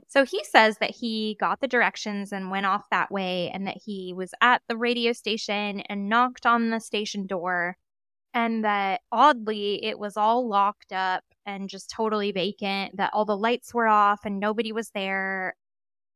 So 0.08 0.24
he 0.24 0.44
says 0.44 0.78
that 0.78 0.91
he 0.91 1.36
got 1.39 1.60
the 1.60 1.68
directions 1.68 2.32
and 2.32 2.52
went 2.52 2.65
off 2.65 2.86
that 2.91 3.12
way, 3.12 3.50
and 3.54 3.68
that 3.68 3.78
he 3.84 4.13
was 4.15 4.32
at 4.41 4.62
the 4.70 4.78
radio 4.78 5.12
station 5.13 5.82
and 5.82 6.10
knocked 6.10 6.46
on 6.46 6.70
the 6.70 6.80
station 6.80 7.26
door, 7.28 7.76
and 8.34 8.63
that 8.63 9.02
oddly 9.12 9.84
it 9.84 9.98
was 9.98 10.15
all 10.15 10.48
locked 10.48 10.94
up 10.94 11.24
and 11.46 11.70
just 11.70 11.89
totally 11.89 12.32
vacant, 12.32 12.98
that 12.98 13.12
all 13.13 13.26
the 13.26 13.38
lights 13.38 13.74
were 13.74 13.88
off 13.88 14.22
and 14.26 14.39
nobody 14.39 14.72
was 14.72 14.89
there. 14.91 15.56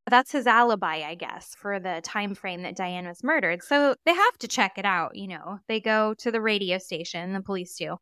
That's 0.10 0.32
his 0.32 0.48
alibi, 0.48 1.04
I 1.08 1.16
guess, 1.16 1.56
for 1.56 1.80
the 1.80 2.02
time 2.04 2.36
frame 2.36 2.64
that 2.64 2.76
Diane 2.76 3.08
was 3.08 3.24
murdered. 3.24 3.64
So 3.64 3.96
they 4.06 4.14
have 4.14 4.38
to 4.40 4.48
check 4.48 4.78
it 4.78 4.86
out, 4.86 5.16
you 5.16 5.28
know. 5.28 5.60
They 5.68 5.80
go 5.80 6.14
to 6.20 6.32
the 6.32 6.42
radio 6.42 6.78
station, 6.78 7.34
the 7.34 7.42
police 7.42 7.76
do. 7.76 7.98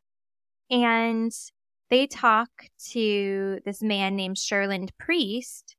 And 0.70 1.32
they 1.90 2.08
talk 2.08 2.50
to 2.92 3.60
this 3.66 3.82
man 3.82 4.16
named 4.16 4.38
Sherland 4.38 4.92
Priest, 4.98 5.77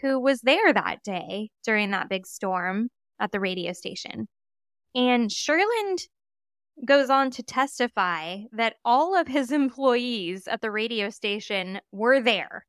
who 0.00 0.18
was 0.20 0.40
there 0.40 0.72
that 0.72 1.02
day 1.02 1.50
during 1.64 1.90
that 1.90 2.08
big 2.08 2.26
storm 2.26 2.88
at 3.20 3.32
the 3.32 3.40
radio 3.40 3.72
station. 3.72 4.26
And 4.94 5.30
Sherland 5.30 6.06
goes 6.84 7.10
on 7.10 7.30
to 7.32 7.42
testify 7.42 8.38
that 8.52 8.76
all 8.84 9.16
of 9.16 9.28
his 9.28 9.52
employees 9.52 10.48
at 10.48 10.60
the 10.60 10.70
radio 10.70 11.10
station 11.10 11.80
were 11.92 12.20
there, 12.20 12.66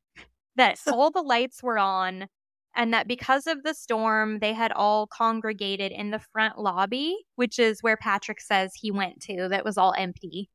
that 0.56 0.80
all 0.88 1.12
the 1.12 1.22
lights 1.22 1.64
were 1.64 1.80
on, 1.80 2.28
and 2.76 2.94
that 2.94 3.08
because 3.08 3.48
of 3.48 3.64
the 3.64 3.74
storm, 3.74 4.40
they 4.40 4.54
had 4.54 4.72
all 4.72 5.08
congregated 5.08 5.92
in 5.92 6.12
the 6.12 6.22
front 6.32 6.58
lobby, 6.58 7.18
which 7.36 7.60
is 7.60 7.82
where 7.82 7.98
Patrick 7.98 8.40
says 8.40 8.72
he 8.76 8.92
went 8.92 9.22
to, 9.22 9.50
that 9.50 9.66
was 9.66 9.78
all 9.78 9.94
empty. 9.98 10.50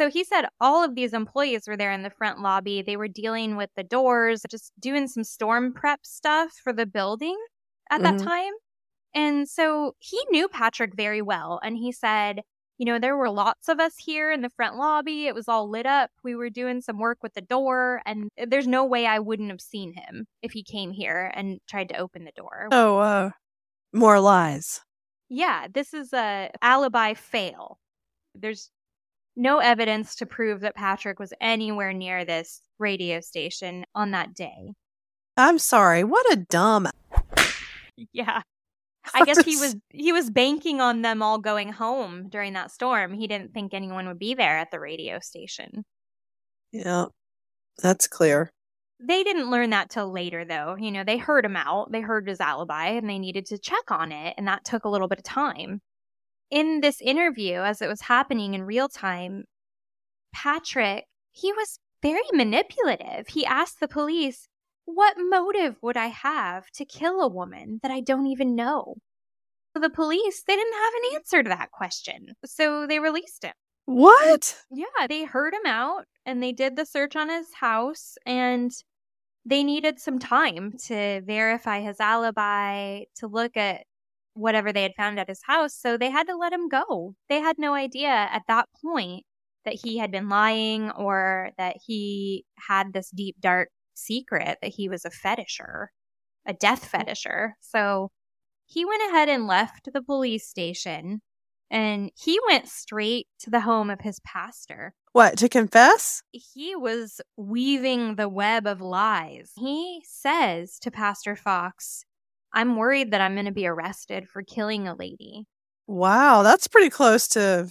So 0.00 0.08
he 0.08 0.24
said 0.24 0.46
all 0.60 0.82
of 0.82 0.94
these 0.94 1.12
employees 1.12 1.68
were 1.68 1.76
there 1.76 1.92
in 1.92 2.02
the 2.02 2.10
front 2.10 2.40
lobby. 2.40 2.80
They 2.82 2.96
were 2.96 3.08
dealing 3.08 3.56
with 3.56 3.70
the 3.76 3.84
doors, 3.84 4.42
just 4.50 4.72
doing 4.80 5.06
some 5.08 5.24
storm 5.24 5.74
prep 5.74 6.06
stuff 6.06 6.52
for 6.64 6.72
the 6.72 6.86
building 6.86 7.36
at 7.90 8.02
that 8.02 8.16
Mhm. 8.16 8.24
time. 8.24 8.52
And 9.14 9.48
so 9.48 9.96
he 9.98 10.20
knew 10.30 10.48
Patrick 10.48 10.94
very 10.96 11.22
well. 11.22 11.60
And 11.62 11.76
he 11.76 11.92
said, 11.92 12.42
you 12.78 12.86
know, 12.86 12.98
there 12.98 13.16
were 13.16 13.30
lots 13.30 13.68
of 13.68 13.80
us 13.80 13.94
here 13.98 14.30
in 14.32 14.42
the 14.42 14.50
front 14.50 14.76
lobby. 14.76 15.26
It 15.26 15.34
was 15.34 15.48
all 15.48 15.68
lit 15.68 15.86
up. 15.86 16.10
We 16.24 16.34
were 16.34 16.50
doing 16.50 16.80
some 16.80 16.98
work 16.98 17.18
with 17.22 17.34
the 17.34 17.42
door. 17.42 18.02
And 18.06 18.30
there's 18.48 18.66
no 18.68 18.84
way 18.86 19.06
I 19.06 19.18
wouldn't 19.18 19.50
have 19.50 19.60
seen 19.60 19.94
him 19.94 20.26
if 20.42 20.52
he 20.52 20.62
came 20.62 20.92
here 20.92 21.30
and 21.34 21.60
tried 21.68 21.90
to 21.90 21.98
open 21.98 22.24
the 22.24 22.32
door. 22.32 22.68
Oh, 22.70 22.98
uh, 22.98 23.30
more 23.92 24.20
lies. 24.20 24.80
Yeah, 25.28 25.68
this 25.72 25.94
is 25.94 26.12
a 26.12 26.50
alibi 26.62 27.14
fail. 27.14 27.78
There's 28.34 28.70
no 29.36 29.58
evidence 29.58 30.16
to 30.16 30.26
prove 30.26 30.60
that 30.60 30.74
Patrick 30.74 31.18
was 31.18 31.32
anywhere 31.40 31.92
near 31.92 32.24
this 32.24 32.60
radio 32.78 33.20
station 33.20 33.84
on 33.94 34.10
that 34.12 34.34
day. 34.34 34.74
I'm 35.36 35.58
sorry. 35.58 36.04
What 36.04 36.30
a 36.32 36.36
dumb. 36.36 36.88
Yeah. 38.12 38.42
I 39.14 39.24
guess 39.24 39.44
he 39.44 39.56
was 39.56 39.76
he 39.88 40.12
was 40.12 40.30
banking 40.30 40.80
on 40.80 41.02
them 41.02 41.22
all 41.22 41.38
going 41.38 41.72
home 41.72 42.28
during 42.28 42.52
that 42.52 42.70
storm. 42.70 43.14
He 43.14 43.26
didn't 43.26 43.54
think 43.54 43.72
anyone 43.72 44.06
would 44.06 44.18
be 44.18 44.34
there 44.34 44.58
at 44.58 44.70
the 44.70 44.78
radio 44.78 45.18
station. 45.20 45.84
Yeah, 46.72 47.06
that's 47.82 48.06
clear. 48.06 48.52
They 49.00 49.24
didn't 49.24 49.50
learn 49.50 49.70
that 49.70 49.88
till 49.88 50.12
later 50.12 50.44
though. 50.44 50.76
You 50.78 50.90
know, 50.90 51.04
they 51.04 51.16
heard 51.16 51.44
him 51.46 51.56
out. 51.56 51.90
They 51.90 52.02
heard 52.02 52.28
his 52.28 52.40
alibi 52.40 52.88
and 52.88 53.08
they 53.08 53.18
needed 53.18 53.46
to 53.46 53.58
check 53.58 53.90
on 53.90 54.12
it 54.12 54.34
and 54.36 54.46
that 54.46 54.64
took 54.64 54.84
a 54.84 54.90
little 54.90 55.08
bit 55.08 55.18
of 55.18 55.24
time. 55.24 55.80
In 56.50 56.80
this 56.80 57.00
interview 57.00 57.60
as 57.60 57.80
it 57.80 57.88
was 57.88 58.02
happening 58.02 58.54
in 58.54 58.64
real 58.64 58.88
time, 58.88 59.44
Patrick, 60.32 61.04
he 61.30 61.52
was 61.52 61.78
very 62.02 62.20
manipulative. 62.32 63.28
He 63.28 63.46
asked 63.46 63.80
the 63.80 63.88
police, 63.88 64.48
what 64.84 65.16
motive 65.18 65.76
would 65.82 65.96
I 65.96 66.06
have 66.06 66.68
to 66.74 66.84
kill 66.84 67.20
a 67.20 67.28
woman 67.28 67.78
that 67.82 67.92
I 67.92 68.00
don't 68.00 68.26
even 68.26 68.56
know? 68.56 68.96
The 69.74 69.90
police, 69.90 70.42
they 70.46 70.56
didn't 70.56 70.74
have 70.74 70.92
an 70.94 71.14
answer 71.14 71.42
to 71.42 71.48
that 71.50 71.70
question. 71.70 72.34
So 72.44 72.86
they 72.86 72.98
released 72.98 73.44
him. 73.44 73.52
What? 73.84 74.56
Yeah, 74.70 75.06
they 75.08 75.24
heard 75.24 75.54
him 75.54 75.66
out 75.66 76.04
and 76.26 76.42
they 76.42 76.52
did 76.52 76.76
the 76.76 76.86
search 76.86 77.14
on 77.16 77.28
his 77.28 77.46
house 77.54 78.16
and 78.26 78.72
they 79.44 79.62
needed 79.62 80.00
some 80.00 80.18
time 80.18 80.72
to 80.86 81.22
verify 81.22 81.80
his 81.80 82.00
alibi, 82.00 83.04
to 83.16 83.26
look 83.26 83.56
at 83.56 83.84
whatever 84.34 84.72
they 84.72 84.82
had 84.82 84.94
found 84.96 85.18
at 85.18 85.28
his 85.28 85.40
house. 85.44 85.74
So 85.74 85.96
they 85.96 86.10
had 86.10 86.26
to 86.28 86.36
let 86.36 86.52
him 86.52 86.68
go. 86.68 87.14
They 87.28 87.40
had 87.40 87.56
no 87.58 87.74
idea 87.74 88.08
at 88.08 88.42
that 88.48 88.68
point 88.82 89.24
that 89.64 89.78
he 89.82 89.98
had 89.98 90.10
been 90.10 90.28
lying 90.28 90.90
or 90.92 91.50
that 91.58 91.76
he 91.86 92.44
had 92.56 92.92
this 92.92 93.10
deep, 93.10 93.36
dark 93.40 93.68
secret 93.94 94.58
that 94.62 94.72
he 94.74 94.88
was 94.88 95.04
a 95.04 95.10
fetisher, 95.10 95.88
a 96.46 96.52
death 96.52 96.90
mm. 96.90 97.04
fetisher. 97.04 97.52
So 97.60 98.10
he 98.66 98.84
went 98.84 99.02
ahead 99.10 99.28
and 99.28 99.46
left 99.46 99.88
the 99.92 100.02
police 100.02 100.48
station 100.48 101.20
and 101.70 102.10
he 102.16 102.38
went 102.48 102.68
straight 102.68 103.28
to 103.40 103.50
the 103.50 103.60
home 103.60 103.90
of 103.90 104.00
his 104.00 104.20
pastor. 104.24 104.94
What, 105.12 105.38
to 105.38 105.48
confess? 105.48 106.22
He 106.32 106.74
was 106.74 107.20
weaving 107.36 108.16
the 108.16 108.28
web 108.28 108.66
of 108.66 108.80
lies. 108.80 109.52
He 109.56 110.02
says 110.04 110.78
to 110.80 110.90
Pastor 110.90 111.36
Fox, 111.36 112.04
I'm 112.52 112.76
worried 112.76 113.12
that 113.12 113.20
I'm 113.20 113.34
going 113.34 113.46
to 113.46 113.52
be 113.52 113.66
arrested 113.66 114.28
for 114.28 114.42
killing 114.42 114.88
a 114.88 114.94
lady. 114.94 115.46
Wow, 115.86 116.42
that's 116.42 116.68
pretty 116.68 116.90
close 116.90 117.28
to 117.28 117.70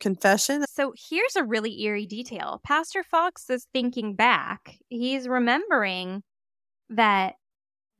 confession. 0.00 0.64
So 0.68 0.92
here's 0.96 1.36
a 1.36 1.44
really 1.44 1.82
eerie 1.82 2.06
detail. 2.06 2.60
Pastor 2.64 3.02
Fox 3.02 3.48
is 3.50 3.66
thinking 3.72 4.14
back. 4.14 4.76
He's 4.88 5.28
remembering 5.28 6.22
that 6.90 7.34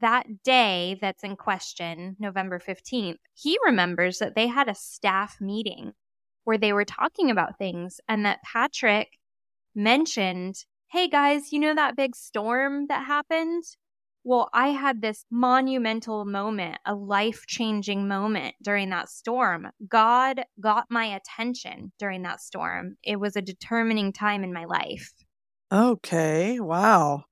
that 0.00 0.42
day 0.42 0.98
that's 1.00 1.22
in 1.22 1.36
question, 1.36 2.16
November 2.18 2.58
15th, 2.58 3.18
he 3.34 3.58
remembers 3.64 4.18
that 4.18 4.34
they 4.34 4.46
had 4.46 4.68
a 4.68 4.74
staff 4.74 5.36
meeting 5.40 5.92
where 6.44 6.58
they 6.58 6.72
were 6.72 6.84
talking 6.84 7.30
about 7.30 7.58
things 7.58 8.00
and 8.08 8.24
that 8.24 8.42
Patrick 8.42 9.18
mentioned, 9.74 10.56
Hey 10.88 11.08
guys, 11.08 11.52
you 11.52 11.60
know 11.60 11.74
that 11.74 11.96
big 11.96 12.16
storm 12.16 12.86
that 12.88 13.06
happened? 13.06 13.64
Well, 14.22 14.50
I 14.52 14.68
had 14.68 15.00
this 15.00 15.24
monumental 15.30 16.24
moment, 16.26 16.78
a 16.84 16.94
life 16.94 17.46
changing 17.46 18.06
moment 18.06 18.54
during 18.62 18.90
that 18.90 19.08
storm. 19.08 19.72
God 19.88 20.44
got 20.60 20.86
my 20.90 21.06
attention 21.06 21.92
during 21.98 22.22
that 22.22 22.40
storm. 22.40 22.96
It 23.02 23.16
was 23.16 23.34
a 23.36 23.42
determining 23.42 24.12
time 24.12 24.44
in 24.44 24.52
my 24.52 24.66
life. 24.66 25.12
Okay, 25.72 26.60
wow. 26.60 27.24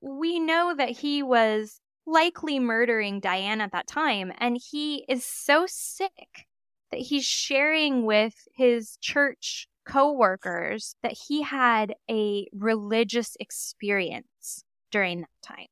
We 0.00 0.38
know 0.38 0.74
that 0.74 0.90
he 0.90 1.22
was 1.22 1.80
likely 2.06 2.58
murdering 2.58 3.20
Diane 3.20 3.60
at 3.60 3.72
that 3.72 3.86
time, 3.86 4.32
and 4.38 4.58
he 4.70 5.04
is 5.08 5.24
so 5.24 5.66
sick 5.66 6.46
that 6.90 7.00
he's 7.00 7.24
sharing 7.24 8.04
with 8.04 8.34
his 8.54 8.96
church 9.00 9.68
co-workers 9.86 10.96
that 11.02 11.16
he 11.28 11.42
had 11.42 11.94
a 12.10 12.46
religious 12.52 13.36
experience 13.40 14.64
during 14.90 15.20
that 15.20 15.42
time. 15.42 15.66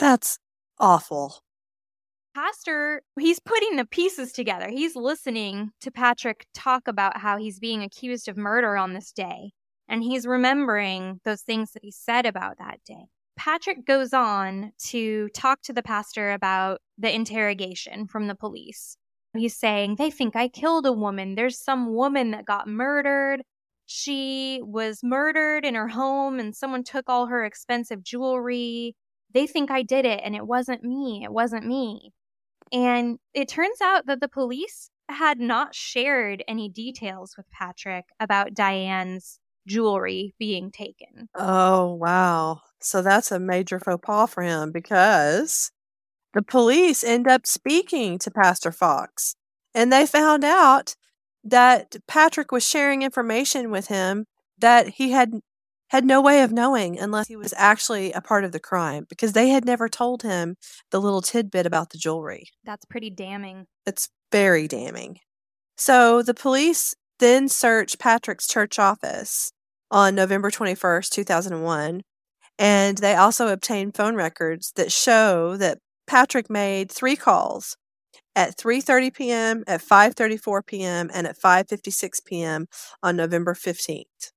That's 0.00 0.38
awful. 0.78 1.42
Pastor, 2.34 3.02
he's 3.18 3.38
putting 3.38 3.76
the 3.76 3.84
pieces 3.84 4.32
together. 4.32 4.70
He's 4.70 4.96
listening 4.96 5.72
to 5.82 5.90
Patrick 5.90 6.46
talk 6.54 6.88
about 6.88 7.18
how 7.18 7.36
he's 7.36 7.58
being 7.58 7.82
accused 7.82 8.26
of 8.26 8.38
murder 8.38 8.78
on 8.78 8.94
this 8.94 9.12
day, 9.12 9.52
and 9.88 10.02
he's 10.02 10.26
remembering 10.26 11.20
those 11.26 11.42
things 11.42 11.72
that 11.72 11.84
he 11.84 11.90
said 11.90 12.24
about 12.24 12.56
that 12.58 12.80
day. 12.86 13.08
Patrick 13.36 13.84
goes 13.84 14.14
on 14.14 14.72
to 14.86 15.28
talk 15.34 15.60
to 15.62 15.74
the 15.74 15.82
pastor 15.82 16.32
about 16.32 16.80
the 16.96 17.14
interrogation 17.14 18.06
from 18.06 18.26
the 18.26 18.34
police. 18.34 18.96
He's 19.36 19.56
saying, 19.56 19.96
They 19.96 20.10
think 20.10 20.34
I 20.34 20.48
killed 20.48 20.86
a 20.86 20.92
woman. 20.92 21.34
There's 21.34 21.62
some 21.62 21.92
woman 21.92 22.30
that 22.30 22.46
got 22.46 22.66
murdered. 22.66 23.42
She 23.84 24.62
was 24.62 25.00
murdered 25.02 25.66
in 25.66 25.74
her 25.74 25.88
home, 25.88 26.40
and 26.40 26.56
someone 26.56 26.84
took 26.84 27.10
all 27.10 27.26
her 27.26 27.44
expensive 27.44 28.02
jewelry 28.02 28.94
they 29.32 29.46
think 29.46 29.70
I 29.70 29.82
did 29.82 30.04
it 30.04 30.20
and 30.22 30.34
it 30.34 30.46
wasn't 30.46 30.82
me. 30.82 31.22
It 31.24 31.32
wasn't 31.32 31.66
me. 31.66 32.12
And 32.72 33.18
it 33.34 33.48
turns 33.48 33.80
out 33.80 34.06
that 34.06 34.20
the 34.20 34.28
police 34.28 34.90
had 35.08 35.40
not 35.40 35.74
shared 35.74 36.44
any 36.46 36.68
details 36.68 37.34
with 37.36 37.50
Patrick 37.50 38.04
about 38.20 38.54
Diane's 38.54 39.40
jewelry 39.66 40.34
being 40.38 40.70
taken. 40.70 41.28
Oh, 41.34 41.94
wow. 41.94 42.60
So 42.80 43.02
that's 43.02 43.32
a 43.32 43.40
major 43.40 43.78
faux 43.78 44.00
pas 44.04 44.30
for 44.30 44.42
him 44.42 44.72
because 44.72 45.70
the 46.32 46.42
police 46.42 47.02
end 47.02 47.26
up 47.26 47.46
speaking 47.46 48.18
to 48.18 48.30
Pastor 48.30 48.72
Fox 48.72 49.34
and 49.74 49.92
they 49.92 50.06
found 50.06 50.44
out 50.44 50.94
that 51.42 51.96
Patrick 52.06 52.52
was 52.52 52.66
sharing 52.66 53.02
information 53.02 53.70
with 53.70 53.88
him 53.88 54.26
that 54.58 54.88
he 54.88 55.10
had 55.10 55.40
had 55.90 56.04
no 56.04 56.20
way 56.20 56.42
of 56.42 56.52
knowing 56.52 56.98
unless 56.98 57.26
he 57.26 57.36
was 57.36 57.52
actually 57.56 58.12
a 58.12 58.20
part 58.20 58.44
of 58.44 58.52
the 58.52 58.60
crime 58.60 59.06
because 59.08 59.32
they 59.32 59.48
had 59.48 59.64
never 59.64 59.88
told 59.88 60.22
him 60.22 60.56
the 60.90 61.00
little 61.00 61.20
tidbit 61.20 61.66
about 61.66 61.90
the 61.90 61.98
jewelry. 61.98 62.46
That's 62.64 62.84
pretty 62.84 63.10
damning. 63.10 63.66
It's 63.84 64.08
very 64.30 64.68
damning. 64.68 65.18
So 65.76 66.22
the 66.22 66.34
police 66.34 66.94
then 67.18 67.48
searched 67.48 67.98
Patrick's 67.98 68.46
church 68.46 68.78
office 68.78 69.52
on 69.90 70.14
November 70.14 70.50
21st, 70.50 71.10
2001, 71.10 72.02
and 72.56 72.98
they 72.98 73.16
also 73.16 73.48
obtained 73.48 73.96
phone 73.96 74.14
records 74.14 74.72
that 74.76 74.92
show 74.92 75.56
that 75.56 75.78
Patrick 76.06 76.48
made 76.48 76.92
three 76.92 77.16
calls 77.16 77.76
at 78.36 78.56
3:30 78.56 79.12
p.m., 79.12 79.64
at 79.66 79.82
5:34 79.82 80.64
p.m., 80.64 81.10
and 81.12 81.26
at 81.26 81.36
5:56 81.36 82.24
p.m. 82.24 82.66
on 83.02 83.16
November 83.16 83.54
15th 83.54 84.30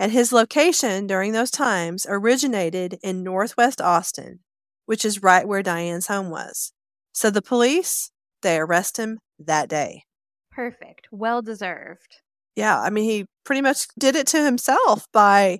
and 0.00 0.12
his 0.12 0.32
location 0.32 1.06
during 1.06 1.32
those 1.32 1.50
times 1.50 2.06
originated 2.08 2.98
in 3.02 3.22
northwest 3.22 3.82
Austin, 3.82 4.40
which 4.86 5.04
is 5.04 5.22
right 5.22 5.46
where 5.46 5.62
Diane's 5.62 6.06
home 6.06 6.30
was. 6.30 6.72
So 7.12 7.28
the 7.28 7.42
police, 7.42 8.10
they 8.40 8.56
arrest 8.56 8.96
him 8.96 9.18
that 9.38 9.68
day. 9.68 10.04
Perfect. 10.50 11.08
Well 11.12 11.42
deserved. 11.42 12.16
Yeah, 12.56 12.80
I 12.80 12.88
mean, 12.88 13.04
he 13.04 13.26
pretty 13.44 13.60
much 13.60 13.88
did 13.98 14.16
it 14.16 14.26
to 14.28 14.42
himself 14.42 15.04
by 15.12 15.58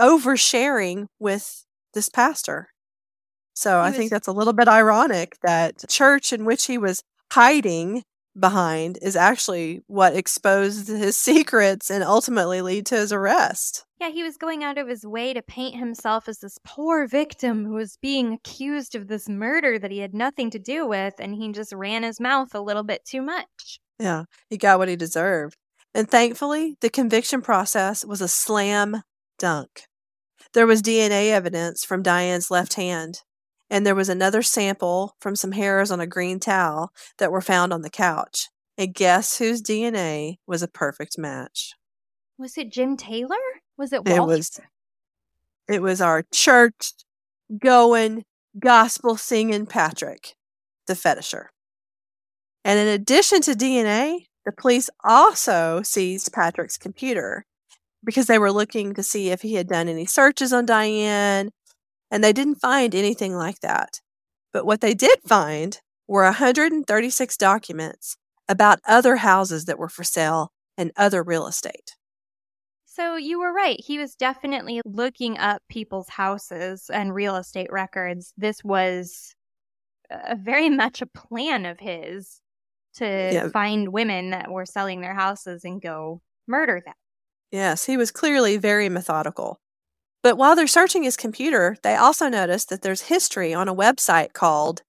oversharing 0.00 1.06
with 1.20 1.64
this 1.94 2.08
pastor. 2.08 2.70
So 3.54 3.70
he 3.70 3.76
I 3.76 3.88
was, 3.90 3.96
think 3.96 4.10
that's 4.10 4.28
a 4.28 4.32
little 4.32 4.52
bit 4.52 4.66
ironic 4.66 5.36
that 5.44 5.88
church 5.88 6.32
in 6.32 6.44
which 6.44 6.66
he 6.66 6.76
was 6.76 7.02
hiding 7.32 8.02
behind 8.38 8.98
is 9.02 9.16
actually 9.16 9.82
what 9.86 10.14
exposed 10.14 10.88
his 10.88 11.16
secrets 11.16 11.90
and 11.90 12.04
ultimately 12.04 12.62
lead 12.62 12.86
to 12.86 12.96
his 12.96 13.12
arrest. 13.12 13.84
Yeah, 14.00 14.10
he 14.10 14.22
was 14.22 14.36
going 14.36 14.62
out 14.62 14.78
of 14.78 14.88
his 14.88 15.06
way 15.06 15.32
to 15.32 15.42
paint 15.42 15.76
himself 15.76 16.28
as 16.28 16.38
this 16.38 16.58
poor 16.64 17.06
victim 17.06 17.64
who 17.64 17.74
was 17.74 17.98
being 18.02 18.32
accused 18.32 18.94
of 18.94 19.08
this 19.08 19.28
murder 19.28 19.78
that 19.78 19.90
he 19.90 19.98
had 19.98 20.14
nothing 20.14 20.50
to 20.50 20.58
do 20.58 20.86
with, 20.86 21.14
and 21.18 21.34
he 21.34 21.50
just 21.52 21.72
ran 21.72 22.02
his 22.02 22.20
mouth 22.20 22.54
a 22.54 22.60
little 22.60 22.84
bit 22.84 23.04
too 23.04 23.22
much. 23.22 23.80
Yeah, 23.98 24.24
he 24.50 24.58
got 24.58 24.78
what 24.78 24.88
he 24.88 24.96
deserved. 24.96 25.56
And 25.94 26.10
thankfully, 26.10 26.76
the 26.82 26.90
conviction 26.90 27.40
process 27.40 28.04
was 28.04 28.20
a 28.20 28.28
slam 28.28 29.02
dunk. 29.38 29.84
There 30.52 30.66
was 30.66 30.82
DNA 30.82 31.30
evidence 31.30 31.84
from 31.84 32.02
Diane's 32.02 32.50
left 32.50 32.74
hand, 32.74 33.22
and 33.70 33.86
there 33.86 33.94
was 33.94 34.08
another 34.08 34.42
sample 34.42 35.16
from 35.20 35.36
some 35.36 35.52
hairs 35.52 35.90
on 35.90 36.00
a 36.00 36.06
green 36.06 36.38
towel 36.38 36.90
that 37.18 37.32
were 37.32 37.40
found 37.40 37.72
on 37.72 37.82
the 37.82 37.90
couch. 37.90 38.48
And 38.78 38.94
guess 38.94 39.38
whose 39.38 39.62
DNA 39.62 40.36
was 40.46 40.62
a 40.62 40.68
perfect 40.68 41.18
match? 41.18 41.74
Was 42.38 42.58
it 42.58 42.70
Jim 42.70 42.96
Taylor? 42.96 43.36
Was 43.78 43.92
it 43.92 44.04
Walter? 44.04 44.22
It 44.22 44.26
was 44.26 44.60
it 45.68 45.82
was 45.82 46.00
our 46.00 46.24
church 46.32 46.92
going 47.58 48.24
gospel 48.58 49.16
singing 49.16 49.66
Patrick, 49.66 50.34
the 50.86 50.94
fetisher. 50.94 51.46
And 52.64 52.78
in 52.78 52.88
addition 52.88 53.40
to 53.42 53.52
DNA, 53.52 54.26
the 54.44 54.52
police 54.52 54.88
also 55.02 55.82
seized 55.82 56.32
Patrick's 56.32 56.78
computer 56.78 57.44
because 58.04 58.26
they 58.26 58.38
were 58.38 58.52
looking 58.52 58.94
to 58.94 59.02
see 59.02 59.30
if 59.30 59.42
he 59.42 59.54
had 59.54 59.68
done 59.68 59.88
any 59.88 60.06
searches 60.06 60.52
on 60.52 60.66
Diane, 60.66 61.50
and 62.10 62.22
they 62.22 62.32
didn't 62.32 62.56
find 62.56 62.94
anything 62.94 63.34
like 63.34 63.60
that. 63.60 64.00
But 64.52 64.66
what 64.66 64.80
they 64.80 64.94
did 64.94 65.18
find 65.26 65.80
were 66.08 66.24
136 66.24 67.36
documents 67.36 68.16
about 68.48 68.78
other 68.86 69.16
houses 69.16 69.64
that 69.64 69.78
were 69.78 69.88
for 69.88 70.04
sale 70.04 70.52
and 70.78 70.92
other 70.96 71.22
real 71.22 71.46
estate. 71.46 71.96
So 72.84 73.16
you 73.16 73.38
were 73.40 73.52
right. 73.52 73.78
He 73.78 73.98
was 73.98 74.14
definitely 74.14 74.80
looking 74.86 75.36
up 75.36 75.60
people's 75.68 76.08
houses 76.08 76.88
and 76.90 77.14
real 77.14 77.36
estate 77.36 77.70
records. 77.70 78.32
This 78.38 78.64
was 78.64 79.34
a 80.10 80.36
very 80.36 80.70
much 80.70 81.02
a 81.02 81.06
plan 81.06 81.66
of 81.66 81.78
his 81.78 82.40
to 82.94 83.04
yeah. 83.04 83.48
find 83.50 83.92
women 83.92 84.30
that 84.30 84.50
were 84.50 84.64
selling 84.64 85.02
their 85.02 85.14
houses 85.14 85.64
and 85.64 85.82
go 85.82 86.22
murder 86.46 86.80
them. 86.84 86.94
Yes, 87.52 87.84
he 87.84 87.96
was 87.96 88.10
clearly 88.10 88.56
very 88.56 88.88
methodical. 88.88 89.60
But 90.26 90.38
while 90.38 90.56
they're 90.56 90.66
searching 90.66 91.04
his 91.04 91.16
computer, 91.16 91.76
they 91.84 91.94
also 91.94 92.28
notice 92.28 92.64
that 92.64 92.82
there's 92.82 93.02
history 93.02 93.54
on 93.54 93.68
a 93.68 93.74
website 93.76 94.32
called, 94.32 94.82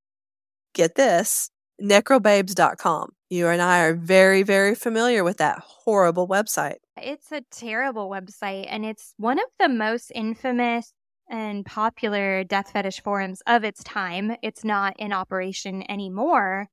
get 0.74 0.96
this, 0.96 1.52
necrobabes.com. 1.80 3.12
You 3.30 3.48
and 3.48 3.62
I 3.62 3.82
are 3.82 3.94
very, 3.94 4.42
very 4.42 4.74
familiar 4.74 5.24
with 5.24 5.38
that 5.38 5.60
horrible 5.60 6.28
website. 6.28 6.78
It's 7.00 7.32
a 7.32 7.44
terrible 7.52 8.10
website, 8.10 8.66
and 8.68 8.84
it's 8.84 9.14
one 9.18 9.38
of 9.38 9.46
the 9.60 9.70
most 9.70 10.12
infamous 10.16 10.92
and 11.30 11.64
popular 11.64 12.44
death 12.44 12.72
fetish 12.72 13.04
forums 13.04 13.44
of 13.46 13.64
its 13.64 13.84
time. 13.84 14.38
It's 14.42 14.64
not 14.64 14.96
in 14.98 15.14
operation 15.14 15.84
anymore, 15.88 16.68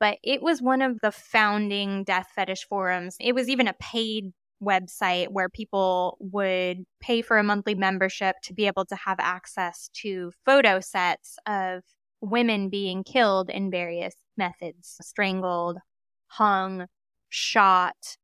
but 0.00 0.16
it 0.22 0.40
was 0.40 0.62
one 0.62 0.80
of 0.80 1.00
the 1.02 1.12
founding 1.12 2.04
death 2.04 2.28
fetish 2.34 2.64
forums. 2.70 3.16
It 3.20 3.34
was 3.34 3.50
even 3.50 3.68
a 3.68 3.74
paid 3.74 4.32
website 4.62 5.28
where 5.28 5.48
people 5.48 6.16
would 6.20 6.84
pay 7.00 7.22
for 7.22 7.38
a 7.38 7.42
monthly 7.42 7.74
membership 7.74 8.36
to 8.42 8.54
be 8.54 8.66
able 8.66 8.84
to 8.86 8.96
have 8.96 9.18
access 9.20 9.90
to 9.94 10.32
photo 10.44 10.80
sets 10.80 11.38
of 11.46 11.82
women 12.20 12.68
being 12.68 13.04
killed 13.04 13.50
in 13.50 13.70
various 13.70 14.14
methods 14.36 14.96
strangled, 15.00 15.78
hung, 16.26 16.86
shot, 17.28 18.16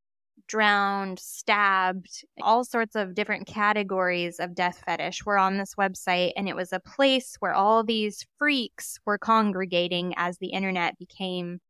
drowned, 0.47 1.19
stabbed, 1.19 2.25
all 2.43 2.65
sorts 2.65 2.97
of 2.97 3.15
different 3.15 3.47
categories 3.47 4.41
of 4.41 4.55
death 4.55 4.83
fetish 4.85 5.25
were 5.25 5.39
on 5.39 5.57
this 5.57 5.75
website. 5.77 6.33
And 6.37 6.49
it 6.49 6.57
was 6.57 6.73
a 6.73 6.81
place 6.81 7.37
where 7.41 7.55
all 7.55 7.85
these 7.85 8.27
freaks 8.39 8.99
were 9.07 9.19
congregating 9.19 10.15
as 10.17 10.39
the 10.39 10.49
internet 10.49 10.99
became 10.99 11.61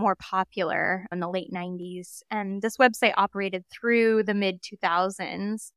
more 0.00 0.16
popular 0.16 1.06
in 1.12 1.20
the 1.20 1.28
late 1.28 1.52
90s. 1.52 2.22
And 2.30 2.62
this 2.62 2.76
website 2.76 3.14
operated 3.16 3.64
through 3.70 4.24
the 4.24 4.34
mid 4.34 4.62
2000s. 4.62 5.72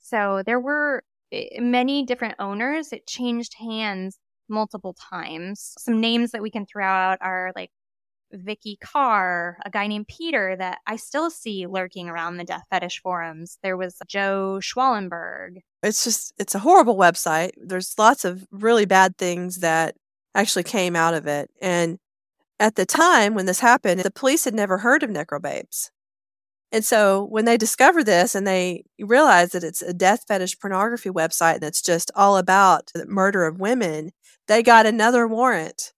So 0.00 0.42
there 0.46 0.60
were 0.60 1.02
eh, 1.32 1.60
many 1.60 2.04
different 2.04 2.36
owners. 2.38 2.92
It 2.92 3.06
changed 3.06 3.54
hands 3.58 4.18
multiple 4.48 4.94
times. 4.94 5.74
Some 5.78 6.00
names 6.00 6.30
that 6.30 6.42
we 6.42 6.50
can 6.50 6.66
throw 6.66 6.86
out 6.86 7.18
are 7.20 7.52
like 7.56 7.70
Vicky 8.32 8.76
Carr, 8.82 9.58
a 9.64 9.70
guy 9.70 9.86
named 9.86 10.08
Peter 10.08 10.56
that 10.56 10.78
I 10.86 10.96
still 10.96 11.30
see 11.30 11.66
lurking 11.66 12.08
around 12.08 12.36
the 12.36 12.44
death 12.44 12.64
fetish 12.70 13.00
forums. 13.00 13.58
There 13.62 13.76
was 13.76 13.96
Joe 14.06 14.60
Schwallenberg. 14.60 15.60
It's 15.82 16.04
just, 16.04 16.32
it's 16.38 16.54
a 16.54 16.60
horrible 16.60 16.96
website. 16.96 17.52
There's 17.56 17.94
lots 17.98 18.24
of 18.24 18.46
really 18.50 18.86
bad 18.86 19.16
things 19.16 19.58
that 19.58 19.94
actually 20.34 20.64
came 20.64 20.96
out 20.96 21.14
of 21.14 21.26
it. 21.26 21.50
And 21.60 21.98
at 22.58 22.76
the 22.76 22.86
time 22.86 23.34
when 23.34 23.46
this 23.46 23.60
happened, 23.60 24.00
the 24.00 24.10
police 24.10 24.44
had 24.44 24.54
never 24.54 24.78
heard 24.78 25.02
of 25.02 25.10
Necrobabes. 25.10 25.90
And 26.72 26.84
so 26.84 27.24
when 27.24 27.44
they 27.44 27.56
discover 27.56 28.02
this 28.02 28.34
and 28.34 28.46
they 28.46 28.84
realize 28.98 29.50
that 29.52 29.64
it's 29.64 29.82
a 29.82 29.94
death 29.94 30.24
fetish 30.26 30.58
pornography 30.58 31.10
website 31.10 31.56
and 31.56 31.64
it's 31.64 31.82
just 31.82 32.10
all 32.14 32.36
about 32.36 32.90
the 32.94 33.06
murder 33.06 33.46
of 33.46 33.60
women, 33.60 34.10
they 34.48 34.62
got 34.62 34.86
another 34.86 35.28
warrant 35.28 35.92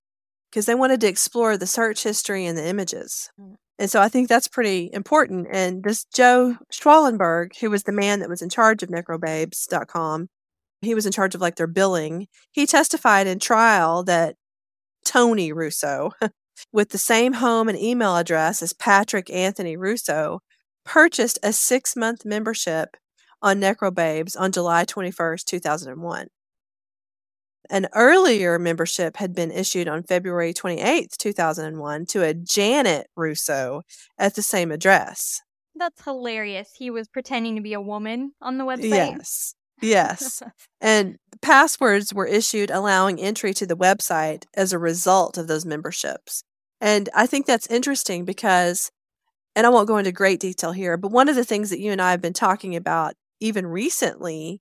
because 0.50 0.66
they 0.66 0.74
wanted 0.74 1.00
to 1.00 1.08
explore 1.08 1.56
the 1.56 1.66
search 1.66 2.02
history 2.02 2.44
and 2.44 2.56
the 2.56 2.66
images. 2.66 3.30
Mm. 3.40 3.56
And 3.78 3.90
so 3.90 4.00
I 4.00 4.08
think 4.08 4.28
that's 4.28 4.48
pretty 4.48 4.90
important. 4.92 5.46
And 5.52 5.84
this 5.84 6.04
Joe 6.12 6.56
Schwallenberg, 6.72 7.56
who 7.60 7.70
was 7.70 7.84
the 7.84 7.92
man 7.92 8.20
that 8.20 8.28
was 8.28 8.42
in 8.42 8.48
charge 8.48 8.82
of 8.82 8.88
necrobabes.com, 8.88 10.28
he 10.82 10.94
was 10.94 11.06
in 11.06 11.12
charge 11.12 11.34
of 11.34 11.40
like 11.40 11.56
their 11.56 11.66
billing. 11.66 12.26
He 12.50 12.66
testified 12.66 13.26
in 13.26 13.38
trial 13.38 14.02
that 14.04 14.34
Tony 15.04 15.52
Russo, 15.52 16.10
with 16.72 16.90
the 16.90 16.98
same 16.98 17.34
home 17.34 17.68
and 17.68 17.78
email 17.78 18.16
address 18.16 18.62
as 18.62 18.72
Patrick 18.72 19.30
Anthony 19.30 19.76
Russo, 19.76 20.40
purchased 20.84 21.38
a 21.42 21.52
six 21.52 21.96
month 21.96 22.24
membership 22.24 22.96
on 23.42 23.60
Necrobabes 23.60 24.38
on 24.38 24.52
July 24.52 24.84
21st, 24.84 25.44
2001. 25.44 26.28
An 27.70 27.86
earlier 27.94 28.58
membership 28.58 29.18
had 29.18 29.34
been 29.34 29.50
issued 29.50 29.88
on 29.88 30.02
February 30.02 30.54
28, 30.54 31.14
2001, 31.18 32.06
to 32.06 32.22
a 32.22 32.32
Janet 32.32 33.08
Russo 33.14 33.82
at 34.16 34.34
the 34.34 34.42
same 34.42 34.72
address. 34.72 35.42
That's 35.76 36.02
hilarious. 36.02 36.70
He 36.76 36.90
was 36.90 37.08
pretending 37.08 37.56
to 37.56 37.62
be 37.62 37.74
a 37.74 37.80
woman 37.80 38.32
on 38.40 38.58
the 38.58 38.64
website. 38.64 38.90
Yes. 38.90 39.54
Yes. 39.80 40.42
and 40.80 41.18
passwords 41.40 42.12
were 42.12 42.26
issued 42.26 42.70
allowing 42.70 43.20
entry 43.20 43.54
to 43.54 43.66
the 43.66 43.76
website 43.76 44.44
as 44.54 44.72
a 44.72 44.78
result 44.78 45.38
of 45.38 45.46
those 45.46 45.64
memberships. 45.64 46.42
And 46.80 47.08
I 47.14 47.26
think 47.26 47.46
that's 47.46 47.66
interesting 47.68 48.24
because, 48.24 48.90
and 49.56 49.66
I 49.66 49.70
won't 49.70 49.88
go 49.88 49.96
into 49.96 50.12
great 50.12 50.40
detail 50.40 50.72
here, 50.72 50.96
but 50.96 51.10
one 51.10 51.28
of 51.28 51.36
the 51.36 51.44
things 51.44 51.70
that 51.70 51.80
you 51.80 51.90
and 51.92 52.00
I 52.00 52.12
have 52.12 52.20
been 52.20 52.32
talking 52.32 52.76
about 52.76 53.14
even 53.40 53.66
recently 53.66 54.60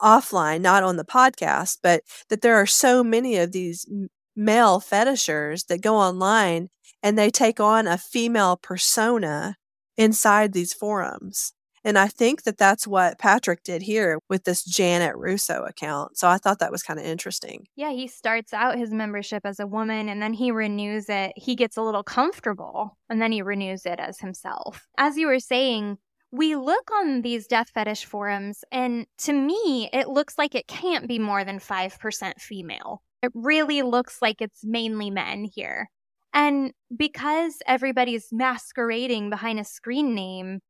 offline, 0.00 0.60
not 0.60 0.82
on 0.82 0.96
the 0.96 1.04
podcast, 1.04 1.78
but 1.82 2.02
that 2.28 2.42
there 2.42 2.56
are 2.56 2.66
so 2.66 3.04
many 3.04 3.36
of 3.36 3.52
these 3.52 3.86
male 4.34 4.80
fetishers 4.80 5.64
that 5.64 5.80
go 5.80 5.96
online 5.96 6.68
and 7.02 7.18
they 7.18 7.30
take 7.30 7.60
on 7.60 7.86
a 7.86 7.98
female 7.98 8.56
persona 8.56 9.56
inside 9.96 10.52
these 10.52 10.72
forums. 10.72 11.52
And 11.84 11.98
I 11.98 12.06
think 12.06 12.44
that 12.44 12.58
that's 12.58 12.86
what 12.86 13.18
Patrick 13.18 13.64
did 13.64 13.82
here 13.82 14.18
with 14.28 14.44
this 14.44 14.64
Janet 14.64 15.16
Russo 15.16 15.64
account. 15.64 16.16
So 16.16 16.28
I 16.28 16.38
thought 16.38 16.60
that 16.60 16.72
was 16.72 16.82
kind 16.82 16.98
of 16.98 17.04
interesting. 17.04 17.66
Yeah, 17.74 17.90
he 17.90 18.06
starts 18.06 18.52
out 18.52 18.78
his 18.78 18.92
membership 18.92 19.44
as 19.44 19.58
a 19.58 19.66
woman 19.66 20.08
and 20.08 20.22
then 20.22 20.32
he 20.32 20.52
renews 20.52 21.08
it. 21.08 21.32
He 21.36 21.56
gets 21.56 21.76
a 21.76 21.82
little 21.82 22.04
comfortable 22.04 22.96
and 23.08 23.20
then 23.20 23.32
he 23.32 23.42
renews 23.42 23.84
it 23.84 23.98
as 23.98 24.20
himself. 24.20 24.86
As 24.96 25.16
you 25.16 25.26
were 25.26 25.40
saying, 25.40 25.98
we 26.32 26.56
look 26.56 26.90
on 26.90 27.20
these 27.20 27.46
death 27.46 27.68
fetish 27.74 28.06
forums, 28.06 28.64
and 28.72 29.06
to 29.18 29.34
me, 29.34 29.90
it 29.92 30.08
looks 30.08 30.38
like 30.38 30.54
it 30.54 30.66
can't 30.66 31.06
be 31.06 31.18
more 31.18 31.44
than 31.44 31.58
5% 31.58 32.40
female. 32.40 33.02
It 33.22 33.30
really 33.34 33.82
looks 33.82 34.22
like 34.22 34.40
it's 34.40 34.64
mainly 34.64 35.10
men 35.10 35.44
here. 35.44 35.90
And 36.32 36.72
because 36.96 37.58
everybody's 37.66 38.28
masquerading 38.32 39.28
behind 39.28 39.60
a 39.60 39.64
screen 39.64 40.14
name, 40.14 40.60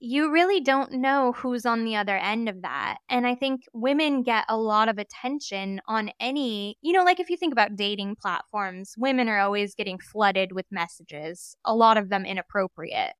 you 0.00 0.30
really 0.30 0.60
don't 0.60 0.92
know 0.92 1.32
who's 1.32 1.66
on 1.66 1.84
the 1.84 1.96
other 1.96 2.16
end 2.16 2.48
of 2.48 2.62
that. 2.62 2.98
And 3.08 3.26
I 3.26 3.34
think 3.34 3.62
women 3.72 4.22
get 4.22 4.44
a 4.48 4.56
lot 4.56 4.88
of 4.88 4.98
attention 4.98 5.80
on 5.88 6.10
any, 6.20 6.76
you 6.82 6.92
know, 6.92 7.02
like 7.04 7.18
if 7.18 7.28
you 7.30 7.36
think 7.36 7.52
about 7.52 7.76
dating 7.76 8.16
platforms, 8.20 8.94
women 8.96 9.28
are 9.28 9.40
always 9.40 9.74
getting 9.74 9.98
flooded 9.98 10.52
with 10.52 10.66
messages, 10.70 11.56
a 11.64 11.74
lot 11.74 11.96
of 11.98 12.10
them 12.10 12.24
inappropriate. 12.24 13.14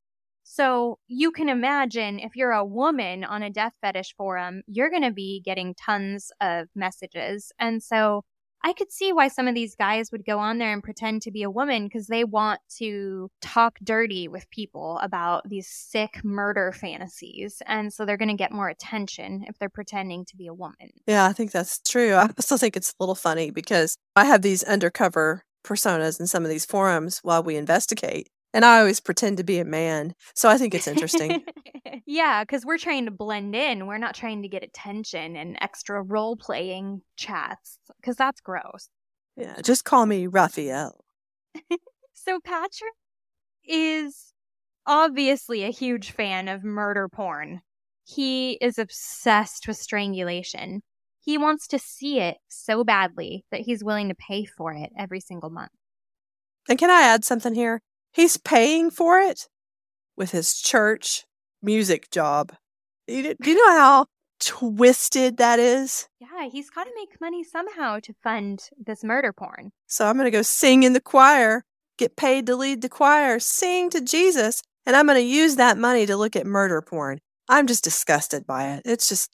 So 0.45 0.99
you 1.09 1.31
can 1.33 1.49
imagine 1.49 2.20
if 2.20 2.35
you're 2.35 2.53
a 2.53 2.64
woman 2.64 3.24
on 3.24 3.43
a 3.43 3.51
death 3.51 3.74
fetish 3.83 4.14
forum, 4.16 4.62
you're 4.66 4.91
going 4.91 5.03
to 5.03 5.12
be 5.12 5.43
getting 5.45 5.74
tons 5.74 6.31
of 6.41 6.68
messages. 6.74 7.53
And 7.59 7.83
so 7.83 8.24
I 8.62 8.72
could 8.72 8.90
see 8.90 9.12
why 9.12 9.28
some 9.28 9.46
of 9.46 9.54
these 9.54 9.74
guys 9.74 10.11
would 10.11 10.24
go 10.24 10.38
on 10.38 10.59
there 10.59 10.72
and 10.72 10.82
pretend 10.82 11.22
to 11.22 11.30
be 11.30 11.42
a 11.42 11.50
woman 11.50 11.84
because 11.84 12.06
they 12.09 12.24
want 12.24 12.61
to 12.78 13.30
talk 13.40 13.78
dirty 13.82 14.28
with 14.28 14.50
people 14.50 14.98
about 15.02 15.48
these 15.48 15.68
sick 15.68 16.24
murder 16.24 16.72
fantasies. 16.72 17.62
And 17.66 17.92
so 17.92 18.04
they're 18.04 18.16
going 18.16 18.28
to 18.28 18.34
get 18.34 18.52
more 18.52 18.68
attention 18.68 19.44
if 19.46 19.59
they're 19.59 19.68
pretending 19.68 20.24
to 20.26 20.36
be 20.36 20.46
a 20.46 20.54
woman. 20.54 20.90
Yeah, 21.06 21.26
I 21.26 21.32
think 21.32 21.52
that's 21.52 21.80
true. 21.80 22.14
I 22.14 22.28
still 22.40 22.59
think 22.59 22.76
it's 22.76 22.90
a 22.90 23.02
little 23.02 23.14
funny 23.14 23.50
because 23.50 23.96
I 24.16 24.24
have 24.24 24.42
these 24.42 24.64
undercover 24.64 25.44
personas 25.64 26.18
in 26.18 26.26
some 26.26 26.44
of 26.44 26.50
these 26.50 26.66
forums 26.66 27.20
while 27.22 27.42
we 27.42 27.56
investigate. 27.56 28.28
And 28.55 28.64
I 28.64 28.78
always 28.78 29.01
pretend 29.01 29.36
to 29.36 29.44
be 29.44 29.59
a 29.59 29.64
man. 29.64 30.14
So 30.34 30.49
I 30.49 30.57
think 30.57 30.74
it's 30.74 30.88
interesting. 30.88 31.44
yeah, 32.07 32.42
because 32.42 32.64
we're 32.64 32.78
trying 32.78 33.05
to 33.05 33.11
blend 33.11 33.55
in. 33.55 33.86
We're 33.86 33.99
not 33.99 34.14
trying 34.14 34.42
to 34.42 34.49
get 34.49 34.64
attention 34.64 35.36
and 35.36 35.59
extra 35.61 36.03
role 36.03 36.36
playing 36.36 37.03
chats, 37.16 37.78
because 38.01 38.16
that's 38.16 38.40
gross. 38.40 38.88
Yeah, 39.36 39.61
just 39.62 39.84
call 39.84 40.07
me 40.07 40.26
Raphael. 40.26 41.05
so 42.14 42.40
Patrick 42.40 42.94
is 43.64 44.32
obviously 44.86 45.64
a 45.64 45.70
huge 45.70 46.11
fan 46.11 46.49
of 46.49 46.64
murder 46.64 47.09
porn. 47.09 47.61
He 48.05 48.53
is 48.55 48.78
obsessed 48.78 49.68
with 49.68 49.76
strangulation. 49.76 50.82
He 51.20 51.36
wants 51.36 51.68
to 51.68 51.78
see 51.78 52.20
it 52.20 52.38
so 52.49 52.82
badly 52.82 53.44
that 53.51 53.61
he's 53.61 53.84
willing 53.84 54.09
to 54.09 54.14
pay 54.14 54.46
for 54.46 54.72
it 54.72 54.90
every 54.99 55.20
single 55.20 55.51
month. 55.51 55.72
And 56.68 56.78
can 56.78 56.90
I 56.90 57.03
add 57.03 57.24
something 57.24 57.55
here? 57.55 57.82
He's 58.12 58.36
paying 58.36 58.90
for 58.90 59.18
it. 59.18 59.48
with 60.16 60.32
his 60.32 60.59
church 60.59 61.24
music 61.62 62.11
job. 62.11 62.52
You 63.06 63.34
Do 63.40 63.50
you 63.50 63.56
know 63.56 63.78
how 63.78 64.06
twisted 64.40 65.36
that 65.36 65.59
is? 65.61 66.09
Yeah, 66.20 66.48
he's 66.50 66.70
got 66.70 66.84
to 66.84 66.90
make 66.96 67.20
money 67.20 67.44
somehow 67.44 68.00
to 68.00 68.12
fund 68.22 68.68
this 68.84 69.04
murder 69.04 69.32
porn. 69.32 69.70
So 69.86 70.06
I'm 70.06 70.16
going 70.16 70.24
to 70.26 70.30
go 70.36 70.42
sing 70.42 70.82
in 70.82 70.92
the 70.92 71.00
choir, 71.00 71.64
get 71.98 72.16
paid 72.16 72.46
to 72.46 72.56
lead 72.56 72.82
the 72.82 72.88
choir, 72.88 73.38
sing 73.38 73.90
to 73.90 74.00
Jesus, 74.00 74.61
and 74.86 74.96
I'm 74.96 75.06
going 75.06 75.18
to 75.18 75.22
use 75.24 75.56
that 75.56 75.78
money 75.78 76.04
to 76.06 76.16
look 76.16 76.34
at 76.34 76.46
murder 76.46 76.82
porn. 76.82 77.20
I'm 77.48 77.66
just 77.68 77.84
disgusted 77.84 78.46
by 78.46 78.72
it. 78.74 78.82
It's 78.84 79.09
just, 79.09 79.30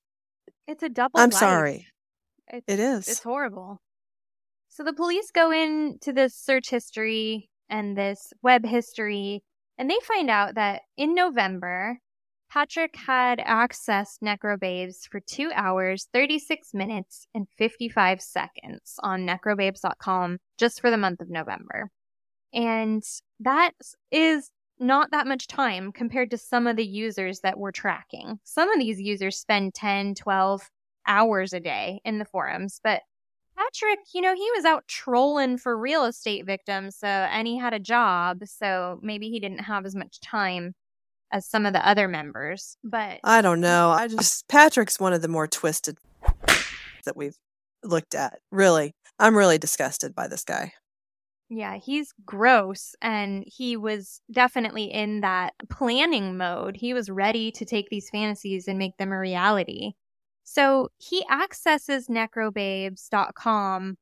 It's 0.69 0.83
a 0.83 0.89
double. 0.91 1.19
I'm 1.19 1.31
life. 1.31 1.39
sorry. 1.39 1.87
It's, 2.49 2.65
It 2.69 2.79
is. 2.79 3.09
It's 3.09 3.23
horrible. 3.23 3.81
So 4.69 4.85
the 4.85 4.93
police 4.93 5.31
go 5.33 5.51
into 5.51 6.13
this 6.13 6.35
search 6.37 6.69
history 6.71 7.49
and 7.69 7.97
this 7.97 8.33
web 8.43 8.65
history, 8.65 9.43
and 9.79 9.91
they 9.91 9.99
find 10.03 10.31
out 10.31 10.55
that 10.55 10.83
in 10.97 11.15
November, 11.15 11.99
Patrick 12.51 12.95
had 12.95 13.41
accessed 13.41 14.21
Necrobabes 14.23 15.09
for 15.11 15.19
two 15.21 15.51
hours, 15.55 16.09
36 16.13 16.73
minutes, 16.73 17.27
and 17.35 17.49
55 17.59 18.21
seconds 18.21 18.95
on 19.01 19.27
necrobabes.com 19.27 20.39
just 20.57 20.81
for 20.81 20.91
the 20.91 20.97
month 20.97 21.21
of 21.21 21.31
November. 21.31 21.91
And 22.53 23.03
that 23.41 23.73
is 24.13 24.51
not 24.79 25.11
that 25.11 25.27
much 25.27 25.49
time 25.49 25.91
compared 25.91 26.31
to 26.31 26.39
some 26.39 26.67
of 26.67 26.77
the 26.77 26.87
users 26.87 27.41
that 27.41 27.59
we're 27.59 27.73
tracking. 27.73 28.39
Some 28.45 28.71
of 28.71 28.79
these 28.79 29.01
users 29.01 29.37
spend 29.37 29.75
10, 29.75 30.15
12 30.15 30.63
hours 31.07 31.53
a 31.53 31.61
day 31.61 32.01
in 32.05 32.19
the 32.19 32.25
forums, 32.25 32.81
but 32.83 33.03
Patrick, 33.57 34.01
you 34.15 34.21
know, 34.21 34.35
he 34.35 34.51
was 34.57 34.65
out 34.65 34.87
trolling 34.89 35.59
for 35.59 35.77
real 35.79 36.05
estate 36.05 36.45
victims, 36.47 36.97
so 36.97 37.07
and 37.07 37.47
he 37.47 37.57
had 37.59 37.73
a 37.73 37.79
job, 37.79 38.39
so 38.47 38.99
maybe 39.03 39.31
he 39.31 39.39
didn't 39.41 39.61
have 39.61 39.87
as 39.87 39.95
much 39.95 40.21
time 40.21 40.75
as 41.33 41.47
some 41.47 41.67
of 41.67 41.73
the 41.73 41.87
other 41.87 42.09
members. 42.09 42.77
But 42.85 43.21
I 43.25 43.43
don't 43.43 43.61
know. 43.61 43.91
I 43.91 44.09
just, 44.09 44.47
Patrick's 44.49 44.99
one 45.01 45.13
of 45.13 45.23
the 45.23 45.29
more 45.29 45.47
twisted 45.47 45.99
that 47.05 47.17
we've 47.17 47.37
looked 47.83 48.15
at. 48.15 48.39
Really. 48.51 48.95
I'm 49.19 49.37
really 49.37 49.59
disgusted 49.59 50.15
by 50.15 50.27
this 50.29 50.45
guy. 50.45 50.73
yeah, 51.49 51.77
he's 51.77 52.13
gross 52.25 52.95
and 53.03 53.45
he 53.47 53.77
was 53.77 54.21
definitely 54.33 54.85
in 54.85 55.21
that 55.21 55.53
planning 55.71 56.37
mode. 56.37 56.77
He 56.77 56.95
was 56.95 57.11
ready 57.11 57.53
to 57.53 57.65
take 57.65 57.89
these 57.91 58.11
fantasies 58.11 58.67
and 58.67 58.79
make 58.79 58.97
them 58.97 59.13
a 59.13 59.19
reality. 59.19 59.93
So 60.45 60.89
he 60.99 61.25
accesses 61.29 62.07
necrobabes.com 62.09 63.97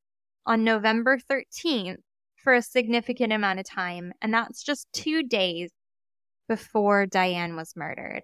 on 0.45 0.63
November 0.63 1.17
13th 1.17 1.97
for 2.35 2.53
a 2.53 2.61
significant 2.61 3.31
amount 3.31 3.59
of 3.59 3.65
time, 3.65 4.11
and 4.21 4.33
that's 4.33 4.61
just 4.61 4.87
two 4.93 5.23
days 5.23 5.71
before 6.49 7.05
Diane 7.05 7.55
was 7.55 7.73
murdered. 7.75 8.23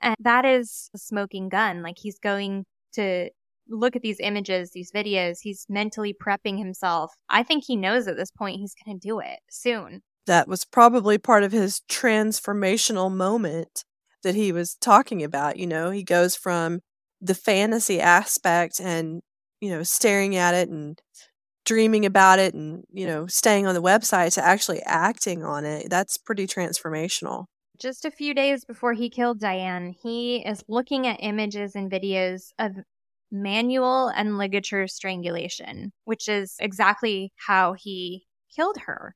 And 0.00 0.14
that 0.20 0.44
is 0.44 0.90
a 0.94 0.98
smoking 0.98 1.48
gun. 1.48 1.82
Like 1.82 1.96
he's 1.98 2.18
going 2.18 2.64
to 2.92 3.30
look 3.68 3.96
at 3.96 4.02
these 4.02 4.20
images, 4.20 4.70
these 4.72 4.92
videos, 4.92 5.38
he's 5.40 5.66
mentally 5.68 6.14
prepping 6.14 6.58
himself. 6.58 7.12
I 7.28 7.42
think 7.42 7.64
he 7.66 7.76
knows 7.76 8.06
at 8.06 8.16
this 8.16 8.30
point 8.30 8.60
he's 8.60 8.74
going 8.84 9.00
to 9.00 9.08
do 9.08 9.18
it 9.20 9.40
soon. 9.50 10.02
That 10.26 10.48
was 10.48 10.64
probably 10.64 11.18
part 11.18 11.44
of 11.44 11.52
his 11.52 11.80
transformational 11.90 13.12
moment 13.12 13.84
that 14.22 14.34
he 14.34 14.52
was 14.52 14.74
talking 14.74 15.22
about. 15.22 15.56
You 15.56 15.66
know, 15.66 15.90
he 15.90 16.02
goes 16.02 16.36
from 16.36 16.80
the 17.26 17.34
fantasy 17.34 18.00
aspect 18.00 18.80
and, 18.80 19.22
you 19.60 19.70
know, 19.70 19.82
staring 19.82 20.36
at 20.36 20.54
it 20.54 20.68
and 20.68 21.00
dreaming 21.64 22.06
about 22.06 22.38
it 22.38 22.54
and, 22.54 22.84
you 22.92 23.06
know, 23.06 23.26
staying 23.26 23.66
on 23.66 23.74
the 23.74 23.82
website 23.82 24.34
to 24.34 24.44
actually 24.44 24.82
acting 24.82 25.44
on 25.44 25.64
it. 25.64 25.90
That's 25.90 26.16
pretty 26.16 26.46
transformational. 26.46 27.46
Just 27.78 28.04
a 28.04 28.10
few 28.10 28.32
days 28.32 28.64
before 28.64 28.94
he 28.94 29.10
killed 29.10 29.40
Diane, 29.40 29.94
he 30.02 30.46
is 30.46 30.64
looking 30.68 31.06
at 31.06 31.18
images 31.20 31.74
and 31.74 31.90
videos 31.90 32.52
of 32.58 32.72
manual 33.30 34.08
and 34.08 34.38
ligature 34.38 34.86
strangulation, 34.86 35.92
which 36.04 36.28
is 36.28 36.54
exactly 36.60 37.32
how 37.36 37.74
he 37.74 38.24
killed 38.54 38.78
her. 38.86 39.14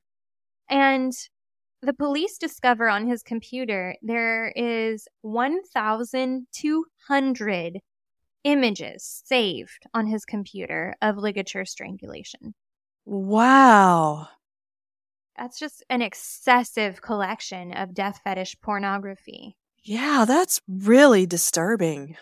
And 0.69 1.13
the 1.81 1.93
police 1.93 2.37
discover 2.37 2.87
on 2.87 3.07
his 3.07 3.23
computer 3.23 3.95
there 4.03 4.53
is 4.55 5.07
1,200 5.21 7.79
images 8.43 9.21
saved 9.25 9.85
on 9.93 10.07
his 10.07 10.25
computer 10.25 10.95
of 11.01 11.17
ligature 11.17 11.65
strangulation. 11.65 12.53
Wow. 13.05 14.27
That's 15.37 15.59
just 15.59 15.83
an 15.89 16.01
excessive 16.01 17.01
collection 17.01 17.73
of 17.73 17.93
death 17.93 18.21
fetish 18.23 18.57
pornography. 18.61 19.55
Yeah, 19.83 20.25
that's 20.27 20.61
really 20.67 21.25
disturbing. 21.25 22.15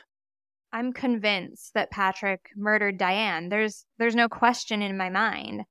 I'm 0.72 0.94
convinced 0.94 1.74
that 1.74 1.92
Patrick 1.92 2.52
murdered 2.56 2.98
Diane. 2.98 3.50
There's 3.50 3.86
there's 3.98 4.16
no 4.16 4.30
question 4.30 4.82
in 4.82 4.98
my 4.98 5.10
mind. 5.10 5.64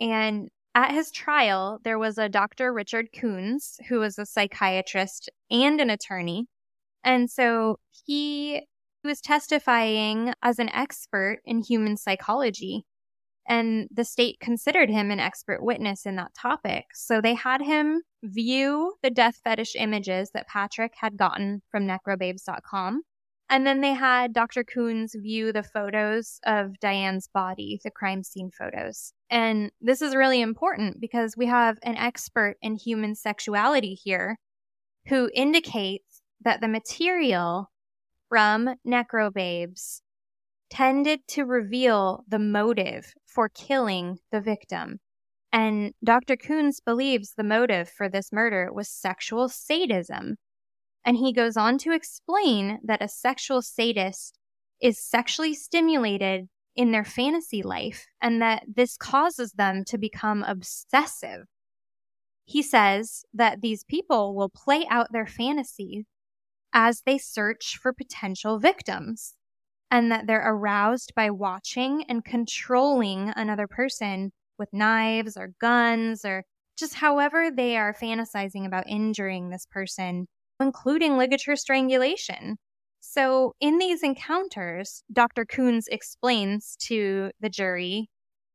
And 0.00 0.48
at 0.74 0.92
his 0.92 1.10
trial, 1.10 1.80
there 1.84 1.98
was 1.98 2.18
a 2.18 2.28
Dr. 2.28 2.72
Richard 2.72 3.08
Coons, 3.12 3.78
who 3.88 3.98
was 4.00 4.18
a 4.18 4.26
psychiatrist 4.26 5.28
and 5.50 5.80
an 5.80 5.90
attorney. 5.90 6.46
And 7.04 7.30
so 7.30 7.78
he 8.06 8.62
was 9.04 9.20
testifying 9.20 10.32
as 10.42 10.58
an 10.58 10.68
expert 10.70 11.38
in 11.44 11.62
human 11.62 11.96
psychology. 11.96 12.84
And 13.48 13.88
the 13.90 14.04
state 14.04 14.40
considered 14.40 14.90
him 14.90 15.10
an 15.10 15.20
expert 15.20 15.62
witness 15.62 16.04
in 16.04 16.16
that 16.16 16.34
topic. 16.34 16.84
So 16.94 17.20
they 17.20 17.34
had 17.34 17.62
him 17.62 18.02
view 18.22 18.94
the 19.02 19.10
death 19.10 19.40
fetish 19.42 19.74
images 19.74 20.30
that 20.34 20.48
Patrick 20.48 20.92
had 21.00 21.16
gotten 21.16 21.62
from 21.70 21.86
necrobabes.com. 21.86 23.02
And 23.50 23.66
then 23.66 23.80
they 23.80 23.94
had 23.94 24.34
Dr. 24.34 24.62
Coons 24.62 25.14
view 25.18 25.52
the 25.52 25.62
photos 25.62 26.38
of 26.44 26.78
Diane's 26.80 27.28
body, 27.32 27.80
the 27.82 27.90
crime 27.90 28.22
scene 28.22 28.50
photos. 28.50 29.14
And 29.30 29.70
this 29.80 30.02
is 30.02 30.14
really 30.14 30.42
important 30.42 31.00
because 31.00 31.34
we 31.34 31.46
have 31.46 31.78
an 31.82 31.96
expert 31.96 32.56
in 32.60 32.76
human 32.76 33.14
sexuality 33.14 33.94
here 33.94 34.38
who 35.06 35.30
indicates 35.32 36.20
that 36.42 36.60
the 36.60 36.68
material 36.68 37.70
from 38.28 38.74
Necrobabes 38.86 40.00
tended 40.70 41.20
to 41.28 41.44
reveal 41.44 42.24
the 42.28 42.38
motive 42.38 43.14
for 43.26 43.48
killing 43.48 44.18
the 44.30 44.40
victim. 44.40 44.98
And 45.52 45.94
Dr. 46.04 46.36
Coons 46.36 46.80
believes 46.80 47.32
the 47.34 47.44
motive 47.44 47.88
for 47.88 48.08
this 48.08 48.30
murder 48.32 48.70
was 48.72 48.88
sexual 48.88 49.48
sadism. 49.48 50.36
And 51.04 51.16
he 51.16 51.32
goes 51.32 51.56
on 51.56 51.78
to 51.78 51.92
explain 51.92 52.80
that 52.84 53.02
a 53.02 53.08
sexual 53.08 53.62
sadist 53.62 54.38
is 54.80 55.02
sexually 55.02 55.54
stimulated 55.54 56.48
in 56.76 56.92
their 56.92 57.04
fantasy 57.04 57.62
life 57.62 58.06
and 58.20 58.42
that 58.42 58.62
this 58.72 58.96
causes 58.96 59.52
them 59.52 59.84
to 59.86 59.98
become 59.98 60.44
obsessive. 60.44 61.46
He 62.44 62.62
says 62.62 63.24
that 63.32 63.62
these 63.62 63.84
people 63.84 64.34
will 64.34 64.50
play 64.50 64.86
out 64.90 65.12
their 65.12 65.26
fantasies 65.26 66.04
as 66.72 67.02
they 67.06 67.18
search 67.18 67.78
for 67.80 67.92
potential 67.92 68.58
victims 68.58 69.34
and 69.90 70.12
that 70.12 70.26
they're 70.26 70.46
aroused 70.46 71.12
by 71.14 71.30
watching 71.30 72.04
and 72.08 72.24
controlling 72.24 73.32
another 73.36 73.66
person 73.66 74.32
with 74.58 74.68
knives 74.72 75.36
or 75.36 75.52
guns 75.60 76.24
or 76.24 76.44
just 76.78 76.94
however 76.94 77.50
they 77.50 77.76
are 77.76 77.94
fantasizing 77.94 78.66
about 78.66 78.88
injuring 78.88 79.50
this 79.50 79.66
person, 79.70 80.26
including 80.60 81.16
ligature 81.16 81.56
strangulation. 81.56 82.56
So, 83.00 83.54
in 83.60 83.78
these 83.78 84.02
encounters, 84.02 85.02
Dr. 85.12 85.44
Coons 85.44 85.86
explains 85.88 86.76
to 86.82 87.30
the 87.40 87.48
jury 87.48 88.10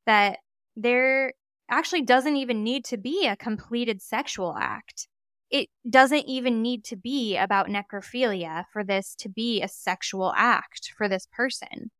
that 0.05 0.39
there 0.75 1.33
actually 1.69 2.03
doesn't 2.03 2.35
even 2.35 2.63
need 2.63 2.85
to 2.85 2.97
be 2.97 3.25
a 3.25 3.37
completed 3.37 4.01
sexual 4.01 4.55
act. 4.57 5.07
It 5.53 5.69
doesn't 5.87 6.25
even 6.25 6.63
need 6.63 6.83
to 6.85 6.95
be 6.95 7.37
about 7.37 7.67
necrophilia 7.67 8.65
for 8.73 8.83
this 8.83 9.13
to 9.19 9.29
be 9.29 9.61
a 9.61 9.67
sexual 9.67 10.33
act 10.35 10.91
for 10.97 11.07
this 11.07 11.27
person. 11.31 11.91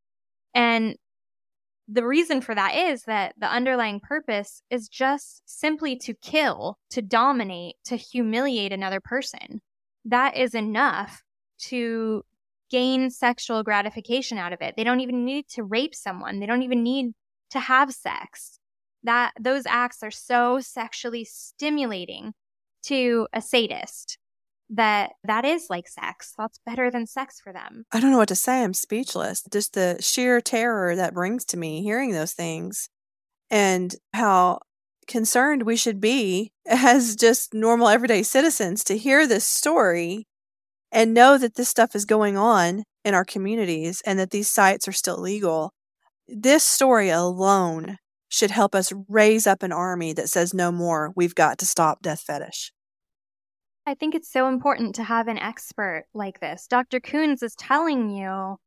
And 0.55 0.95
the 1.87 2.03
reason 2.03 2.41
for 2.41 2.55
that 2.55 2.73
is 2.73 3.03
that 3.03 3.35
the 3.37 3.45
underlying 3.45 3.99
purpose 3.99 4.63
is 4.71 4.89
just 4.89 5.43
simply 5.45 5.95
to 5.97 6.15
kill, 6.15 6.79
to 6.89 7.03
dominate, 7.03 7.75
to 7.85 7.95
humiliate 7.95 8.73
another 8.73 8.99
person. 8.99 9.61
That 10.03 10.35
is 10.35 10.55
enough 10.55 11.21
to 11.65 12.23
gain 12.71 13.11
sexual 13.11 13.61
gratification 13.61 14.39
out 14.39 14.53
of 14.53 14.61
it. 14.61 14.73
They 14.75 14.83
don't 14.83 15.01
even 15.01 15.25
need 15.25 15.47
to 15.49 15.63
rape 15.63 15.93
someone. 15.93 16.39
They 16.39 16.47
don't 16.47 16.63
even 16.63 16.81
need 16.81 17.11
to 17.51 17.59
have 17.59 17.93
sex. 17.93 18.57
That 19.03 19.33
those 19.39 19.67
acts 19.67 20.01
are 20.01 20.09
so 20.09 20.59
sexually 20.59 21.23
stimulating 21.23 22.33
to 22.83 23.27
a 23.33 23.41
sadist 23.41 24.17
that 24.69 25.11
that 25.23 25.45
is 25.45 25.67
like 25.69 25.87
sex. 25.87 26.33
That's 26.37 26.59
better 26.65 26.89
than 26.89 27.05
sex 27.05 27.39
for 27.39 27.53
them. 27.53 27.85
I 27.91 27.99
don't 27.99 28.11
know 28.11 28.17
what 28.17 28.29
to 28.29 28.35
say. 28.35 28.63
I'm 28.63 28.73
speechless. 28.73 29.43
Just 29.51 29.73
the 29.73 29.97
sheer 29.99 30.41
terror 30.41 30.95
that 30.95 31.13
brings 31.13 31.45
to 31.45 31.57
me 31.57 31.83
hearing 31.83 32.11
those 32.11 32.33
things 32.33 32.89
and 33.51 33.93
how 34.13 34.59
concerned 35.07 35.63
we 35.63 35.75
should 35.75 35.99
be 35.99 36.51
as 36.67 37.15
just 37.15 37.53
normal 37.53 37.87
everyday 37.87 38.23
citizens 38.23 38.83
to 38.85 38.97
hear 38.97 39.27
this 39.27 39.45
story 39.45 40.27
and 40.91 41.13
know 41.13 41.37
that 41.37 41.55
this 41.55 41.69
stuff 41.69 41.95
is 41.95 42.05
going 42.05 42.37
on 42.37 42.83
in 43.03 43.13
our 43.13 43.25
communities 43.25 44.01
and 44.05 44.17
that 44.19 44.31
these 44.31 44.49
sites 44.49 44.87
are 44.87 44.93
still 44.93 45.19
legal. 45.19 45.73
This 46.27 46.63
story 46.63 47.09
alone 47.09 47.97
should 48.33 48.49
help 48.49 48.73
us 48.73 48.91
raise 49.07 49.45
up 49.45 49.61
an 49.61 49.71
army 49.71 50.11
that 50.11 50.27
says 50.27 50.55
no 50.55 50.71
more. 50.71 51.13
We've 51.15 51.35
got 51.35 51.59
to 51.59 51.67
stop 51.67 52.01
death 52.01 52.21
fetish. 52.21 52.71
I 53.85 53.93
think 53.93 54.15
it's 54.15 54.31
so 54.31 54.47
important 54.47 54.95
to 54.95 55.03
have 55.03 55.27
an 55.27 55.37
expert 55.37 56.05
like 56.15 56.39
this. 56.39 56.65
Dr. 56.67 56.99
Coons 56.99 57.43
is 57.43 57.53
telling 57.53 58.09
you 58.09 58.57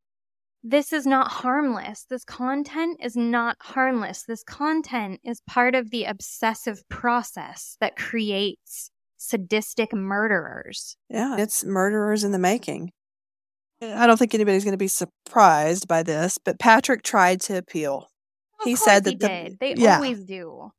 this 0.63 0.93
is 0.93 1.05
not 1.05 1.33
harmless. 1.33 2.07
This 2.09 2.25
content 2.25 2.99
is 3.03 3.17
not 3.17 3.57
harmless. 3.61 4.23
This 4.23 4.45
content 4.45 5.21
is 5.25 5.41
part 5.49 5.75
of 5.75 5.91
the 5.91 6.05
obsessive 6.05 6.89
process 6.89 7.77
that 7.81 7.97
creates 7.97 8.91
sadistic 9.17 9.93
murderers. 9.93 10.97
Yeah, 11.09 11.39
it's 11.39 11.65
murderers 11.65 12.23
in 12.23 12.31
the 12.31 12.39
making. 12.39 12.93
I 13.83 14.07
don't 14.07 14.17
think 14.17 14.35
anybody's 14.35 14.65
going 14.65 14.73
to 14.73 14.79
be 14.79 14.89
surprised 14.89 15.89
by 15.89 16.05
this, 16.05 16.39
but 16.43 16.61
Patrick 16.61 17.03
tried 17.03 17.41
to 17.43 17.59
appeal. 17.59 18.09
He 18.65 18.77
said 18.77 19.05
he 19.07 19.13
that 19.13 19.21
the, 19.21 19.29
did. 19.29 19.59
They 19.61 19.75
yeah. 19.75 19.97
always 19.97 20.25
do. 20.25 20.71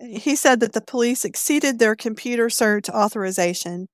he 0.00 0.36
said 0.36 0.60
that 0.60 0.72
the 0.72 0.80
police 0.80 1.24
exceeded 1.24 1.78
their 1.78 1.96
computer 1.96 2.50
search 2.50 2.88
authorization. 2.88 3.88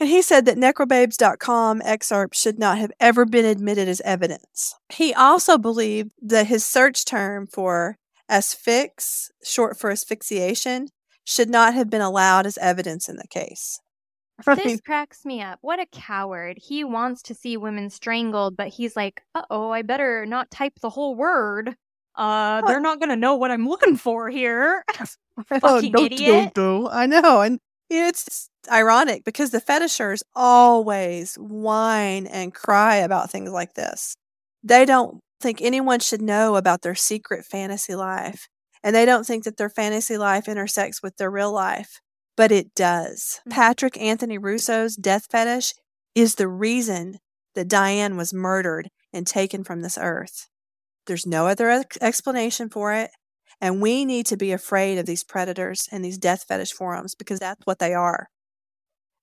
And 0.00 0.08
he 0.08 0.22
said 0.22 0.44
that 0.46 0.56
necrobabes.com 0.56 1.82
excerpts 1.84 2.40
should 2.40 2.58
not 2.58 2.78
have 2.78 2.92
ever 3.00 3.24
been 3.24 3.44
admitted 3.44 3.88
as 3.88 4.00
evidence. 4.02 4.76
He 4.90 5.12
also 5.12 5.58
believed 5.58 6.12
that 6.22 6.46
his 6.46 6.64
search 6.64 7.04
term 7.04 7.48
for 7.48 7.96
asphyx, 8.30 9.30
short 9.42 9.76
for 9.76 9.90
asphyxiation, 9.90 10.88
should 11.24 11.50
not 11.50 11.74
have 11.74 11.90
been 11.90 12.00
allowed 12.00 12.46
as 12.46 12.58
evidence 12.58 13.08
in 13.08 13.16
the 13.16 13.28
case. 13.28 13.80
This 14.46 14.80
cracks 14.80 15.24
me 15.24 15.42
up. 15.42 15.58
What 15.62 15.80
a 15.80 15.86
coward. 15.86 16.58
He 16.62 16.84
wants 16.84 17.22
to 17.22 17.34
see 17.34 17.56
women 17.56 17.90
strangled, 17.90 18.56
but 18.56 18.68
he's 18.68 18.94
like, 18.94 19.20
uh 19.34 19.42
oh, 19.50 19.70
I 19.70 19.82
better 19.82 20.24
not 20.26 20.48
type 20.48 20.74
the 20.80 20.90
whole 20.90 21.16
word. 21.16 21.74
Uh, 22.18 22.60
they're 22.66 22.80
not 22.80 23.00
gonna 23.00 23.16
know 23.16 23.36
what 23.36 23.50
I'm 23.50 23.68
looking 23.68 23.96
for 23.96 24.28
here. 24.28 24.84
Fucking 25.48 25.92
don't- 25.92 26.04
idiot. 26.12 26.52
don't 26.52 26.84
do. 26.84 26.88
I 26.88 27.06
know. 27.06 27.40
And 27.42 27.60
it's 27.88 28.50
ironic 28.70 29.24
because 29.24 29.50
the 29.50 29.60
fetishers 29.60 30.22
always 30.34 31.36
whine 31.36 32.26
and 32.26 32.52
cry 32.54 32.96
about 32.96 33.30
things 33.30 33.50
like 33.50 33.74
this. 33.74 34.14
They 34.62 34.84
don't 34.84 35.20
think 35.40 35.62
anyone 35.62 36.00
should 36.00 36.20
know 36.20 36.56
about 36.56 36.82
their 36.82 36.96
secret 36.96 37.44
fantasy 37.46 37.94
life. 37.94 38.48
And 38.82 38.94
they 38.94 39.04
don't 39.04 39.24
think 39.26 39.44
that 39.44 39.56
their 39.56 39.70
fantasy 39.70 40.18
life 40.18 40.48
intersects 40.48 41.02
with 41.02 41.16
their 41.16 41.30
real 41.30 41.52
life. 41.52 42.00
But 42.36 42.52
it 42.52 42.74
does. 42.74 43.40
Mhm. 43.46 43.52
Patrick 43.52 43.96
Anthony 44.00 44.38
Russo's 44.38 44.96
death 44.96 45.26
fetish 45.30 45.74
is 46.14 46.34
the 46.34 46.48
reason 46.48 47.18
that 47.54 47.68
Diane 47.68 48.16
was 48.16 48.34
murdered 48.34 48.90
and 49.12 49.26
taken 49.26 49.64
from 49.64 49.80
this 49.82 49.96
earth. 50.00 50.48
There's 51.08 51.26
no 51.26 51.48
other 51.48 51.68
ex- 51.70 51.98
explanation 52.00 52.68
for 52.68 52.94
it. 52.94 53.10
And 53.60 53.82
we 53.82 54.04
need 54.04 54.26
to 54.26 54.36
be 54.36 54.52
afraid 54.52 54.98
of 54.98 55.06
these 55.06 55.24
predators 55.24 55.88
and 55.90 56.04
these 56.04 56.18
death 56.18 56.44
fetish 56.46 56.72
forums 56.72 57.16
because 57.16 57.40
that's 57.40 57.66
what 57.66 57.80
they 57.80 57.92
are. 57.92 58.28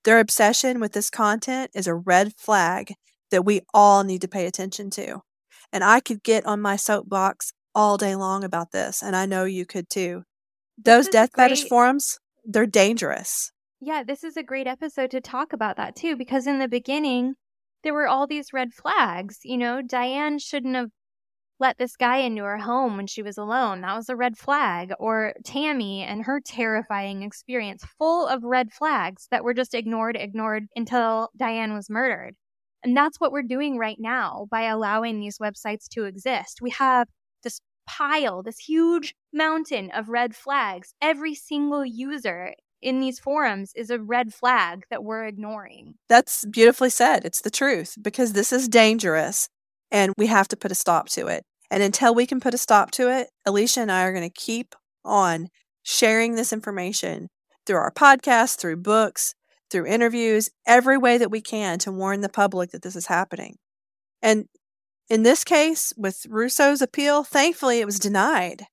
Their 0.04 0.20
obsession 0.20 0.82
with 0.82 0.92
this 0.92 1.10
content 1.10 1.72
is 1.74 1.88
a 1.88 1.96
red 1.96 2.34
flag 2.38 2.94
that 3.32 3.46
we 3.46 3.62
all 3.74 4.04
need 4.04 4.22
to 4.22 4.28
pay 4.28 4.46
attention 4.46 4.90
to. 4.92 5.22
And 5.72 5.84
I 5.84 6.00
could 6.00 6.22
get 6.22 6.46
on 6.46 6.62
my 6.62 6.76
soapbox 6.76 7.54
all 7.74 7.98
day 7.98 8.16
long 8.16 8.44
about 8.44 8.72
this, 8.72 9.02
and 9.02 9.16
I 9.16 9.26
know 9.26 9.46
you 9.46 9.66
could 9.66 9.90
too. 9.90 10.24
Those 10.78 11.08
death 11.08 11.32
fetish 11.36 11.68
forums, 11.68 12.20
they're 12.44 12.66
dangerous. 12.66 13.52
Yeah, 13.82 14.04
this 14.04 14.24
is 14.24 14.38
a 14.38 14.44
great 14.44 14.68
episode 14.68 15.12
to 15.12 15.22
talk 15.22 15.54
about 15.54 15.78
that 15.78 15.96
too, 15.96 16.16
because 16.16 16.48
in 16.48 16.60
the 16.60 16.68
beginning, 16.68 17.36
there 17.84 17.94
were 17.94 18.08
all 18.08 18.28
these 18.28 18.54
red 18.54 18.74
flags. 18.74 19.40
You 19.44 19.58
know, 19.58 19.82
Diane 19.82 20.40
shouldn't 20.40 20.76
have 20.76 20.90
let 21.60 21.78
this 21.78 21.96
guy 21.96 22.18
into 22.18 22.44
her 22.44 22.58
home 22.58 22.98
when 22.98 23.08
she 23.08 23.22
was 23.22 23.38
alone. 23.38 23.82
That 23.82 23.96
was 23.96 24.10
a 24.10 24.16
red 24.16 24.38
flag. 24.38 24.94
Or 25.00 25.34
Tammy 25.44 26.04
and 26.04 26.26
her 26.26 26.42
terrifying 26.42 27.24
experience, 27.24 27.84
full 27.98 28.28
of 28.28 28.44
red 28.44 28.72
flags 28.72 29.28
that 29.32 29.44
were 29.44 29.54
just 29.54 29.74
ignored, 29.74 30.18
ignored 30.20 30.68
until 30.76 31.30
Diane 31.38 31.74
was 31.74 31.90
murdered. 31.90 32.36
And 32.84 32.96
that's 32.96 33.20
what 33.20 33.32
we're 33.32 33.42
doing 33.44 33.78
right 33.78 33.98
now 34.00 34.48
by 34.52 34.64
allowing 34.64 35.20
these 35.20 35.40
websites 35.40 35.88
to 35.92 36.04
exist. 36.04 36.60
We 36.62 36.72
have 36.72 37.08
this 37.44 37.60
pile, 37.88 38.44
this 38.44 38.60
huge 38.60 39.16
mountain 39.34 39.92
of 39.92 40.10
red 40.10 40.36
flags. 40.36 40.94
Every 41.02 41.36
single 41.36 41.86
user 41.86 42.54
in 42.82 43.00
these 43.00 43.18
forums 43.20 43.72
is 43.76 43.90
a 43.90 44.00
red 44.00 44.34
flag 44.34 44.84
that 44.92 45.04
we're 45.04 45.26
ignoring. 45.26 45.96
That's 46.10 46.46
beautifully 46.46 46.92
said. 46.92 47.26
It's 47.26 47.42
the 47.42 47.50
truth 47.50 47.96
because 48.02 48.34
this 48.34 48.54
is 48.54 48.68
dangerous 48.68 49.50
and 49.96 50.14
we 50.18 50.28
have 50.28 50.50
to 50.50 50.58
put 50.58 50.74
a 50.74 50.76
stop 50.76 51.08
to 51.08 51.28
it. 51.28 51.46
And 51.72 51.82
until 51.82 52.14
we 52.14 52.28
can 52.28 52.42
put 52.42 52.54
a 52.54 52.58
stop 52.58 52.92
to 52.92 53.10
it, 53.10 53.30
Alecia 53.48 53.78
and 53.78 53.90
I 53.90 54.04
are 54.04 54.12
going 54.12 54.30
to 54.30 54.42
keep 54.42 54.76
on 55.06 55.48
sharing 55.84 56.36
this 56.36 56.52
information 56.52 57.30
through 57.66 57.78
our 57.78 57.94
podcast, 57.94 58.58
through 58.58 58.76
books, 58.76 59.36
through 59.72 59.86
interviews, 59.86 60.50
every 60.68 60.98
way 60.98 61.18
that 61.18 61.32
we 61.32 61.40
can 61.40 61.80
to 61.80 61.94
warn 61.94 62.20
the 62.20 62.28
public 62.28 62.72
that 62.72 62.82
this 62.82 62.98
is 62.98 63.06
happening. 63.06 63.56
And 64.22 64.48
in 65.10 65.24
this 65.24 65.46
case, 65.46 65.94
with 65.96 66.26
Russo's 66.28 66.82
appeal, 66.82 67.24
thankfully 67.24 67.80
it 67.80 67.86
was 67.86 67.98
denied. 67.98 68.66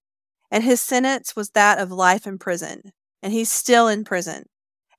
And 0.50 0.64
his 0.64 0.80
sentence 0.80 1.36
was 1.36 1.50
that 1.50 1.78
of 1.78 1.92
life 1.92 2.26
in 2.26 2.36
prison. 2.36 2.90
And 3.22 3.32
he's 3.32 3.52
still 3.52 3.86
in 3.86 4.02
prison. 4.02 4.46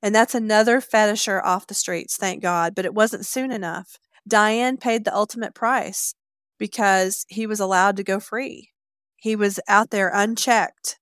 And 0.02 0.14
that's 0.14 0.34
another 0.34 0.80
fetisher 0.80 1.44
off 1.44 1.66
the 1.66 1.74
streets, 1.74 2.16
thank 2.16 2.42
God. 2.42 2.74
But 2.74 2.86
it 2.86 2.94
wasn't 2.94 3.26
soon 3.26 3.52
enough. 3.52 3.98
Diane 4.26 4.76
paid 4.76 5.04
the 5.04 5.14
ultimate 5.14 5.54
price 5.54 6.14
because 6.58 7.26
he 7.28 7.46
was 7.46 7.60
allowed 7.60 7.96
to 7.96 8.04
go 8.04 8.20
free. 8.20 8.70
He 9.16 9.36
was 9.36 9.60
out 9.68 9.90
there 9.90 10.10
unchecked, 10.12 10.98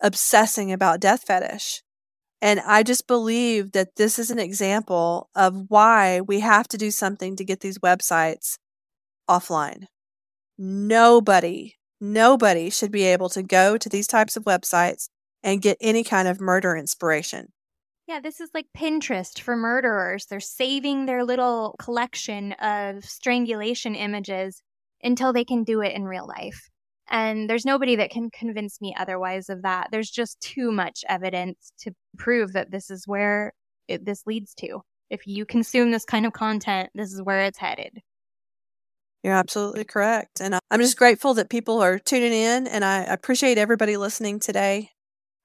obsessing 0.00 0.72
about 0.72 1.00
death 1.00 1.24
fetish. 1.26 1.82
And 2.42 2.60
I 2.60 2.82
just 2.82 3.06
believe 3.06 3.72
that 3.72 3.96
this 3.96 4.18
is 4.18 4.30
an 4.30 4.38
example 4.38 5.30
of 5.34 5.64
why 5.68 6.20
we 6.20 6.40
have 6.40 6.68
to 6.68 6.76
do 6.76 6.90
something 6.90 7.36
to 7.36 7.44
get 7.44 7.60
these 7.60 7.78
websites 7.78 8.58
offline. 9.28 9.84
Nobody, 10.58 11.76
nobody 12.00 12.68
should 12.68 12.92
be 12.92 13.04
able 13.04 13.30
to 13.30 13.42
go 13.42 13.78
to 13.78 13.88
these 13.88 14.06
types 14.06 14.36
of 14.36 14.44
websites 14.44 15.08
and 15.42 15.62
get 15.62 15.78
any 15.80 16.04
kind 16.04 16.28
of 16.28 16.40
murder 16.40 16.76
inspiration. 16.76 17.48
Yeah, 18.06 18.20
this 18.20 18.40
is 18.40 18.50
like 18.52 18.66
Pinterest 18.76 19.40
for 19.40 19.56
murderers. 19.56 20.26
They're 20.26 20.40
saving 20.40 21.06
their 21.06 21.24
little 21.24 21.74
collection 21.78 22.52
of 22.52 23.04
strangulation 23.04 23.94
images 23.94 24.62
until 25.02 25.32
they 25.32 25.44
can 25.44 25.64
do 25.64 25.80
it 25.80 25.94
in 25.94 26.04
real 26.04 26.26
life. 26.26 26.68
And 27.08 27.48
there's 27.48 27.64
nobody 27.64 27.96
that 27.96 28.10
can 28.10 28.30
convince 28.30 28.80
me 28.80 28.94
otherwise 28.98 29.48
of 29.48 29.62
that. 29.62 29.88
There's 29.90 30.10
just 30.10 30.40
too 30.40 30.70
much 30.70 31.04
evidence 31.08 31.72
to 31.80 31.92
prove 32.18 32.52
that 32.52 32.70
this 32.70 32.90
is 32.90 33.06
where 33.06 33.52
it, 33.88 34.04
this 34.04 34.22
leads 34.26 34.54
to. 34.56 34.80
If 35.10 35.26
you 35.26 35.46
consume 35.46 35.90
this 35.90 36.04
kind 36.04 36.26
of 36.26 36.32
content, 36.32 36.90
this 36.94 37.12
is 37.12 37.22
where 37.22 37.42
it's 37.44 37.58
headed. 37.58 38.00
You're 39.22 39.34
absolutely 39.34 39.84
correct. 39.84 40.40
And 40.40 40.54
I- 40.54 40.60
I'm 40.70 40.80
just 40.80 40.98
grateful 40.98 41.34
that 41.34 41.48
people 41.48 41.80
are 41.82 41.98
tuning 41.98 42.32
in, 42.32 42.66
and 42.66 42.84
I 42.84 43.04
appreciate 43.04 43.56
everybody 43.58 43.96
listening 43.96 44.40
today. 44.40 44.90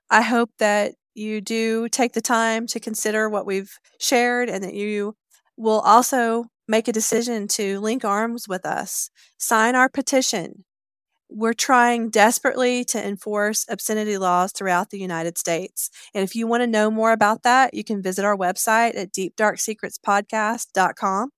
I 0.09 0.21
hope 0.21 0.51
that 0.59 0.95
you 1.19 1.41
do 1.41 1.89
take 1.89 2.13
the 2.13 2.21
time 2.21 2.65
to 2.67 2.79
consider 2.79 3.29
what 3.29 3.45
we've 3.45 3.77
shared 3.99 4.49
and 4.49 4.63
that 4.63 4.73
you 4.73 5.15
will 5.57 5.81
also 5.81 6.45
make 6.67 6.87
a 6.87 6.93
decision 6.93 7.47
to 7.49 7.79
link 7.79 8.05
arms 8.05 8.47
with 8.47 8.65
us, 8.65 9.09
sign 9.37 9.75
our 9.75 9.89
petition. 9.89 10.63
We're 11.29 11.53
trying 11.53 12.09
desperately 12.09 12.83
to 12.85 13.05
enforce 13.05 13.65
obscenity 13.69 14.17
laws 14.17 14.51
throughout 14.51 14.89
the 14.89 14.97
United 14.97 15.37
States. 15.37 15.91
And 16.15 16.23
if 16.23 16.35
you 16.35 16.47
want 16.47 16.61
to 16.61 16.67
know 16.67 16.89
more 16.89 17.11
about 17.11 17.43
that, 17.43 17.73
you 17.73 17.83
can 17.83 18.01
visit 18.01 18.23
our 18.25 18.37
website 18.37 18.97
at 18.97 19.11
deepdarksecretspodcast.com 19.11 21.29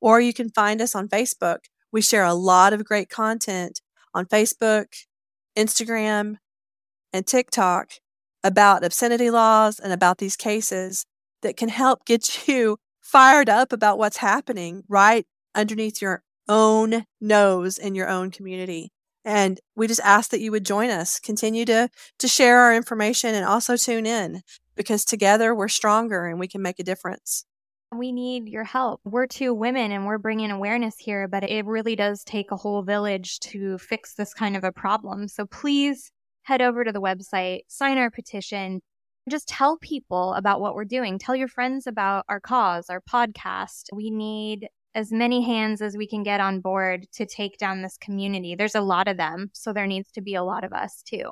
or 0.00 0.20
you 0.20 0.32
can 0.32 0.50
find 0.50 0.80
us 0.80 0.94
on 0.94 1.08
Facebook. 1.08 1.58
We 1.92 2.00
share 2.00 2.24
a 2.24 2.34
lot 2.34 2.72
of 2.72 2.84
great 2.84 3.10
content 3.10 3.80
on 4.14 4.26
Facebook, 4.26 4.86
Instagram, 5.56 6.36
and 7.12 7.26
TikTok 7.26 7.90
about 8.44 8.84
obscenity 8.84 9.30
laws 9.30 9.80
and 9.80 9.92
about 9.92 10.18
these 10.18 10.36
cases 10.36 11.06
that 11.42 11.56
can 11.56 11.70
help 11.70 12.04
get 12.04 12.46
you 12.48 12.76
fired 13.00 13.48
up 13.48 13.72
about 13.72 13.98
what's 13.98 14.18
happening 14.18 14.84
right 14.88 15.26
underneath 15.54 16.00
your 16.00 16.22
own 16.48 17.04
nose 17.20 17.78
in 17.78 17.94
your 17.94 18.08
own 18.08 18.30
community. 18.30 18.90
And 19.24 19.58
we 19.74 19.86
just 19.86 20.00
ask 20.04 20.30
that 20.30 20.40
you 20.40 20.50
would 20.50 20.66
join 20.66 20.90
us, 20.90 21.18
continue 21.18 21.64
to 21.64 21.88
to 22.18 22.28
share 22.28 22.60
our 22.60 22.74
information 22.74 23.34
and 23.34 23.46
also 23.46 23.76
tune 23.76 24.04
in 24.04 24.42
because 24.76 25.04
together 25.04 25.54
we're 25.54 25.68
stronger 25.68 26.26
and 26.26 26.38
we 26.38 26.48
can 26.48 26.60
make 26.60 26.78
a 26.78 26.84
difference. 26.84 27.46
We 27.96 28.12
need 28.12 28.48
your 28.48 28.64
help. 28.64 29.00
We're 29.04 29.26
two 29.26 29.54
women 29.54 29.92
and 29.92 30.04
we're 30.04 30.18
bringing 30.18 30.50
awareness 30.50 30.96
here, 30.98 31.28
but 31.28 31.48
it 31.48 31.64
really 31.64 31.96
does 31.96 32.24
take 32.24 32.50
a 32.50 32.56
whole 32.56 32.82
village 32.82 33.38
to 33.40 33.78
fix 33.78 34.14
this 34.14 34.34
kind 34.34 34.56
of 34.56 34.64
a 34.64 34.72
problem. 34.72 35.28
So 35.28 35.46
please 35.46 36.10
head 36.44 36.62
over 36.62 36.84
to 36.84 36.92
the 36.92 37.00
website, 37.00 37.60
sign 37.68 37.98
our 37.98 38.10
petition, 38.10 38.80
just 39.30 39.48
tell 39.48 39.78
people 39.78 40.34
about 40.34 40.60
what 40.60 40.74
we're 40.74 40.84
doing. 40.84 41.18
Tell 41.18 41.34
your 41.34 41.48
friends 41.48 41.86
about 41.86 42.24
our 42.28 42.40
cause, 42.40 42.90
our 42.90 43.00
podcast. 43.00 43.84
We 43.92 44.10
need 44.10 44.68
as 44.94 45.10
many 45.10 45.42
hands 45.42 45.82
as 45.82 45.96
we 45.96 46.06
can 46.06 46.22
get 46.22 46.40
on 46.40 46.60
board 46.60 47.06
to 47.14 47.26
take 47.26 47.58
down 47.58 47.82
this 47.82 47.96
community. 47.96 48.54
There's 48.54 48.74
a 48.74 48.80
lot 48.80 49.08
of 49.08 49.16
them, 49.16 49.50
so 49.52 49.72
there 49.72 49.86
needs 49.86 50.10
to 50.12 50.20
be 50.20 50.34
a 50.34 50.44
lot 50.44 50.62
of 50.62 50.72
us 50.72 51.02
too. 51.02 51.28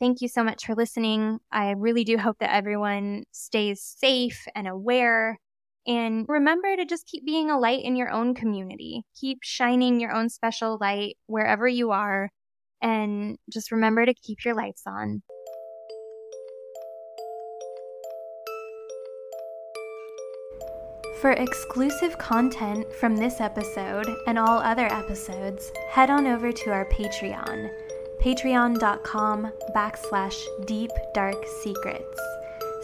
Thank 0.00 0.20
you 0.20 0.28
so 0.28 0.44
much 0.44 0.64
for 0.64 0.76
listening. 0.76 1.40
I 1.50 1.72
really 1.72 2.04
do 2.04 2.16
hope 2.16 2.38
that 2.38 2.54
everyone 2.54 3.24
stays 3.32 3.82
safe 3.82 4.46
and 4.54 4.68
aware. 4.68 5.38
And 5.86 6.24
remember 6.28 6.76
to 6.76 6.84
just 6.84 7.06
keep 7.06 7.26
being 7.26 7.50
a 7.50 7.58
light 7.58 7.82
in 7.82 7.96
your 7.96 8.10
own 8.10 8.34
community. 8.34 9.02
Keep 9.20 9.38
shining 9.42 9.98
your 9.98 10.12
own 10.12 10.28
special 10.28 10.78
light 10.80 11.16
wherever 11.26 11.66
you 11.66 11.90
are. 11.90 12.30
And 12.82 13.38
just 13.52 13.72
remember 13.72 14.06
to 14.06 14.14
keep 14.14 14.44
your 14.44 14.54
lights 14.54 14.82
on. 14.86 15.22
For 21.20 21.32
exclusive 21.32 22.16
content 22.18 22.92
from 22.94 23.16
this 23.16 23.40
episode 23.40 24.06
and 24.28 24.38
all 24.38 24.58
other 24.58 24.86
episodes, 24.86 25.72
head 25.90 26.10
on 26.10 26.28
over 26.28 26.52
to 26.52 26.70
our 26.70 26.84
Patreon, 26.84 27.70
patreon.com 28.20 29.52
backslash 29.74 30.40
deep 30.66 30.92
dark 31.14 31.44
secrets. 31.60 32.20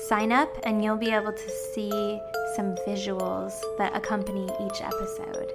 Sign 0.08 0.32
up 0.32 0.52
and 0.64 0.82
you'll 0.82 0.96
be 0.96 1.12
able 1.12 1.32
to 1.32 1.50
see 1.72 2.20
some 2.56 2.74
visuals 2.86 3.52
that 3.78 3.94
accompany 3.94 4.44
each 4.44 4.82
episode. 4.82 5.52